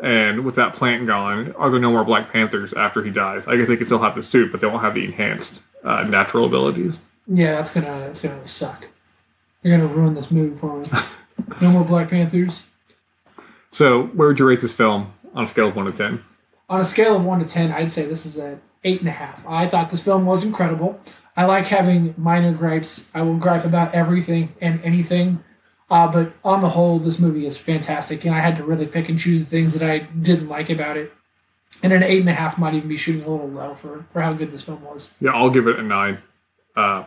And 0.03 0.45
with 0.45 0.57
that 0.57 0.75
plant 0.75 1.07
gone, 1.07 1.53
are 1.53 1.71
there 1.71 1.81
no 1.81 1.91
more 1.91 2.05
Black 2.05 2.31
Panthers 2.31 2.73
after 2.75 3.03
he 3.03 3.11
dies? 3.11 3.47
I 3.47 3.57
guess 3.57 3.69
they 3.69 3.77
could 3.77 3.87
still 3.87 3.99
have 3.99 4.15
the 4.15 4.23
suit, 4.23 4.53
but 4.53 4.61
they 4.61 4.67
won't 4.67 4.83
have 4.83 4.95
the 4.95 5.05
enhanced 5.05 5.61
uh, 5.85 6.03
natural 6.05 6.45
abilities. 6.45 6.99
Yeah, 7.27 7.57
that's 7.57 7.71
gonna 7.71 8.01
that's 8.01 8.21
gonna 8.21 8.47
suck. 8.47 8.87
You're 9.63 9.77
gonna 9.77 9.93
ruin 9.93 10.15
this 10.15 10.31
movie 10.31 10.57
for 10.57 10.79
me. 10.79 10.87
no 11.61 11.71
more 11.71 11.85
Black 11.85 12.11
Panthers. 12.11 12.65
So, 13.73 14.05
where 14.09 14.29
would 14.29 14.39
you 14.39 14.47
rate 14.47 14.61
this 14.61 14.75
film 14.75 15.13
on 15.35 15.45
a 15.45 15.47
scale 15.47 15.69
of 15.69 15.77
one 15.77 15.87
to 15.87 15.93
ten? 15.93 16.23
On 16.69 16.81
a 16.81 16.85
scale 16.85 17.17
of 17.17 17.25
one 17.25 17.41
to 17.41 17.47
ten, 17.47 17.73
I'd 17.73 17.91
say 17.91 18.07
this 18.07 18.27
is 18.27 18.37
an 18.37 18.61
eight 18.85 19.01
and 19.01 19.09
a 19.09 19.13
half. 19.13 19.45
I 19.47 19.67
thought 19.67 19.91
this 19.91 20.01
film 20.01 20.27
was 20.27 20.45
incredible. 20.45 21.01
I 21.37 21.45
like 21.45 21.67
having 21.67 22.15
minor 22.17 22.53
gripes. 22.53 23.07
I 23.13 23.23
will 23.23 23.37
gripe 23.37 23.65
about 23.65 23.95
everything 23.95 24.55
and 24.61 24.83
anything. 24.83 25.43
Uh, 25.89 26.11
but 26.11 26.33
on 26.45 26.63
the 26.63 26.71
whole, 26.71 26.99
this 26.99 27.19
movie 27.19 27.47
is 27.47 27.59
fantastic, 27.59 28.25
and 28.25 28.35
I 28.35 28.41
had 28.41 28.57
to 28.57 28.65
really 28.65 28.87
pick 28.87 29.09
and 29.09 29.19
choose 29.19 29.39
the 29.39 29.47
things 29.47 29.73
that 29.73 29.83
I 29.83 30.01
didn't 30.01 30.49
like 30.49 30.69
about 30.69 30.97
it. 30.97 31.13
And 31.83 31.93
an 31.93 32.03
eight 32.03 32.21
and 32.21 32.29
a 32.29 32.35
half 32.35 32.59
might 32.59 32.75
even 32.75 32.89
be 32.89 32.97
shooting 32.97 33.23
a 33.23 33.29
little 33.29 33.49
low 33.49 33.75
for, 33.75 34.05
for 34.13 34.21
how 34.21 34.33
good 34.33 34.51
this 34.51 34.63
film 34.63 34.83
was. 34.83 35.11
Yeah, 35.21 35.33
I'll 35.33 35.51
give 35.51 35.69
it 35.69 35.79
a 35.79 35.83
nine. 35.83 36.19
Uh, 36.75 37.05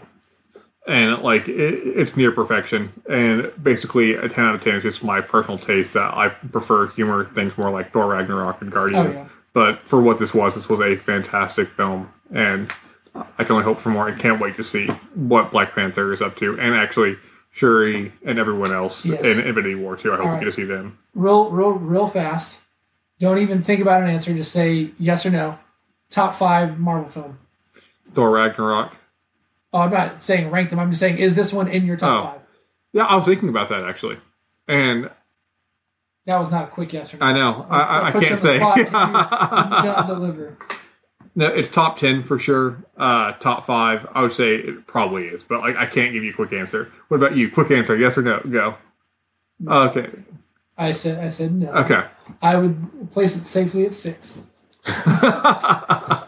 and 0.87 1.21
like 1.21 1.47
it, 1.47 1.73
it's 1.85 2.15
near 2.15 2.31
perfection. 2.31 2.93
And 3.09 3.51
basically, 3.61 4.13
a 4.13 4.29
ten 4.29 4.45
out 4.45 4.55
of 4.55 4.61
ten 4.61 4.75
is 4.75 4.83
just 4.83 5.03
my 5.03 5.21
personal 5.21 5.57
taste 5.57 5.93
that 5.95 6.13
I 6.13 6.29
prefer 6.29 6.87
humor 6.87 7.25
things 7.33 7.57
more 7.57 7.71
like 7.71 7.91
Thor 7.91 8.07
Ragnarok 8.07 8.61
and 8.61 8.71
Guardians. 8.71 9.15
Oh, 9.15 9.19
yeah. 9.19 9.27
But 9.53 9.79
for 9.79 10.01
what 10.01 10.19
this 10.19 10.33
was, 10.33 10.55
this 10.55 10.69
was 10.69 10.79
a 10.79 10.95
fantastic 10.95 11.69
film, 11.71 12.11
and 12.33 12.71
I 13.15 13.43
can 13.43 13.53
only 13.53 13.63
hope 13.65 13.79
for 13.79 13.89
more. 13.89 14.07
I 14.07 14.17
can't 14.17 14.39
wait 14.39 14.55
to 14.55 14.63
see 14.63 14.87
what 15.15 15.51
Black 15.51 15.73
Panther 15.73 16.13
is 16.13 16.21
up 16.21 16.37
to, 16.37 16.59
and 16.59 16.75
actually 16.75 17.17
Shuri 17.51 18.11
and 18.25 18.37
everyone 18.39 18.71
else 18.71 19.05
Yes. 19.05 19.25
in 19.25 19.45
Infinity 19.47 19.75
War 19.75 19.95
too. 19.95 20.11
I 20.13 20.15
hope 20.17 20.25
All 20.25 20.25
we 20.27 20.31
right. 20.33 20.39
get 20.41 20.45
to 20.45 20.51
see 20.51 20.63
them. 20.65 20.97
Real, 21.15 21.49
real, 21.51 21.71
real 21.71 22.07
fast. 22.07 22.59
Don't 23.19 23.39
even 23.39 23.63
think 23.63 23.81
about 23.81 24.01
an 24.01 24.09
answer. 24.09 24.33
Just 24.33 24.51
say 24.51 24.91
yes 24.99 25.25
or 25.25 25.31
no. 25.31 25.57
Top 26.09 26.35
five 26.35 26.79
Marvel 26.79 27.09
film. 27.09 27.39
Thor 28.11 28.31
Ragnarok. 28.31 28.95
Oh, 29.73 29.81
I'm 29.81 29.91
not 29.91 30.23
saying 30.23 30.49
rank 30.49 30.69
them. 30.71 30.79
I'm 30.79 30.89
just 30.89 30.99
saying, 30.99 31.17
is 31.19 31.35
this 31.35 31.51
one 31.53 31.67
in 31.67 31.85
your 31.85 31.97
top 31.97 32.09
Oh. 32.23 32.31
five? 32.31 32.41
Yeah, 32.93 33.03
I 33.05 33.15
was 33.15 33.25
thinking 33.25 33.49
about 33.49 33.69
that 33.69 33.83
actually, 33.83 34.17
and 34.67 35.11
That 36.25 36.37
was 36.39 36.49
not 36.51 36.63
a 36.65 36.67
quick 36.67 36.91
yes 36.93 37.13
or 37.13 37.17
no. 37.17 37.25
I 37.25 37.33
know 37.33 37.65
I, 37.69 37.79
I, 37.79 38.07
I 38.07 38.11
can't 38.11 38.39
say. 38.39 38.57
spot 38.59 38.77
you 38.77 38.89
not 38.91 40.07
deliver. 40.07 40.57
No, 41.39 41.45
it's 41.45 41.69
top 41.69 41.95
ten 41.95 42.21
for 42.21 42.37
sure. 42.37 42.83
Uh, 42.97 43.31
top 43.31 43.65
five, 43.65 44.05
I 44.13 44.23
would 44.23 44.33
say 44.33 44.55
it 44.55 44.85
probably 44.87 45.27
is, 45.27 45.41
but 45.41 45.61
like 45.61 45.77
I 45.77 45.85
can't 45.85 46.11
give 46.11 46.21
you 46.21 46.31
a 46.31 46.33
quick 46.33 46.51
answer. 46.51 46.91
What 47.07 47.15
about 47.15 47.37
you? 47.37 47.49
Quick 47.49 47.71
answer, 47.71 47.95
yes 47.95 48.17
or 48.17 48.23
no? 48.23 48.41
Go. 48.41 48.75
Okay. 49.65 50.09
I 50.77 50.91
said, 50.91 51.23
I 51.23 51.29
said 51.29 51.53
no. 51.53 51.71
Okay. 51.71 52.03
I 52.41 52.57
would 52.57 53.13
place 53.13 53.37
it 53.37 53.47
safely 53.47 53.85
at 53.85 53.93
sixth. 53.93 54.45
uh, 54.85 56.25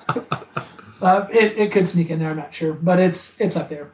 it, 1.02 1.58
it 1.58 1.74
could 1.74 1.88
sneak 1.88 2.10
in 2.10 2.20
there. 2.20 2.30
I'm 2.30 2.38
not 2.38 2.54
sure, 2.54 2.72
but 2.72 2.98
it's 2.98 3.36
it's 3.38 3.58
up 3.58 3.68
there. 3.68 3.92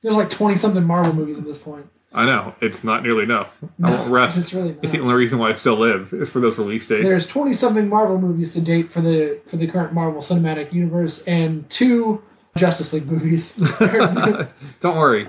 There's 0.00 0.16
like 0.16 0.30
20 0.30 0.56
something 0.56 0.84
Marvel 0.84 1.12
movies 1.12 1.36
at 1.36 1.44
this 1.44 1.58
point. 1.58 1.90
I 2.14 2.26
know 2.26 2.54
it's 2.60 2.84
not 2.84 3.02
nearly 3.02 3.22
enough. 3.24 3.50
I 3.82 3.90
won't 3.90 4.10
rest. 4.10 4.36
It's 4.36 4.52
really. 4.52 4.76
It's 4.82 4.92
the 4.92 5.00
only 5.00 5.14
reason 5.14 5.38
why 5.38 5.50
I 5.50 5.54
still 5.54 5.76
live 5.76 6.12
is 6.12 6.28
for 6.28 6.40
those 6.40 6.58
release 6.58 6.86
dates. 6.86 7.04
There's 7.08 7.26
20 7.26 7.52
something 7.54 7.88
Marvel 7.88 8.18
movies 8.18 8.52
to 8.54 8.60
date 8.60 8.92
for 8.92 9.00
the 9.00 9.40
for 9.46 9.56
the 9.56 9.66
current 9.66 9.92
Marvel 9.94 10.20
Cinematic 10.20 10.72
Universe 10.72 11.22
and 11.26 11.68
two 11.70 12.22
Justice 12.56 12.92
League 12.92 13.06
movies. 13.06 13.52
Don't 14.80 14.96
worry. 14.96 15.28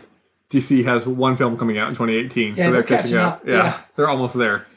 DC 0.49 0.83
has 0.85 1.07
one 1.07 1.35
film 1.35 1.57
coming 1.57 1.77
out 1.79 1.89
in 1.89 1.95
2018, 1.95 2.49
Yeah, 2.49 2.55
so 2.55 2.61
they're, 2.63 2.71
they're 2.71 2.83
catching, 2.83 3.17
up. 3.17 3.35
up, 3.41 3.47
Yeah, 3.47 3.53
yeah. 3.55 3.81
they're 3.95 4.09
almost 4.09 4.37
there. 4.37 4.67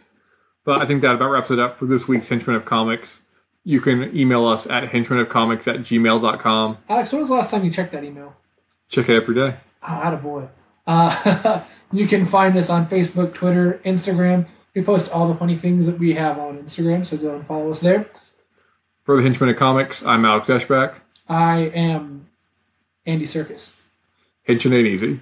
But 0.65 0.81
I 0.81 0.87
think 0.87 1.03
that 1.03 1.15
about 1.17 1.31
wraps 1.31 1.51
it 1.51 1.59
up 1.59 1.79
for 1.79 1.85
this 1.87 2.09
week's 2.09 2.29
Henchman 2.29 2.57
of 2.57 2.65
Comics. 2.65 3.21
You 3.63 3.81
can 3.81 4.17
email 4.17 4.47
us 4.47 4.67
at 4.69 4.85
henchmanofcomics 4.85 5.67
at 5.67 5.81
gmail.com. 5.81 6.79
Alex, 6.89 7.13
when 7.13 7.19
was 7.21 7.29
the 7.29 7.35
last 7.35 7.51
time 7.51 7.65
you 7.65 7.71
checked 7.71 7.93
that 7.93 8.05
email? 8.05 8.35
Check 8.89 9.09
it 9.09 9.17
every 9.17 9.35
day. 9.35 9.57
Oh, 9.83 9.87
attaboy. 9.87 10.49
Uh, 10.87 11.63
you 11.93 12.07
can 12.07 12.25
find 12.25 12.57
us 12.57 12.71
on 12.71 12.87
Facebook, 12.87 13.35
Twitter, 13.35 13.81
Instagram. 13.85 14.47
We 14.75 14.83
post 14.83 15.11
all 15.11 15.29
the 15.29 15.37
funny 15.37 15.57
things 15.57 15.87
that 15.87 15.99
we 15.99 16.15
have 16.15 16.39
on 16.39 16.59
Instagram, 16.59 17.07
so 17.07 17.17
go 17.17 17.35
and 17.35 17.47
follow 17.47 17.71
us 17.71 17.81
there. 17.81 18.09
For 19.05 19.17
the 19.17 19.23
Henchmen 19.23 19.49
of 19.49 19.57
Comics, 19.57 20.05
I'm 20.05 20.25
Alex 20.25 20.49
Eschbach. 20.49 20.97
I 21.29 21.59
am 21.75 22.29
Andy 23.07 23.25
Serkis. 23.25 23.73
Henchman 24.45 24.75
ain't 24.75 24.87
easy. 24.87 25.21